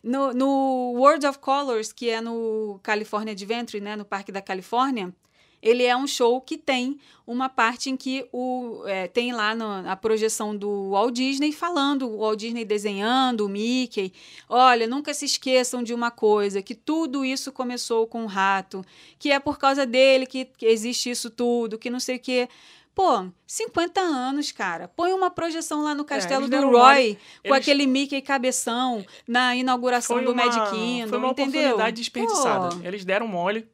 [0.06, 5.12] No, no World of Colors, que é no California Adventure, né, no Parque da Califórnia,
[5.60, 6.96] ele é um show que tem
[7.26, 12.08] uma parte em que o, é, tem lá no- a projeção do Walt Disney falando,
[12.08, 14.12] o Walt Disney desenhando, o Mickey.
[14.48, 18.84] Olha, nunca se esqueçam de uma coisa, que tudo isso começou com o rato,
[19.18, 22.48] que é por causa dele que existe isso tudo, que não sei o quê.
[22.96, 24.88] Pô, 50 anos, cara.
[24.88, 27.14] Põe uma projeção lá no Castelo eles do Roy, mole.
[27.42, 31.60] com Eles- aquele Mickey cabeção, na inauguração Foi do uma, Magic Kingdom, foi uma entendeu?
[31.60, 32.74] oportunidade desperdiçada.
[32.74, 33.68] Pô, Eles deram mole,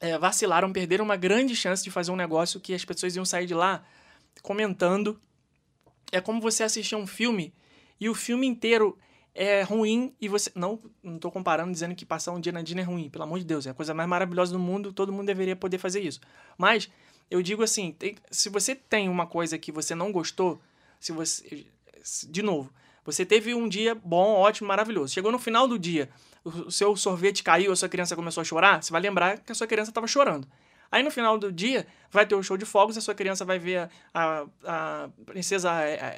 [0.00, 3.44] é, vacilaram, perderam uma grande chance de fazer um negócio que as pessoas iam sair
[3.44, 3.84] de lá
[4.42, 5.20] comentando.
[6.10, 7.52] É como você assistir um filme
[8.00, 8.98] e o filme inteiro
[9.34, 10.50] é ruim e você.
[10.54, 13.38] Não, não tô comparando dizendo que passar um dia na Disney é ruim, pelo amor
[13.38, 13.66] de Deus.
[13.66, 16.20] É a coisa mais maravilhosa do mundo, todo mundo deveria poder fazer isso.
[16.56, 16.88] Mas
[17.30, 20.60] eu digo assim: tem- se você tem uma coisa que você não gostou,
[21.00, 21.66] se você.
[22.28, 22.72] De novo,
[23.04, 25.12] você teve um dia bom, ótimo, maravilhoso.
[25.12, 26.08] Chegou no final do dia,
[26.44, 29.54] o seu sorvete caiu, a sua criança começou a chorar, você vai lembrar que a
[29.54, 30.46] sua criança estava chorando.
[30.90, 33.58] Aí no final do dia vai ter o show de fogos, a sua criança vai
[33.58, 35.72] ver a, a, a princesa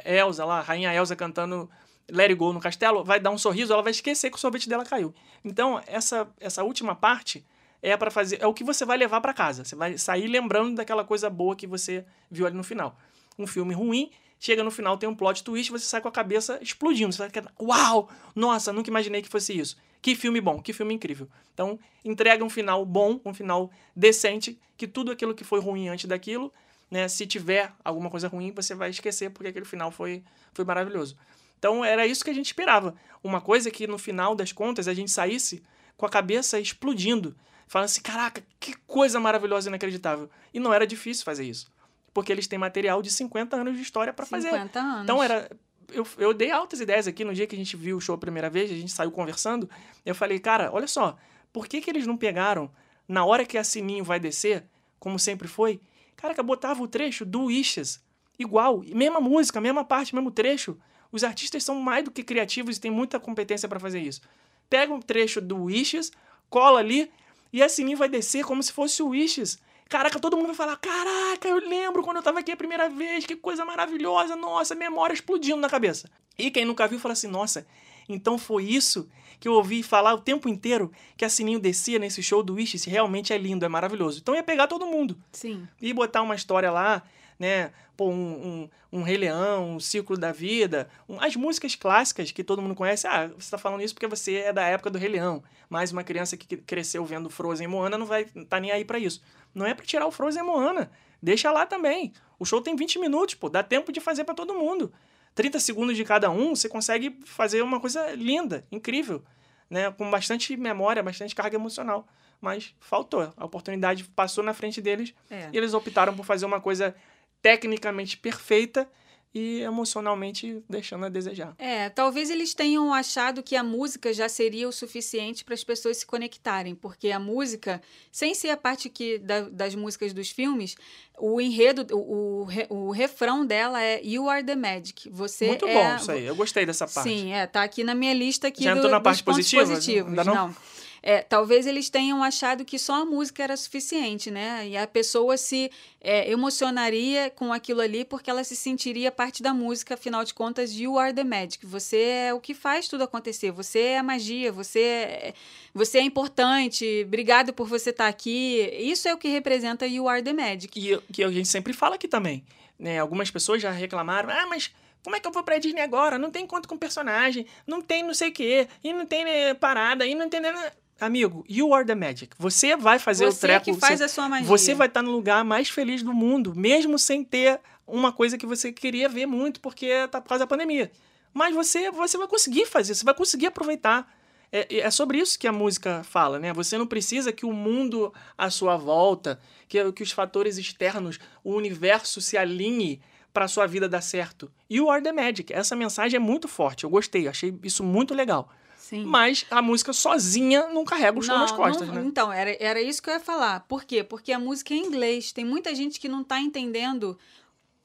[0.04, 1.70] Elsa lá, a rainha Elsa cantando
[2.10, 4.68] Let It Go no castelo, vai dar um sorriso, ela vai esquecer que o sorvete
[4.68, 5.14] dela caiu.
[5.44, 7.44] Então, essa, essa última parte
[7.82, 9.64] é para fazer, é o que você vai levar para casa.
[9.64, 12.98] Você vai sair lembrando daquela coisa boa que você viu ali no final.
[13.38, 14.10] Um filme ruim,
[14.40, 17.12] chega no final, tem um plot twist, você sai com a cabeça explodindo.
[17.12, 19.76] Você vai ficar, uau, nossa, nunca imaginei que fosse isso.
[20.00, 21.28] Que filme bom, que filme incrível.
[21.54, 26.06] Então, entrega um final bom, um final decente, que tudo aquilo que foi ruim antes
[26.06, 26.52] daquilo,
[26.90, 30.22] né, se tiver alguma coisa ruim, você vai esquecer porque aquele final foi,
[30.52, 31.16] foi maravilhoso.
[31.58, 32.94] Então, era isso que a gente esperava.
[33.22, 35.62] Uma coisa que no final das contas a gente saísse
[35.96, 37.34] com a cabeça explodindo,
[37.68, 40.28] falando assim: caraca, que coisa maravilhosa e inacreditável.
[40.52, 41.70] E não era difícil fazer isso.
[42.12, 44.50] Porque eles têm material de 50 anos de história para fazer.
[44.50, 45.02] 50 anos.
[45.04, 45.50] Então era.
[45.90, 48.18] Eu, eu dei altas ideias aqui no dia que a gente viu o show a
[48.18, 49.70] primeira vez, a gente saiu conversando.
[50.04, 51.16] Eu falei, cara, olha só,
[51.50, 52.70] por que, que eles não pegaram,
[53.06, 54.66] na hora que a Sininho vai descer,
[54.98, 55.80] como sempre foi,
[56.14, 58.04] cara, que botava o trecho do Wishes,
[58.38, 60.78] igual, mesma música, mesma parte, mesmo trecho.
[61.10, 64.20] Os artistas são mais do que criativos e têm muita competência para fazer isso.
[64.68, 66.12] Pega um trecho do Wishes,
[66.50, 67.10] cola ali,
[67.52, 69.58] e a Sininho vai descer como se fosse o Wishes.
[69.88, 73.24] Caraca, todo mundo vai falar: Caraca, eu lembro quando eu tava aqui a primeira vez,
[73.24, 76.10] que coisa maravilhosa, nossa, memória explodindo na cabeça.
[76.38, 77.66] E quem nunca viu fala assim: Nossa,
[78.08, 79.08] então foi isso
[79.40, 82.88] que eu ouvi falar o tempo inteiro que a Sininho descia nesse show do Wish,
[82.88, 84.18] realmente é lindo, é maravilhoso.
[84.20, 85.66] Então ia pegar todo mundo Sim.
[85.80, 87.02] e botar uma história lá,
[87.38, 87.70] né?
[87.96, 92.42] Pô, um, um, um Rei Leão, um Ciclo da Vida, um- as músicas clássicas que
[92.44, 93.06] todo mundo conhece.
[93.06, 95.42] Ah, você tá falando isso porque você é da época do Rei Leão.
[95.68, 98.98] Mas uma criança que cresceu vendo Frozen e Moana não vai tá nem aí pra
[98.98, 99.22] isso.
[99.54, 100.90] Não é pra tirar o Frozen e Moana.
[101.22, 102.12] Deixa lá também.
[102.38, 103.48] O show tem 20 minutos, pô.
[103.48, 104.92] Dá tempo de fazer pra todo mundo.
[105.34, 109.22] 30 segundos de cada um, você consegue fazer uma coisa linda, incrível.
[109.68, 109.90] Né?
[109.90, 112.06] Com bastante memória, bastante carga emocional.
[112.40, 113.32] Mas faltou.
[113.36, 115.48] A oportunidade passou na frente deles É.
[115.52, 116.94] e eles optaram por fazer uma coisa
[117.42, 118.88] tecnicamente perfeita
[119.34, 121.54] e emocionalmente deixando a desejar.
[121.58, 125.98] É, talvez eles tenham achado que a música já seria o suficiente para as pessoas
[125.98, 130.76] se conectarem, porque a música, sem ser a parte que, da- das músicas dos filmes,
[131.18, 135.10] o enredo, o, o, o refrão dela é You Are the Magic.
[135.10, 136.24] Você Muito é, bom isso aí.
[136.24, 137.08] Eu gostei dessa parte.
[137.10, 139.36] Sim, é, tá aqui na minha lista aqui Já do, entrou na dos parte pontos
[139.40, 139.66] positiva?
[139.66, 140.08] positivos.
[140.10, 140.56] Ainda não?
[141.02, 144.68] É, talvez eles tenham achado que só a música era suficiente, né?
[144.68, 145.70] E a pessoa se
[146.00, 150.72] é, emocionaria com aquilo ali porque ela se sentiria parte da música, afinal de contas,
[150.72, 151.64] You Are the Magic.
[151.66, 153.50] Você é o que faz tudo acontecer.
[153.52, 155.34] Você é a magia, você é,
[155.72, 157.02] você é importante.
[157.06, 158.60] Obrigado por você estar aqui.
[158.78, 160.68] Isso é o que representa You Are the Magic.
[160.68, 162.44] Que, que a gente sempre fala aqui também.
[162.78, 162.98] Né?
[162.98, 164.72] Algumas pessoas já reclamaram, ah, mas
[165.02, 166.18] como é que eu vou pra Disney agora?
[166.18, 169.54] Não tem encontro com personagem, não tem não sei o quê, e não tem né,
[169.54, 170.40] parada, e não tem.
[170.40, 170.52] Né,
[171.00, 172.34] Amigo, you are the magic.
[172.38, 173.64] Você vai fazer Você o treco.
[173.66, 174.46] que faz você, a sua magia.
[174.46, 178.46] Você vai estar no lugar mais feliz do mundo, mesmo sem ter uma coisa que
[178.46, 180.90] você queria ver muito, porque tá por causa da pandemia.
[181.32, 184.12] Mas você, você vai conseguir fazer, você vai conseguir aproveitar.
[184.50, 186.52] É, é sobre isso que a música fala, né?
[186.52, 189.38] Você não precisa que o mundo à sua volta,
[189.68, 193.00] que, que os fatores externos, o universo se alinhe
[193.32, 194.50] para a sua vida dar certo.
[194.68, 195.52] You are the magic.
[195.52, 196.84] Essa mensagem é muito forte.
[196.84, 198.50] Eu gostei, achei isso muito legal.
[198.88, 199.04] Sim.
[199.04, 202.02] Mas a música sozinha não carrega o show Não, nas costas, não- né?
[202.06, 203.60] Então, era, era isso que eu ia falar.
[203.68, 204.02] Por quê?
[204.02, 205.30] Porque a música é em inglês.
[205.30, 207.18] Tem muita gente que não tá entendendo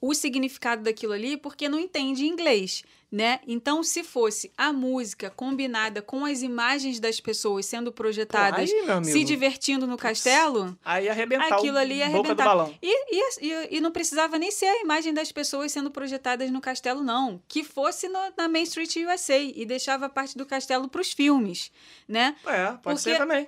[0.06, 3.40] o significado daquilo ali porque não entende inglês, né?
[3.48, 9.06] Então, se fosse a música combinada com as imagens das pessoas sendo projetadas, Pô, aí,
[9.06, 12.44] se divertindo no castelo, Aí arrebentar aquilo ali ia arrebentar.
[12.44, 12.74] balão.
[12.82, 16.60] E, e, e, e não precisava nem ser a imagem das pessoas sendo projetadas no
[16.60, 17.42] castelo, não.
[17.48, 21.72] Que fosse no- na Main Street USA e deixava parte do castelo para os filmes,
[22.08, 22.36] né?
[22.46, 23.48] É, pode Porque- ser também.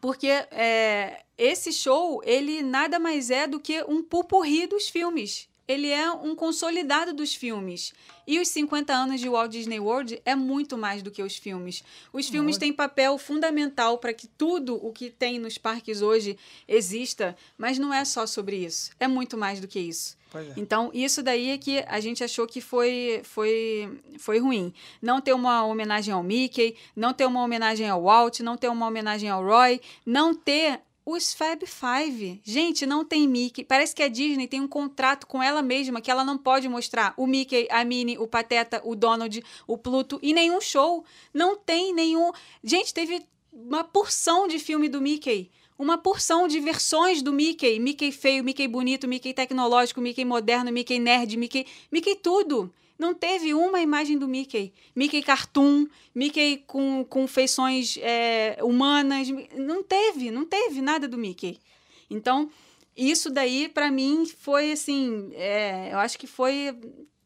[0.00, 5.48] Porque é, esse show, ele nada mais é do que um pupurri dos filmes.
[5.66, 7.92] Ele é um consolidado dos filmes.
[8.26, 11.82] E os 50 anos de Walt Disney World é muito mais do que os filmes.
[12.12, 17.36] Os filmes têm papel fundamental para que tudo o que tem nos parques hoje exista,
[17.56, 18.90] mas não é só sobre isso.
[18.98, 20.16] É muito mais do que isso.
[20.34, 20.52] É.
[20.56, 24.72] Então, isso daí é que a gente achou que foi, foi, foi ruim.
[25.00, 28.86] Não ter uma homenagem ao Mickey, não ter uma homenagem ao Walt, não ter uma
[28.86, 32.40] homenagem ao Roy, não ter os Fab Five.
[32.44, 33.64] Gente, não tem Mickey.
[33.64, 37.12] Parece que a Disney tem um contrato com ela mesma que ela não pode mostrar
[37.16, 41.04] o Mickey, a Minnie, o Pateta, o Donald, o Pluto em nenhum show.
[41.34, 42.30] Não tem nenhum.
[42.62, 43.22] Gente, teve
[43.52, 45.50] uma porção de filme do Mickey.
[45.78, 47.78] Uma porção de versões do Mickey.
[47.80, 51.66] Mickey feio, Mickey bonito, Mickey tecnológico, Mickey moderno, Mickey nerd, Mickey.
[51.90, 52.72] Mickey tudo.
[52.98, 54.72] Não teve uma imagem do Mickey.
[54.94, 59.28] Mickey cartoon, Mickey com, com feições é, humanas.
[59.56, 61.58] Não teve, não teve nada do Mickey.
[62.08, 62.50] Então,
[62.96, 65.30] isso daí, pra mim, foi assim.
[65.34, 66.78] é, eu acho que foi.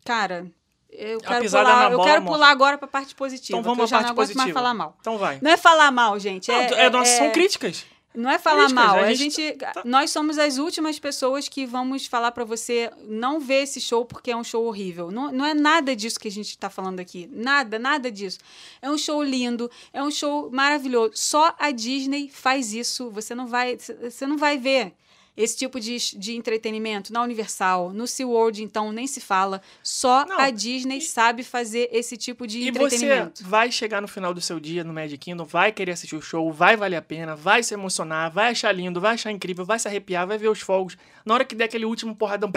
[0.04, 0.50] Cara,
[0.90, 3.58] eu A quero pisada pular, eu quero pular agora pra parte positiva.
[3.58, 4.52] Então vamos à já parte positiva.
[4.52, 4.96] falar mal.
[5.00, 5.38] Então vai.
[5.42, 6.48] Não é falar mal, gente.
[6.48, 7.84] Não, É, é, nossa, é- são críticas.
[8.16, 11.48] Não é falar Críticas, mal, a a gente- gente, tá- nós somos as últimas pessoas
[11.48, 15.10] que vamos falar pra você não ver esse show porque é um show horrível.
[15.10, 17.28] Não, não é nada disso que a gente tá falando aqui.
[17.32, 18.38] Nada, nada disso.
[18.80, 21.12] É um show lindo, é um show maravilhoso.
[21.14, 23.10] Só a Disney faz isso.
[23.10, 24.92] Você não vai, você não vai ver
[25.36, 29.60] esse tipo de, de entretenimento na Universal, no SeaWorld, então nem se fala.
[29.82, 33.44] Só Não, a Disney sabe fazer esse tipo de E você entretenimento.
[33.44, 36.50] vai chegar no final do seu dia no Magic Kingdom, vai querer assistir o show,
[36.52, 39.86] vai valer a pena, vai se emocionar, vai achar lindo, vai achar incrível, vai se
[39.88, 40.96] arrepiar, vai ver os fogos.
[41.24, 42.50] Na hora que der aquele último porradão,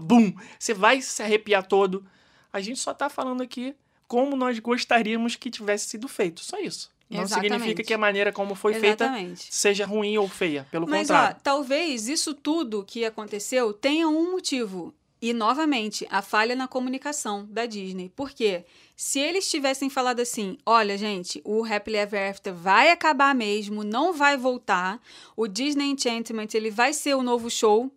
[0.00, 2.04] bum, você vai se arrepiar todo.
[2.52, 3.74] A gente só tá falando aqui
[4.06, 6.40] como nós gostaríamos que tivesse sido feito.
[6.42, 6.90] Só isso.
[7.10, 7.52] Não Exatamente.
[7.52, 9.48] significa que a maneira como foi feita Exatamente.
[9.50, 10.66] seja ruim ou feia.
[10.70, 11.36] Pelo Mas, contrário.
[11.42, 14.94] talvez isso tudo que aconteceu tenha um motivo.
[15.20, 18.08] E, novamente, a falha na comunicação da Disney.
[18.14, 18.64] Por quê?
[18.94, 24.12] Se eles tivessem falado assim: olha, gente, o Happily Ever After vai acabar mesmo, não
[24.12, 25.00] vai voltar,
[25.36, 27.90] o Disney Enchantment ele vai ser o novo show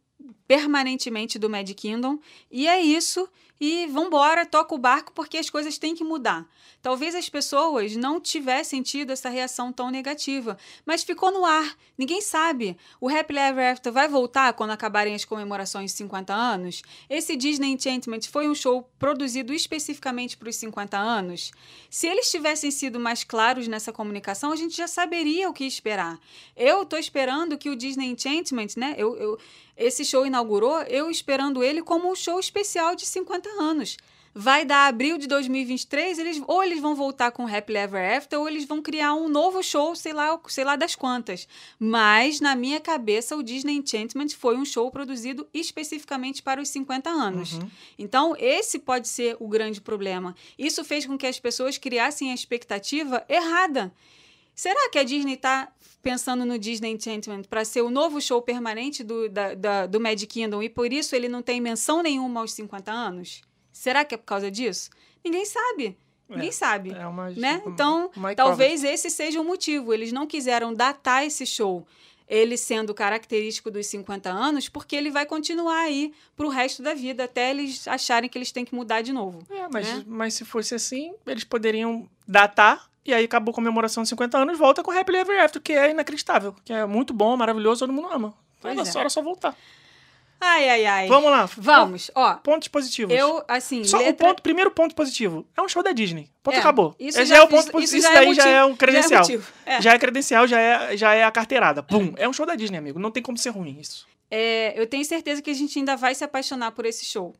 [0.51, 2.19] permanentemente do Magic Kingdom,
[2.51, 3.25] e é isso,
[3.57, 6.45] e vambora, toca o barco, porque as coisas têm que mudar.
[6.81, 11.77] Talvez as pessoas não tivessem tido essa reação tão negativa, mas ficou no ar.
[11.95, 12.75] Ninguém sabe.
[12.99, 16.81] O Happily Ever After vai voltar quando acabarem as comemorações de 50 anos?
[17.07, 21.51] Esse Disney Enchantment foi um show produzido especificamente para os 50 anos?
[21.87, 26.19] Se eles tivessem sido mais claros nessa comunicação, a gente já saberia o que esperar.
[26.57, 28.95] Eu tô esperando que o Disney Enchantment, né?
[28.97, 29.37] Eu, eu,
[29.77, 33.97] esse show inaugurou, eu esperando ele como um show especial de 50 anos
[34.33, 38.47] vai dar abril de 2023, eles ou eles vão voltar com Happily Ever After ou
[38.47, 41.47] eles vão criar um novo show, sei lá, sei lá das quantas.
[41.77, 47.09] Mas na minha cabeça o Disney Enchantment foi um show produzido especificamente para os 50
[47.09, 47.59] anos.
[47.99, 50.33] Então, esse pode ser o grande problema.
[50.57, 53.93] Isso fez com que as pessoas criassem a expectativa errada.
[54.55, 55.69] Será que a Disney está
[56.01, 60.27] pensando no Disney Enchantment para ser o novo show permanente do, da, da, do Magic
[60.27, 63.41] Kingdom e por isso ele não tem menção nenhuma aos 50 anos?
[63.71, 64.89] Será que é por causa disso?
[65.23, 65.97] Ninguém sabe.
[66.27, 66.93] Ninguém sabe.
[66.93, 67.61] É uma, né?
[67.65, 69.93] Então, uma talvez esse seja o motivo.
[69.93, 71.85] Eles não quiseram datar esse show,
[72.27, 77.25] ele sendo característico dos 50 anos, porque ele vai continuar aí pro resto da vida,
[77.25, 79.39] até eles acharem que eles têm que mudar de novo.
[79.49, 80.03] É, mas, né?
[80.07, 84.57] mas se fosse assim, eles poderiam datar e aí acabou a comemoração de 50 anos,
[84.57, 88.09] volta com Happily Ever After, que é inacreditável, que é muito bom, maravilhoso, todo mundo
[88.11, 88.33] ama.
[88.61, 88.91] Pois Era é.
[88.91, 89.55] só, era só voltar.
[90.43, 91.07] Ai, ai, ai.
[91.07, 91.47] Vamos lá.
[91.55, 92.33] Vamos, ó.
[92.35, 93.13] Pontos positivos.
[93.15, 94.27] Eu, assim, Só o letra...
[94.27, 95.45] ponto, primeiro ponto positivo.
[95.55, 96.29] É um show da Disney.
[96.41, 96.95] Ponto É, acabou.
[96.99, 97.83] isso já já é o ponto positivo.
[97.83, 99.21] isso Isso, já é daí já motivo- é um já é credencial.
[99.21, 99.81] motivo, é.
[99.81, 101.83] Já é credencial, já é, já é a carteirada.
[101.83, 102.13] Pum.
[102.17, 102.97] É um show da Disney, amigo.
[102.97, 104.07] Não tem como ser ruim isso.
[104.31, 107.35] É, eu tenho certeza que a gente ainda vai se apaixonar por esse show.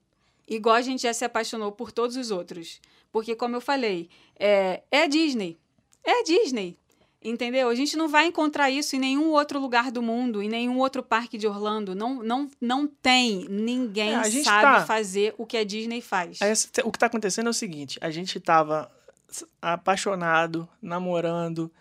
[0.47, 2.79] Igual a gente já se apaixonou por todos os outros.
[3.11, 4.09] Porque, como eu falei,
[4.39, 5.57] é, é Disney.
[6.03, 6.77] É Disney.
[7.23, 7.69] Entendeu?
[7.69, 11.03] A gente não vai encontrar isso em nenhum outro lugar do mundo, em nenhum outro
[11.03, 11.93] parque de Orlando.
[11.93, 13.45] Não, não, não tem.
[13.47, 16.41] Ninguém É, sabe tá- fazer o que a Disney faz.
[16.41, 18.91] Esse- o que tá acontecendo é o seguinte: a gente tava
[19.29, 21.71] s- apaixonado, namorando,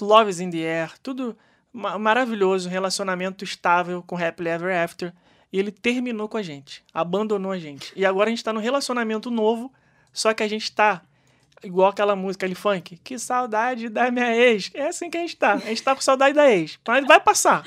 [0.00, 1.36] love is in the air, tudo
[1.70, 5.12] ma- maravilhoso, relacionamento estável com Happily Ever After.
[5.52, 7.92] E ele terminou com a gente, abandonou a gente.
[7.96, 9.70] E agora a gente tá num relacionamento novo,
[10.18, 11.02] só que a gente tá
[11.62, 12.98] igual aquela música ali funk.
[13.02, 14.70] Que saudade da minha ex.
[14.74, 15.54] É assim que a gente tá.
[15.54, 16.78] A gente tá com saudade da ex.
[16.86, 17.64] Mas vai passar.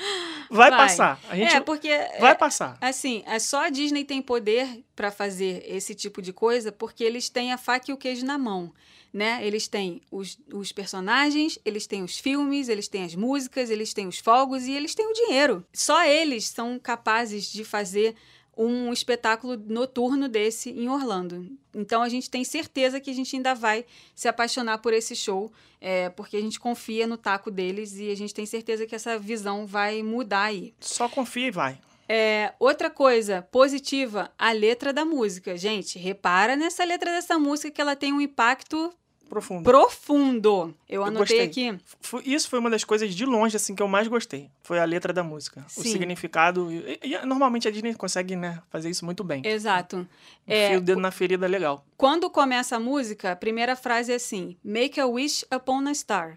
[0.50, 0.78] Vai, Vai.
[0.80, 1.20] passar.
[1.30, 1.88] A gente É, porque.
[2.20, 2.76] vai é, passar.
[2.80, 7.28] Assim, é só a Disney tem poder para fazer esse tipo de coisa porque eles
[7.30, 8.70] têm a faca e o queijo na mão,
[9.12, 9.40] né?
[9.42, 14.06] Eles têm os, os personagens, eles têm os filmes, eles têm as músicas, eles têm
[14.06, 15.64] os fogos e eles têm o dinheiro.
[15.72, 18.14] Só eles são capazes de fazer
[18.56, 21.46] um espetáculo noturno desse em Orlando.
[21.74, 23.84] Então a gente tem certeza que a gente ainda vai
[24.14, 25.50] se apaixonar por esse show,
[25.80, 29.18] é, porque a gente confia no taco deles e a gente tem certeza que essa
[29.18, 30.74] visão vai mudar aí.
[30.80, 31.78] Só confia e vai.
[32.08, 35.56] É, outra coisa positiva, a letra da música.
[35.56, 38.92] Gente, repara nessa letra dessa música que ela tem um impacto
[39.32, 39.62] Profundo.
[39.64, 40.74] profundo.
[40.86, 41.68] Eu Eu anotei gostei.
[41.70, 42.30] aqui.
[42.30, 44.50] Isso foi uma das coisas de longe assim que eu mais gostei.
[44.62, 45.64] Foi a letra da música.
[45.74, 45.90] O Sim.
[45.92, 46.70] significado.
[46.70, 49.40] E, e normalmente a Disney consegue, né, fazer isso muito bem.
[49.46, 50.06] Exato.
[50.46, 51.82] Enfia É, o dedo na ferida legal.
[51.96, 56.36] quando começa a música, a primeira frase é assim: Make a wish upon a star.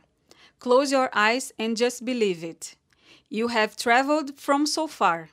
[0.58, 2.78] Close your eyes and just believe it.
[3.30, 5.28] You have traveled from so far.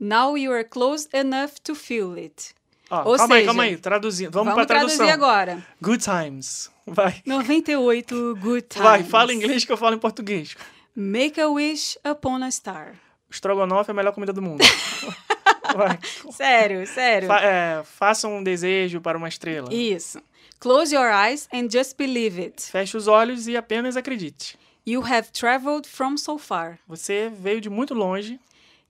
[0.00, 2.54] Now you are close enough to feel it.
[2.90, 3.76] Ó, Ou calma aí, seja, calma aí.
[3.76, 4.30] Traduzindo.
[4.30, 5.06] Vamos, Vamos pra tradução.
[5.06, 5.66] traduzir agora.
[5.80, 6.70] Good times.
[6.86, 7.22] Vai.
[7.26, 8.88] 98 good times.
[8.88, 10.56] Vai, fala inglês que eu falo em português.
[10.96, 12.94] Make a wish upon a star.
[13.30, 14.64] Estrogonofe é a melhor comida do mundo.
[15.76, 15.98] Vai.
[16.32, 17.28] Sério, sério.
[17.28, 19.72] Fa é, faça um desejo para uma estrela.
[19.72, 20.20] Isso.
[20.58, 22.62] Close your eyes and just believe it.
[22.62, 24.58] Feche os olhos e apenas acredite.
[24.86, 26.78] You have traveled from so far.
[26.88, 28.40] Você veio de muito longe.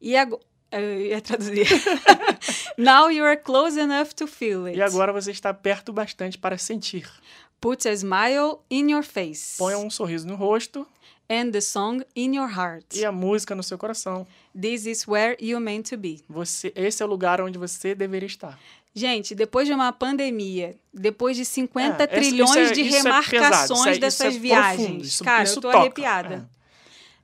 [0.01, 0.41] E agora.
[0.71, 1.67] Eu ia traduzir.
[2.77, 4.79] Now you are close enough to feel it.
[4.79, 7.09] E agora você está perto bastante para sentir.
[7.61, 9.57] Put a smile in your face.
[9.59, 10.87] Ponha um sorriso no rosto
[11.31, 12.95] And the song in your heart.
[12.95, 14.27] e a música no seu coração.
[14.59, 16.23] This is where you're meant to be.
[16.29, 18.59] Você, esse é o lugar onde você deveria estar.
[18.95, 22.99] Gente, depois de uma pandemia, depois de 50 É, trilhões isso é- de isso é
[23.03, 24.77] remarcações pesado, isso é- isso dessas é viagens.
[24.87, 26.51] profundo, isso- Cara, isso eu tô toca, arrepiada.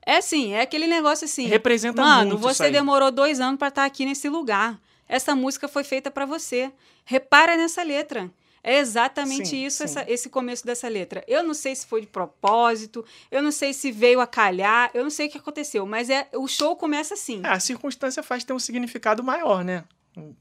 [0.07, 1.47] É assim, é aquele negócio assim.
[1.47, 4.79] Representa Mano, muito você demorou dois anos pra estar aqui nesse lugar.
[5.09, 6.71] Essa música foi feita pra você.
[7.05, 8.31] Repara nessa letra.
[8.63, 9.85] É exatamente Sim, isso, sim.
[9.85, 11.23] essa- esse começo dessa letra.
[11.29, 15.03] Eu não sei se foi de propósito, eu não sei se veio a calhar, eu
[15.03, 17.43] não sei o que aconteceu, mas é o show começa assim.
[17.45, 19.85] É, a circunstância faz ter um significado maior, né?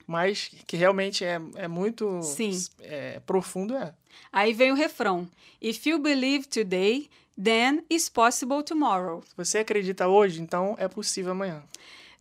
[0.07, 2.52] Mas que realmente é, é muito Sim.
[2.81, 3.94] é, profundo, é.
[4.31, 5.27] Aí vem o refrão.
[5.61, 7.10] If you believe today,
[7.41, 9.22] then it's possible tomorrow.
[9.27, 11.64] Se você acredita hoje, então é possível amanhã.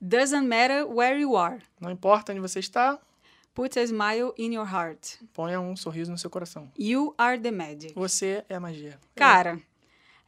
[0.00, 1.62] Doesn't matter where you are.
[1.80, 2.98] Não importa onde você está,
[3.54, 5.16] Put a smile in your heart.
[5.34, 6.72] ponha um sorriso no seu coração.
[6.78, 7.92] You are the magic.
[7.94, 8.98] Você é a magia.
[9.14, 9.60] Cara,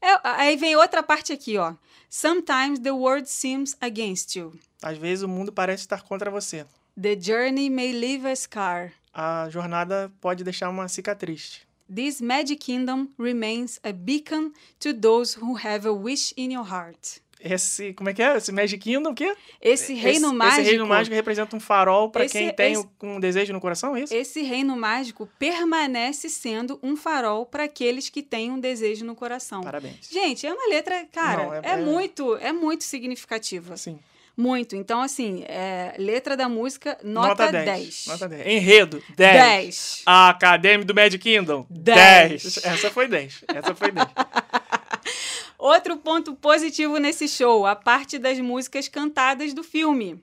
[0.00, 1.74] é- aí vem outra parte aqui, ó.
[2.10, 4.52] Sometimes the world seems against you.
[4.82, 6.66] Às vezes o mundo parece estar contra você.
[7.00, 8.92] The journey may leave a scar.
[9.12, 11.62] A jornada pode deixar uma cicatriz.
[11.92, 17.22] This magic kingdom remains a beacon to those who have a wish in your heart.
[17.46, 18.38] Esse, como é que é?
[18.38, 19.36] Esse Magic Kingdom, o quê?
[19.60, 20.60] Esse reino esse, mágico.
[20.62, 24.00] Esse reino mágico representa um farol para quem tem esse- um desejo no coração, é
[24.02, 24.14] isso?
[24.14, 29.60] Esse reino mágico permanece sendo um farol para aqueles que têm um desejo no coração.
[29.60, 30.08] Parabéns.
[30.10, 33.74] Gente, é uma letra, cara, Não, é- é, é- muito, é muito significativa.
[33.74, 33.98] Assim,
[34.36, 34.74] Muito.
[34.74, 38.06] Então, assim, é, letra da música, nota, 10.
[38.08, 38.46] Nota 10.
[38.46, 39.32] Enredo, 10.
[39.36, 40.02] 10.
[40.06, 42.42] A Academy do Magic Kingdom, 10.
[42.42, 42.56] 10.
[42.64, 43.44] Essa foi 10.
[43.48, 44.06] Essa foi 10.
[45.56, 50.22] Outro ponto positivo nesse show, a parte das músicas cantadas do filme.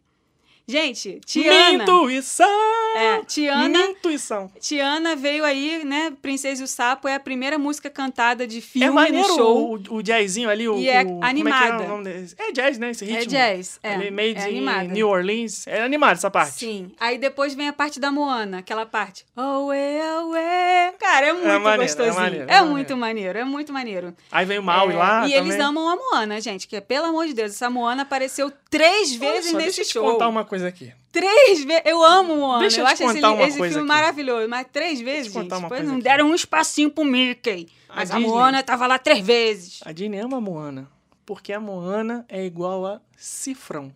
[0.67, 1.79] Gente, Tiana.
[1.79, 2.47] Mintuição!
[2.95, 4.51] É, Tiana, Mintuição.
[4.59, 6.13] Tiana veio aí, né?
[6.21, 9.79] Princesa e o Sapo é a primeira música cantada de É filme maneiro no show.
[9.89, 10.77] o, o jazzinho ali, o.
[10.77, 11.83] E é o- animada.
[11.83, 12.35] É, é, o nome desse?
[12.37, 12.91] é jazz, né?
[12.91, 13.21] Esse ritmo.
[13.23, 13.93] É jazz, é.
[13.95, 14.83] Ali, made é in animada.
[14.93, 15.65] New Orleans.
[15.67, 16.53] É animado essa parte.
[16.59, 16.91] Sim.
[16.99, 19.25] Aí depois vem a parte da Moana, aquela parte.
[19.35, 20.91] Away, away.
[20.99, 22.15] Cara, é muito maneiro, é gostosinho.
[22.15, 24.13] maneiro, É, é muito maneiro, é muito maneiro.
[24.31, 25.27] Aí vem o Maui É, lá.
[25.27, 25.51] E também.
[25.51, 29.51] eles amam a Moana, gente, que pelo amor de Deus, essa Moana apareceu três vezes
[29.51, 30.11] só, nesse deixa eu te show.
[30.13, 30.91] contar uma coisa aqui.
[31.11, 31.83] Três vezes.
[31.85, 32.61] Eu amo Moana.
[32.61, 34.01] Deixa eu eu te acho esse, uma esse coisa filme aqui.
[34.01, 34.47] maravilhoso.
[34.49, 35.63] Mas três vezes, contar gente.
[35.65, 36.03] uma Depois não aqui.
[36.03, 37.67] deram um espacinho pro Mickey.
[37.89, 39.79] A Mas a, Disney- Moana tava lá três vezes.
[39.85, 40.89] A Disney ama a Moana.
[41.25, 43.93] Porque a Moana é igual a cifrão.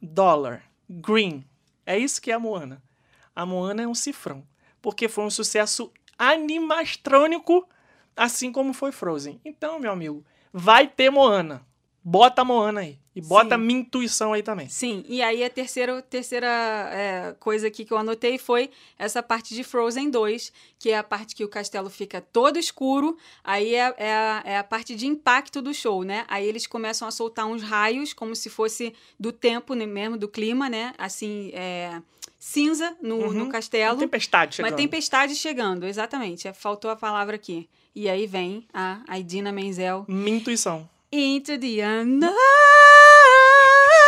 [0.00, 0.62] Dólar.
[0.88, 1.44] Green.
[1.86, 2.82] É isso que é a Moana.
[3.34, 4.44] A Moana é um cifrão.
[4.82, 7.66] Porque foi um sucesso animastrônico,
[8.16, 9.40] assim como foi Frozen.
[9.44, 11.66] Então, meu amigo, vai ter Moana.
[12.04, 12.98] Bota a Moana aí.
[13.14, 13.62] E bota Sim.
[13.62, 14.68] minha intuição aí também.
[14.68, 16.46] Sim, e aí a terceira, terceira
[16.92, 21.02] é, coisa aqui que eu anotei foi essa parte de Frozen 2, que é a
[21.02, 25.08] parte que o castelo fica todo escuro, aí é, é, a, é a parte de
[25.08, 26.24] impacto do show, né?
[26.28, 30.28] Aí eles começam a soltar uns raios, como se fosse do tempo né, mesmo, do
[30.28, 30.94] clima, né?
[30.96, 32.00] Assim, é,
[32.38, 33.32] cinza no, Uhum.
[33.32, 33.98] no Uma castelo.
[33.98, 34.70] tempestade chegando.
[34.70, 36.46] Uma tempestade chegando, exatamente.
[36.46, 37.68] É, Faltou a palavra aqui.
[37.92, 40.04] E aí vem a Idina Menzel.
[40.06, 40.88] Minha intuição.
[41.12, 42.30] Into the unknown.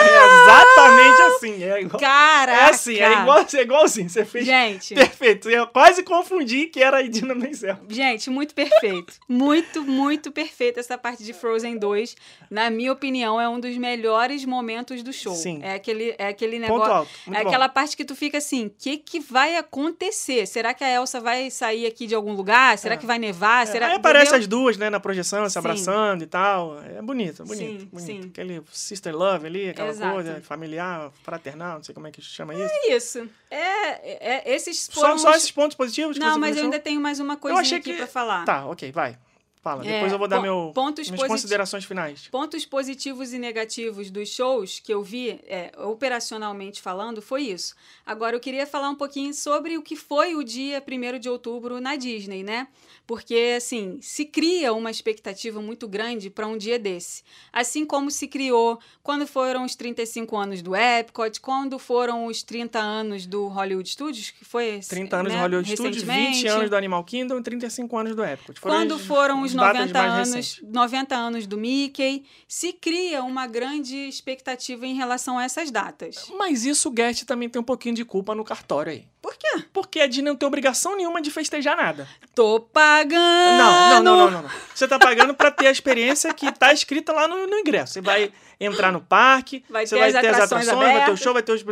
[0.05, 1.63] É exatamente assim.
[1.65, 2.59] É, igual, Caraca!
[2.61, 4.09] é assim, é, igual, é igualzinho.
[4.09, 5.49] Você fez Gente, perfeito.
[5.51, 7.77] Eu quase confundi que era a Idina Menzel.
[7.89, 9.15] gente, muito perfeito.
[9.29, 12.17] muito, muito perfeito essa parte de Frozen 2.
[12.51, 15.35] Na minha opinião, é um dos melhores momentos do show.
[15.35, 15.61] Sim.
[15.63, 17.09] É aquele, é aquele Ponto negócio.
[17.29, 17.49] É bom.
[17.49, 20.47] aquela parte que tu fica assim, o que, que vai acontecer?
[20.47, 22.77] Será que a Elsa vai sair aqui de algum lugar?
[22.79, 22.99] Será É.
[22.99, 23.67] que vai nevar?
[23.67, 25.59] Será Aí aparece as duas, né, na projeção, se Sim.
[25.59, 26.79] abraçando e tal.
[26.83, 28.07] É bonito, bonito, Sim, bonito.
[28.23, 28.29] sim.
[28.31, 30.13] Aquele sister love ali, aquela Exato.
[30.15, 32.73] coisa familiar, fraternal, não sei como é que chama isso.
[32.89, 33.29] Isso.
[33.51, 36.79] É, é- esses Só, foram só os- esses pontos positivos que Não, mas eu ainda
[36.79, 37.97] tenho mais uma Eu coisinha achei aqui que...
[37.97, 38.45] pra falar.
[38.45, 39.19] Tá, ok, vai.
[39.63, 42.27] Fala, É, depois eu vou dar meu, pontos minhas considerações finais.
[42.33, 47.77] Pontos positivos e negativos dos shows que eu vi, é, operacionalmente falando, foi isso.
[48.05, 51.81] Agora, eu queria falar um pouquinho sobre o que foi o dia 1 de outubro
[51.81, 52.67] na Disney, né?
[53.07, 57.23] Porque, assim, se cria uma expectativa muito grande para um dia desse.
[57.53, 62.79] Assim como se criou quando foram os 35 anos do Epcot, quando foram os 30
[62.81, 64.81] anos do Hollywood Studios, que foi...
[64.89, 66.47] 30 anos né, do Hollywood Studios, 20 recentemente.
[66.49, 68.61] anos do Animal Kingdom e 35 anos do Epcot.
[68.61, 70.63] Quando as- foram os datas 90 mais anos, recentes.
[70.63, 76.27] 90 anos do Mickey, se cria uma grande expectativa em relação a essas datas.
[76.37, 79.07] Mas isso o Guest também tem um pouquinho de culpa no cartório aí.
[79.21, 79.65] Por quê?
[79.73, 82.09] Porque a Disney não tem obrigação nenhuma de festejar nada.
[82.35, 83.59] Tô pagando!
[83.59, 84.51] Não, não, não, não, não, não.
[84.75, 87.95] Você tá pagando pra ter a experiência que tá escrita lá no, no ingresso.
[87.95, 88.33] Você vai
[88.65, 91.03] entrar no parque, Vai você ter vai as ter as atrações atrações, vai ter o
[91.03, 91.21] abertas.
[91.21, 91.65] show, vai ter os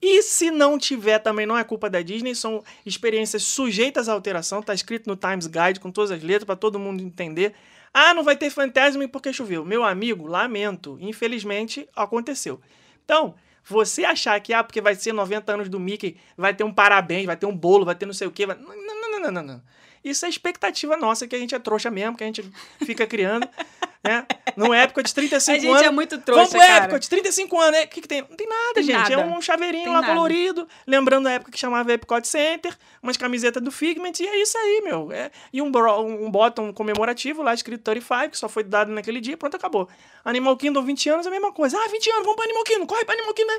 [0.00, 4.62] E se não tiver também, não é culpa da Disney, são experiências sujeitas à alteração,
[4.62, 7.54] tá escrito no Times Guide com todas as letras pra todo mundo entender.
[7.94, 9.64] Ah, não vai ter Fantasma porque choveu.
[9.64, 12.60] Meu amigo, lamento, infelizmente aconteceu.
[13.04, 16.72] Então, você achar que ah, porque vai ser 90 anos do Mickey, vai ter um
[16.72, 18.56] parabéns, vai ter um bolo, vai ter não sei o quê, vai...
[18.56, 19.62] não, não, não, não, não, não.
[20.04, 22.42] Isso é expectativa nossa, que a gente é trouxa mesmo, que a gente
[22.84, 23.48] fica criando,
[24.02, 24.26] né?
[24.56, 25.82] No Epcot de 35 A gente anos.
[25.82, 26.84] é muito trouxa, Vamos pro cara.
[26.86, 27.84] Epcot, 35 anos, né?
[27.84, 28.20] O que, que tem?
[28.28, 29.12] Não tem nada, Tem gente.
[29.12, 29.28] É nada.
[29.28, 30.12] um chaveirinho Tem lá nada.
[30.12, 34.58] colorido, lembrando a época que chamava Epcot Center, umas camisetas do Figment, e é isso
[34.58, 35.12] aí, meu.
[35.12, 39.20] É, e um, bro- um bottom comemorativo lá, escrito 35, que só foi dado naquele
[39.20, 39.88] dia, pronto, acabou.
[40.24, 41.78] Animal Kingdom, 20 anos, a mesma coisa.
[41.78, 43.52] Ah, 20 anos, vamos pra Animal Kingdom, corre pra Animal Kingdom.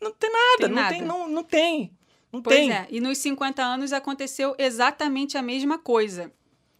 [0.00, 0.88] Não tem nada, Tem não nada.
[0.94, 1.90] tem, não, não tem.
[2.36, 2.72] Não Pois tem.
[2.72, 6.30] é, e nos 50 anos aconteceu exatamente a mesma coisa.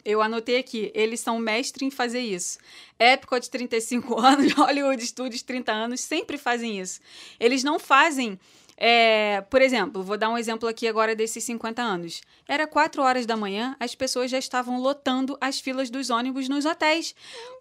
[0.05, 2.57] Eu anotei aqui, eles são mestres em fazer isso.
[2.97, 7.01] Epcot 35 anos, Hollywood Studios 30 anos, sempre fazem isso.
[7.39, 8.39] Eles não fazem,
[8.77, 12.21] é, por exemplo, vou dar um exemplo aqui agora desses 50 anos.
[12.47, 16.65] Era 4 horas da manhã, as pessoas já estavam lotando as filas dos ônibus nos
[16.65, 17.13] hotéis.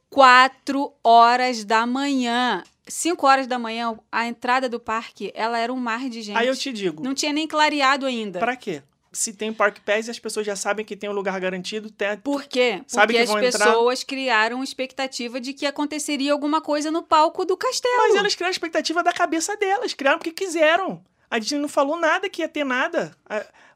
[0.08, 2.62] 4 horas da manhã.
[2.86, 6.36] 5 horas da manhã, a entrada do parque, ela era um mar de gente.
[6.36, 8.38] Aí eu te digo, Não tinha nem clareado ainda.
[8.38, 8.82] pra quê?
[9.12, 12.18] Se tem Park Pass e as pessoas já sabem que tem um lugar garantido, tem,
[12.18, 12.82] Por quê?
[12.86, 17.02] Sabe Porque que as vão entrar- pessoas criaram expectativa de que aconteceria alguma coisa no
[17.02, 17.94] palco do castelo.
[17.96, 21.02] Mas elas criaram a expectativa da cabeça delas, criaram porque quiseram.
[21.30, 23.16] A Disney não falou nada que ia ter nada.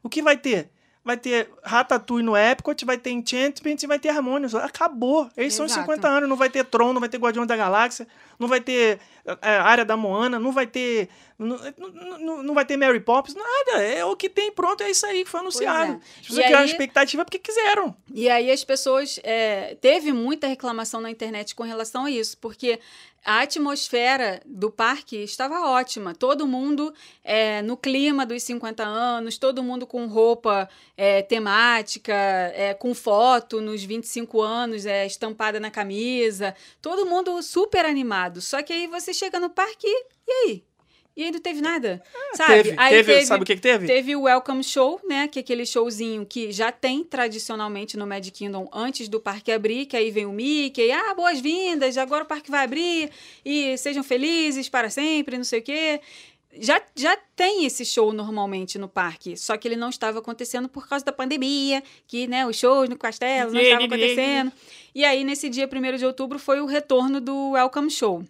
[0.03, 0.69] O que vai ter?
[1.03, 4.53] Vai ter Ratatouille no Epcot, vai ter Enchantment e vai ter Harmonious.
[4.53, 5.27] Acabou.
[5.35, 5.81] Eles são Exato.
[5.81, 6.29] 50 anos.
[6.29, 8.07] Não vai ter Tron, não vai ter Guardião da Galáxia,
[8.41, 8.99] não vai ter
[9.41, 11.07] é, a área da Moana, não vai ter.
[11.39, 11.57] Não,
[12.19, 13.81] não, não vai ter Mary Poppins, nada.
[13.83, 15.93] É o que tem, pronto, é isso aí que foi anunciado.
[15.93, 15.95] é.
[15.95, 17.95] As pessoas criaram aí- expectativa porque quiseram.
[18.13, 19.19] E aí as pessoas.
[19.23, 22.79] é, teve muita reclamação na internet com relação a isso, porque
[23.23, 26.15] a atmosfera do parque estava ótima.
[26.15, 26.93] Todo mundo
[27.23, 30.67] é, no clima dos 50 anos, todo mundo com roupa
[30.97, 36.55] é, temática, é, com foto nos 25 anos, é, estampada na camisa.
[36.81, 38.41] Todo mundo super animado.
[38.41, 40.70] Só que aí você chega no parque e aí?
[41.15, 42.01] E aí não teve nada,
[42.35, 42.63] sabe?
[42.63, 43.85] teve, aí teve, sabe o que, que teve?
[43.85, 45.27] Teve o Welcome Show, né?
[45.27, 49.87] Que é aquele showzinho que já tem tradicionalmente no Magic Kingdom antes do parque abrir,
[49.87, 53.09] que aí vem o Mickey, ah, boas-vindas, agora o parque vai abrir
[53.43, 55.99] e sejam felizes para sempre, não sei o quê.
[56.57, 60.87] Já, já tem esse show normalmente no parque, só que ele não estava acontecendo por
[60.87, 64.51] causa da pandemia, que né, os shows no castelo não estavam acontecendo.
[64.93, 68.25] E aí, nesse dia 1 de outubro, foi o retorno do Welcome Show.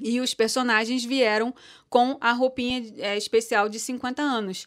[0.00, 1.54] E os personagens vieram
[1.88, 4.66] com a roupinha é, especial de 50 anos.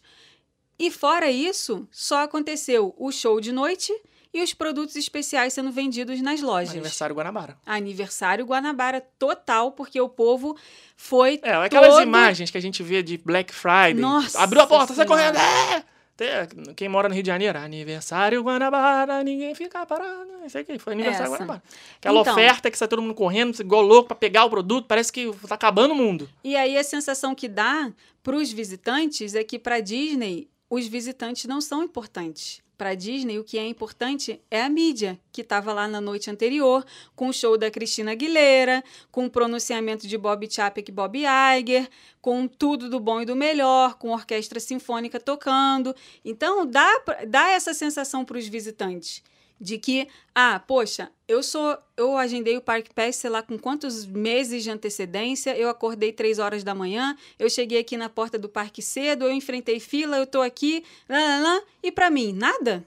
[0.78, 3.92] E fora isso, só aconteceu o show de noite
[4.32, 6.70] e os produtos especiais sendo vendidos nas lojas.
[6.72, 7.56] Aniversário Guanabara.
[7.64, 10.56] Aniversário Guanabara total, porque o povo
[10.94, 12.02] foi É, aquelas todo...
[12.02, 13.94] imagens que a gente vê de Black Friday.
[13.94, 15.38] Nossa Abriu a porta, sai correndo.
[15.38, 15.95] É!
[16.16, 20.24] Até Quem mora no Rio de Janeiro, aniversário Guanabara, ninguém fica parado.
[20.40, 21.34] Não sei o que, foi aniversário Essa.
[21.36, 21.62] Guanabara.
[21.98, 22.32] Aquela Então.
[22.32, 25.54] oferta que sai todo mundo correndo, igual louco pra pegar o produto, parece que tá
[25.54, 26.26] acabando o mundo.
[26.42, 31.44] E aí a sensação que dá para os visitantes é que para Disney os visitantes
[31.44, 32.62] não são importantes.
[32.76, 36.84] Para Disney o que é importante é a mídia que estava lá na noite anterior
[37.14, 41.88] com o show da Cristina Aguilera, com o pronunciamento de Bob Chapek e Bob Iger,
[42.20, 45.94] com tudo do bom e do melhor, com orquestra sinfônica tocando.
[46.24, 46.88] Então dá
[47.26, 49.22] dá essa sensação para os visitantes
[49.60, 54.06] de que, ah, poxa, eu sou, eu agendei o Parque Pass, sei lá, com quantos
[54.06, 58.48] meses de antecedência, eu acordei três horas da manhã, eu cheguei aqui na porta do
[58.48, 62.86] parque cedo, eu enfrentei fila, eu tô aqui, lá, lá, lá, e para mim, nada,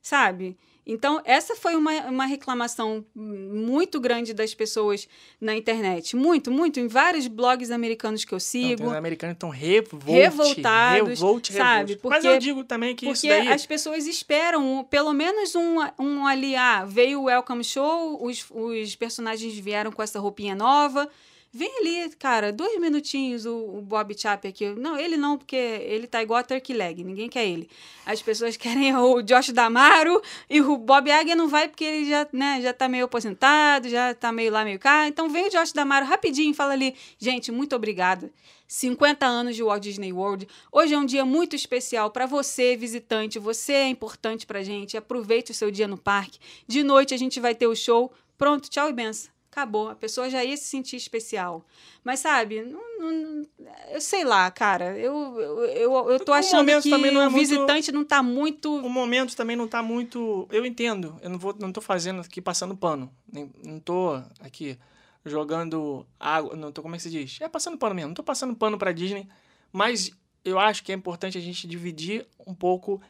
[0.00, 0.56] sabe?
[0.86, 5.08] Então, essa foi uma, uma reclamação muito grande das pessoas
[5.40, 6.14] na internet.
[6.14, 6.78] Muito, muito.
[6.78, 8.76] Em vários blogs americanos que eu Não, sigo.
[8.76, 11.94] tem os americanos estão revolte, Revoltados, revolte, sabe?
[11.94, 12.00] revolte.
[12.04, 13.48] Mas Porque- eu digo também que isso Porque daí...
[13.52, 18.94] as pessoas esperam pelo menos um, um ali, ah, veio o Welcome Show, os, os
[18.94, 21.08] personagens vieram com essa roupinha nova.
[21.52, 24.78] Vem ali, cara, dois minutinhos o, o Bob Chapek aqui.
[24.78, 27.68] Não, ele não, porque ele tá igual a Turkey Leg, ninguém quer ele.
[28.04, 30.20] As pessoas querem o Josh Damaro
[30.50, 34.14] e o Bob Iger não vai porque ele já, né, já tá meio aposentado, já
[34.14, 35.08] tá meio lá, meio cá.
[35.08, 38.30] Então vem o Josh Damaro rapidinho e fala ali, gente, muito obrigada.
[38.68, 40.48] 50 anos de Walt Disney World.
[40.72, 43.38] Hoje é um dia muito especial para você, visitante.
[43.38, 44.96] Você é importante pra gente.
[44.96, 46.38] Aproveite o seu dia no parque.
[46.66, 48.12] De noite a gente vai ter o show.
[48.36, 49.35] Pronto, tchau e benção.
[49.56, 49.88] Acabou.
[49.88, 51.64] A pessoa já ia se sentir especial.
[52.04, 53.46] Mas sabe, não- não-
[53.90, 54.98] eu sei lá, cara.
[54.98, 58.22] Eu, eu, eu, eu tô achando que também não é o muito- visitante não tá
[58.22, 58.70] muito.
[58.76, 60.46] O momento também não tá muito.
[60.52, 61.18] Eu entendo.
[61.22, 63.10] Eu não vou, não tô fazendo aqui passando pano.
[63.32, 64.78] Nem, não tô aqui
[65.24, 66.54] jogando água.
[66.54, 67.38] Não tô, como é que se diz?
[67.40, 68.08] É passando pano mesmo.
[68.08, 69.26] Não tô passando pano pra Disney.
[69.72, 70.10] Mas
[70.44, 73.00] eu acho que é importante a gente dividir um pouco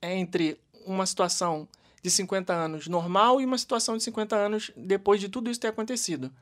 [0.00, 1.68] entre uma situação
[2.02, 5.68] de 50 anos normal e uma situação de 50 anos depois de tudo isso ter
[5.68, 6.32] acontecido.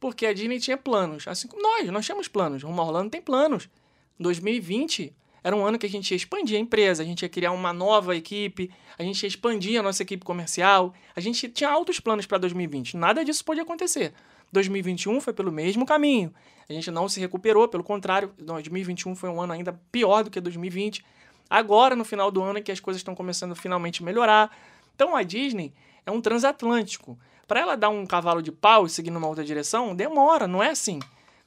[0.00, 1.28] Porque a Disney tinha planos.
[1.28, 2.62] Assim como nós, nós tínhamos planos.
[2.62, 3.68] Rumo a Orlando tem planos.
[4.18, 7.52] 2020 era um ano que a gente ia expandir a empresa, a gente ia criar
[7.52, 10.94] uma nova equipe, a gente ia expandir a nossa equipe comercial.
[11.14, 12.96] A gente tinha altos planos para 2020.
[12.96, 14.14] Nada disso pôde acontecer.
[14.52, 16.32] 2021 foi pelo mesmo caminho.
[16.66, 20.40] A gente não se recuperou, pelo contrário, 2021 foi um ano ainda pior do que
[20.40, 21.04] 2020.
[21.50, 24.50] Agora, no final do ano, é que as coisas estão começando a finalmente melhorar.
[24.94, 25.72] Então, a Disney
[26.06, 27.18] é um transatlântico.
[27.46, 30.70] Para ela dar um cavalo de pau e seguir numa outra direção, demora, não é
[30.70, 30.98] assim.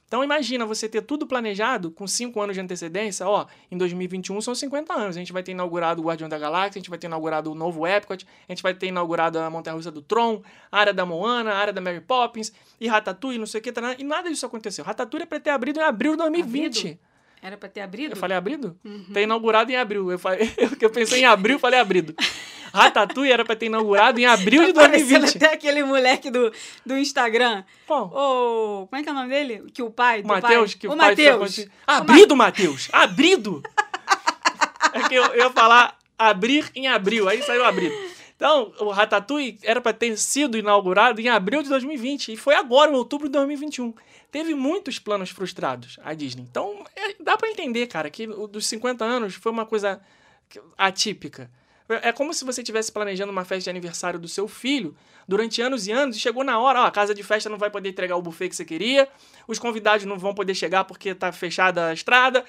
[0.08, 4.54] Então imagina você ter tudo planejado com 5 anos de antecedência, ó, em 2021 são
[4.54, 7.08] 50 anos, a gente vai ter inaugurado o Guardião da Galáxia, a gente vai ter
[7.08, 10.42] inaugurado o novo Epcot, a gente vai ter inaugurado a Montanha-Russa do Tron,
[10.72, 12.50] a área da Moana, a área da Mary Poppins,
[12.80, 14.82] e Ratatouille, não sei o que, e nada disso aconteceu.
[14.82, 16.78] Ratatouille é pra ter abrido em abril de 2020.
[16.78, 16.98] Abrido?
[17.40, 18.12] Era pra ter abrido?
[18.12, 18.76] Eu falei abrido?
[19.12, 20.10] Tá inaugurado em abril.
[20.10, 22.14] Eu, falei, eu pensei em abril, eu falei abrido.
[22.72, 25.36] Ratatouille era pra ter inaugurado em abril de Parecendo 2020.
[25.36, 26.52] até aquele moleque do,
[26.84, 27.64] do Instagram.
[27.86, 28.06] Qual?
[28.12, 28.86] O.
[28.88, 29.64] Como é que é o nome dele?
[29.72, 30.20] Que o pai.
[30.22, 30.80] Do Matheus, pai.
[30.80, 31.54] que o o pai Matheus.
[31.56, 32.88] foi- Abrido, Matheus!
[32.92, 33.62] Abrido!
[34.92, 37.94] é que eu, eu ia falar abrir em abril, aí saiu abrido.
[38.38, 42.88] Então, o Ratatouille era para ter sido inaugurado em abril de 2020 e foi agora,
[42.88, 43.92] em outubro de 2021.
[44.30, 46.46] Teve muitos planos frustrados a Disney.
[46.48, 50.00] Então, é- dá para entender, cara, que o dos 50 anos foi uma coisa
[50.76, 51.50] atípica.
[51.88, 54.94] É como se você estivesse planejando uma festa de aniversário do seu filho
[55.26, 57.70] durante anos e anos e chegou na hora, ó, a casa de festa não vai
[57.70, 59.08] poder entregar o buffet que você queria,
[59.46, 62.44] os convidados não vão poder chegar porque tá fechada a estrada.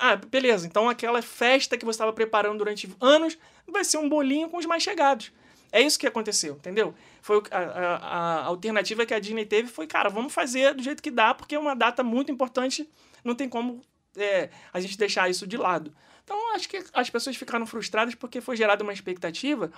[0.00, 3.38] Ah, beleza, então aquela festa que você estava preparando durante anos
[3.68, 5.30] vai ser um bolinho com os mais chegados.
[5.70, 6.92] É isso que aconteceu, entendeu?
[7.22, 7.96] Foi a, a-
[8.40, 11.54] a alternativa que a Disney teve foi, cara, vamos fazer do jeito que dá, porque
[11.54, 12.88] é uma data muito importante,
[13.24, 13.80] não tem como
[14.16, 15.94] é, a gente deixar isso de lado.
[16.24, 19.70] Então, acho que as pessoas ficaram frustradas porque foi gerada uma expectativa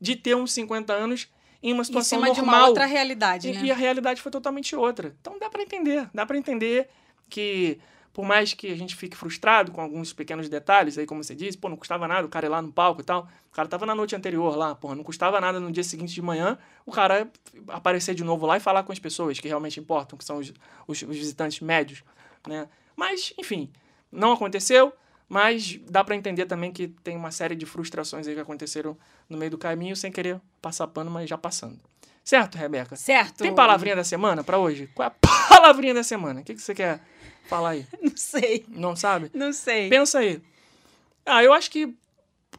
[0.00, 1.28] de ter uns 50 anos
[1.62, 2.68] em uma Em situação cima de uma normal.
[2.68, 3.62] outra realidade, E, né?
[3.64, 5.14] e a realidade foi totalmente outra.
[5.20, 6.88] Então dá pra entender, dá pra entender
[7.28, 7.78] que
[8.12, 11.58] por mais que a gente fique frustrado com alguns pequenos detalhes, aí como você disse,
[11.58, 13.28] pô, não custava nada o cara ir lá no palco e tal.
[13.50, 16.22] O cara tava na noite anterior lá, pô, não custava nada no dia seguinte de
[16.22, 17.30] manhã o cara
[17.68, 20.48] aparecer de novo lá e falar com as pessoas que realmente importam, que são os,
[20.86, 22.02] os, os visitantes médios,
[22.46, 22.68] né?
[22.94, 23.70] Mas, enfim,
[24.10, 24.92] não aconteceu,
[25.28, 28.96] mas dá pra entender também que tem uma série de frustrações aí que aconteceram
[29.28, 31.78] no meio do caminho, sem querer passar pano, mas já passando.
[32.24, 32.96] Certo, Rebeca?
[32.96, 33.38] Certo.
[33.38, 34.88] Tem palavrinha da semana pra hoje?
[34.94, 35.10] Qual é a
[35.48, 36.40] palavrinha da semana?
[36.40, 37.00] O que, que você quer
[37.48, 37.86] falar aí?
[38.02, 38.64] Não sei.
[38.68, 39.30] Não sabe?
[39.32, 39.88] Não sei.
[39.88, 40.42] Pensa aí.
[41.24, 41.94] Ah, eu acho que,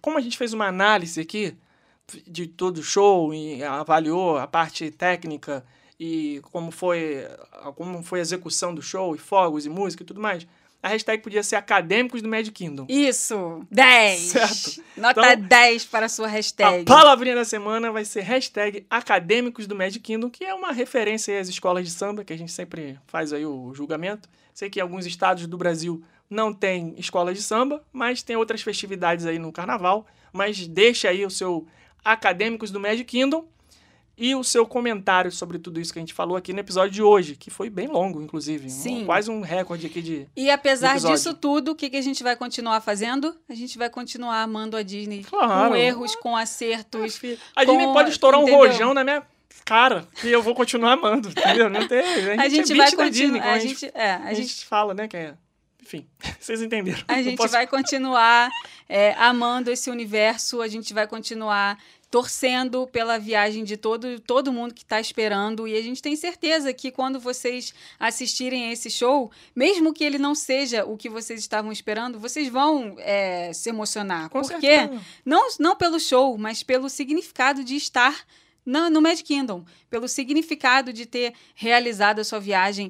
[0.02, 1.56] como a gente fez uma análise aqui
[2.26, 5.65] de todo o show e avaliou a parte técnica
[5.99, 7.27] e como foi,
[7.76, 10.48] como foi a execução do show, e fogos e música e tudo mais,
[10.82, 12.86] a hashtag podia ser Acadêmicos do Magic Kingdom.
[12.88, 13.66] Isso.
[13.72, 14.20] 10.
[14.20, 14.84] Certo.
[14.95, 16.86] Nota Então, 10 para a sua A hashtag.
[16.86, 21.40] palavrinha da semana vai ser hashtag Acadêmicos do Magic Kingdom, que é uma referência aí
[21.40, 24.30] às escolas de samba, que a gente sempre faz aí o julgamento.
[24.54, 29.26] Sei que alguns estados do Brasil não tem escola de samba, mas tem outras festividades
[29.26, 30.06] aí no carnaval.
[30.34, 31.66] Mas deixa aí o seu
[32.04, 33.45] Acadêmicos do Magic Kingdom
[34.18, 37.03] e o seu comentário sobre tudo isso que a gente falou aqui no episódio de
[37.03, 38.65] hoje, que foi bem longo, inclusive.
[38.65, 39.06] Um- Sim.
[39.06, 40.27] quase um recorde aqui de...
[40.35, 41.15] E apesar episódio.
[41.15, 43.35] disso tudo, o que, que a gente vai continuar fazendo?
[43.48, 45.23] A gente vai continuar amando a Disney.
[45.23, 45.69] Claro.
[45.69, 47.19] Com erros, com acertos.
[47.56, 48.60] A Disney com- pode estourar um entendeu?
[48.60, 49.22] rojão na minha
[49.64, 51.69] cara e eu vou continuar amando, entendeu?
[51.69, 51.99] Não tem.
[51.99, 53.41] A gente, A gente é vai Disney, continuar.
[53.44, 55.07] como A gente, é, a a gente gente, fala, né?
[55.07, 55.34] Que é...
[55.84, 56.06] Enfim,
[56.39, 56.99] vocês entenderam.
[57.07, 58.49] a gente posso- vai continuar
[58.89, 60.61] é, amando esse universo.
[60.61, 61.77] A gente vai continuar
[62.09, 65.67] torcendo pela viagem de todo, todo mundo que está esperando.
[65.67, 70.17] E a gente tem certeza que quando vocês assistirem a esse show, mesmo que ele
[70.17, 74.29] não seja o que vocês estavam esperando, vocês vão é, se emocionar.
[74.29, 75.01] Com porque certeza.
[75.25, 78.25] Não, não pelo show, mas pelo significado de estar
[78.65, 79.65] na- no Magic Kingdom.
[79.89, 82.89] Pelo significado de ter realizado a sua viagem,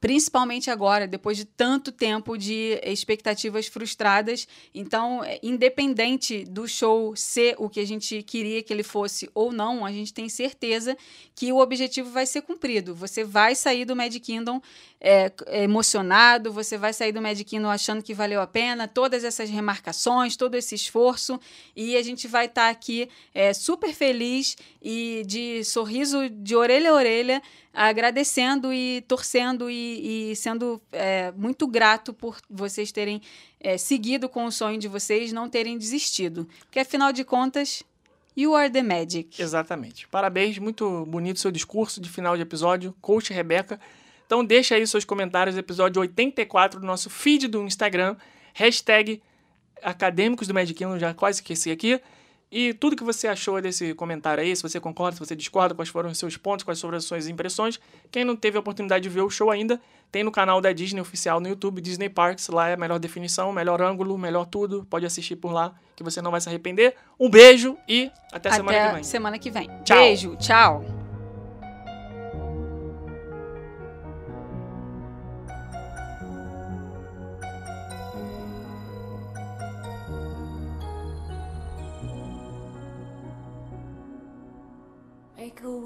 [0.00, 4.46] principalmente agora, depois de tanto tempo de expectativas frustradas.
[4.74, 9.52] Então, é, independente do show ser o que a gente queria que ele fosse ou
[9.52, 10.96] não, a gente tem certeza
[11.34, 12.94] que o objetivo vai ser cumprido.
[12.94, 14.60] Você vai sair do Magic Kingdom
[15.00, 19.48] é, é, emocionado, você vai sair do Kingdom achando que valeu a pena, todas essas
[19.48, 21.38] remarcações, todo esse esforço,
[21.74, 26.94] e a gente vai estar aqui é, super feliz e de sorriso de orelha a
[26.94, 27.42] orelha,
[27.72, 33.22] agradecendo e torcendo e, e sendo é, muito grato por vocês terem
[33.60, 36.48] é, seguido com o sonho de vocês, não terem desistido.
[36.60, 37.84] Porque afinal de contas,
[38.36, 39.40] you are the magic.
[39.40, 40.08] Exatamente.
[40.08, 43.78] Parabéns, muito bonito seu discurso de final de episódio, coach Rebeca.
[44.28, 48.14] Então deixa aí seus comentários, episódio 84 do nosso feed do Instagram,
[48.52, 49.22] hashtag
[49.82, 51.98] Acadêmicos do Magic Kingdom, já quase esqueci aqui.
[52.52, 55.88] E tudo que você achou desse comentário aí, se você concorda, se você discorda, quais
[55.88, 57.80] foram os seus pontos, quais foram as suas impressões.
[58.10, 59.80] Quem não teve a oportunidade de ver o show ainda,
[60.12, 63.50] tem no canal da Disney oficial no YouTube, Disney Parks, lá é a melhor definição,
[63.50, 64.86] melhor ângulo, melhor tudo.
[64.90, 66.94] Pode assistir por lá, que você não vai se arrepender.
[67.18, 69.02] Um beijo e até, semana que vem.
[69.02, 69.70] semana que vem.
[69.84, 69.96] Tchau.
[69.96, 70.97] Beijo, tchau.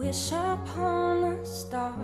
[0.03, 1.95] Wish upon a star.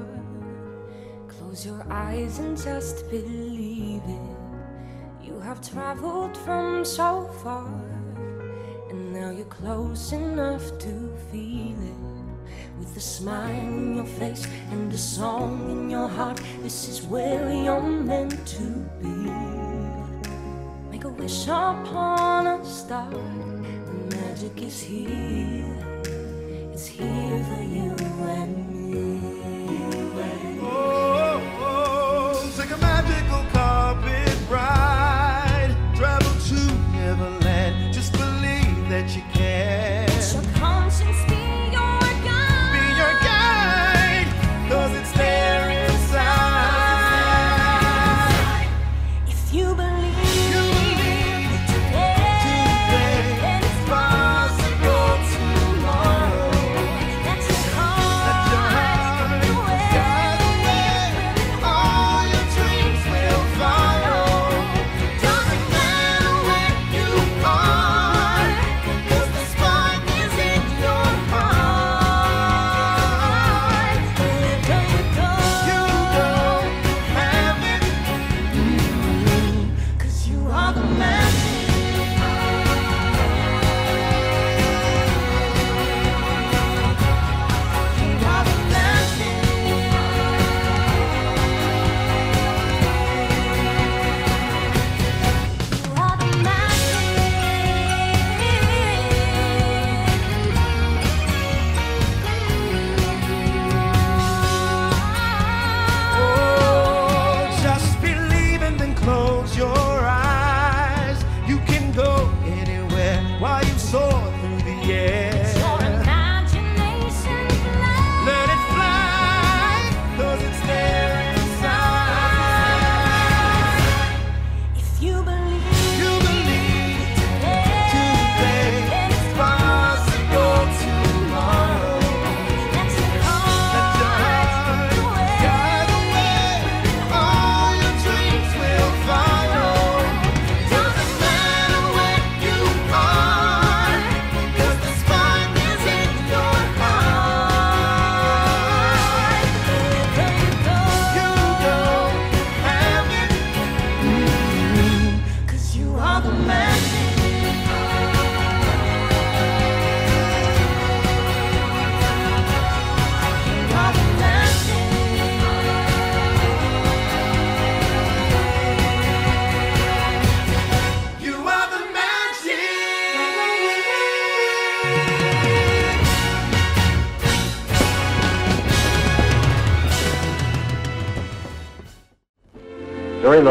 [1.27, 5.27] Close your eyes and just believe it.
[5.27, 7.69] You have traveled from so far,
[8.89, 12.01] and now you're close enough to feel it.
[12.79, 17.51] With a smile in your face and a song in your heart, this is where
[17.51, 18.63] you're meant to
[19.03, 19.33] be.
[20.89, 23.11] Make a wish upon a star.
[23.11, 25.88] The magic is here.
[26.99, 27.95] Here for you
[28.27, 28.68] and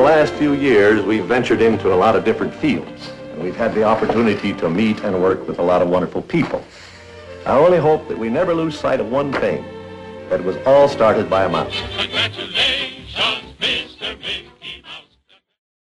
[0.08, 3.12] last few years, we've ventured into a lot of different fields.
[3.34, 6.64] And we've had the opportunity to meet and work with a lot of wonderful people.
[7.46, 9.66] I only hope that we never lose sight of one thing,
[10.30, 11.76] that it was all started by a mouse.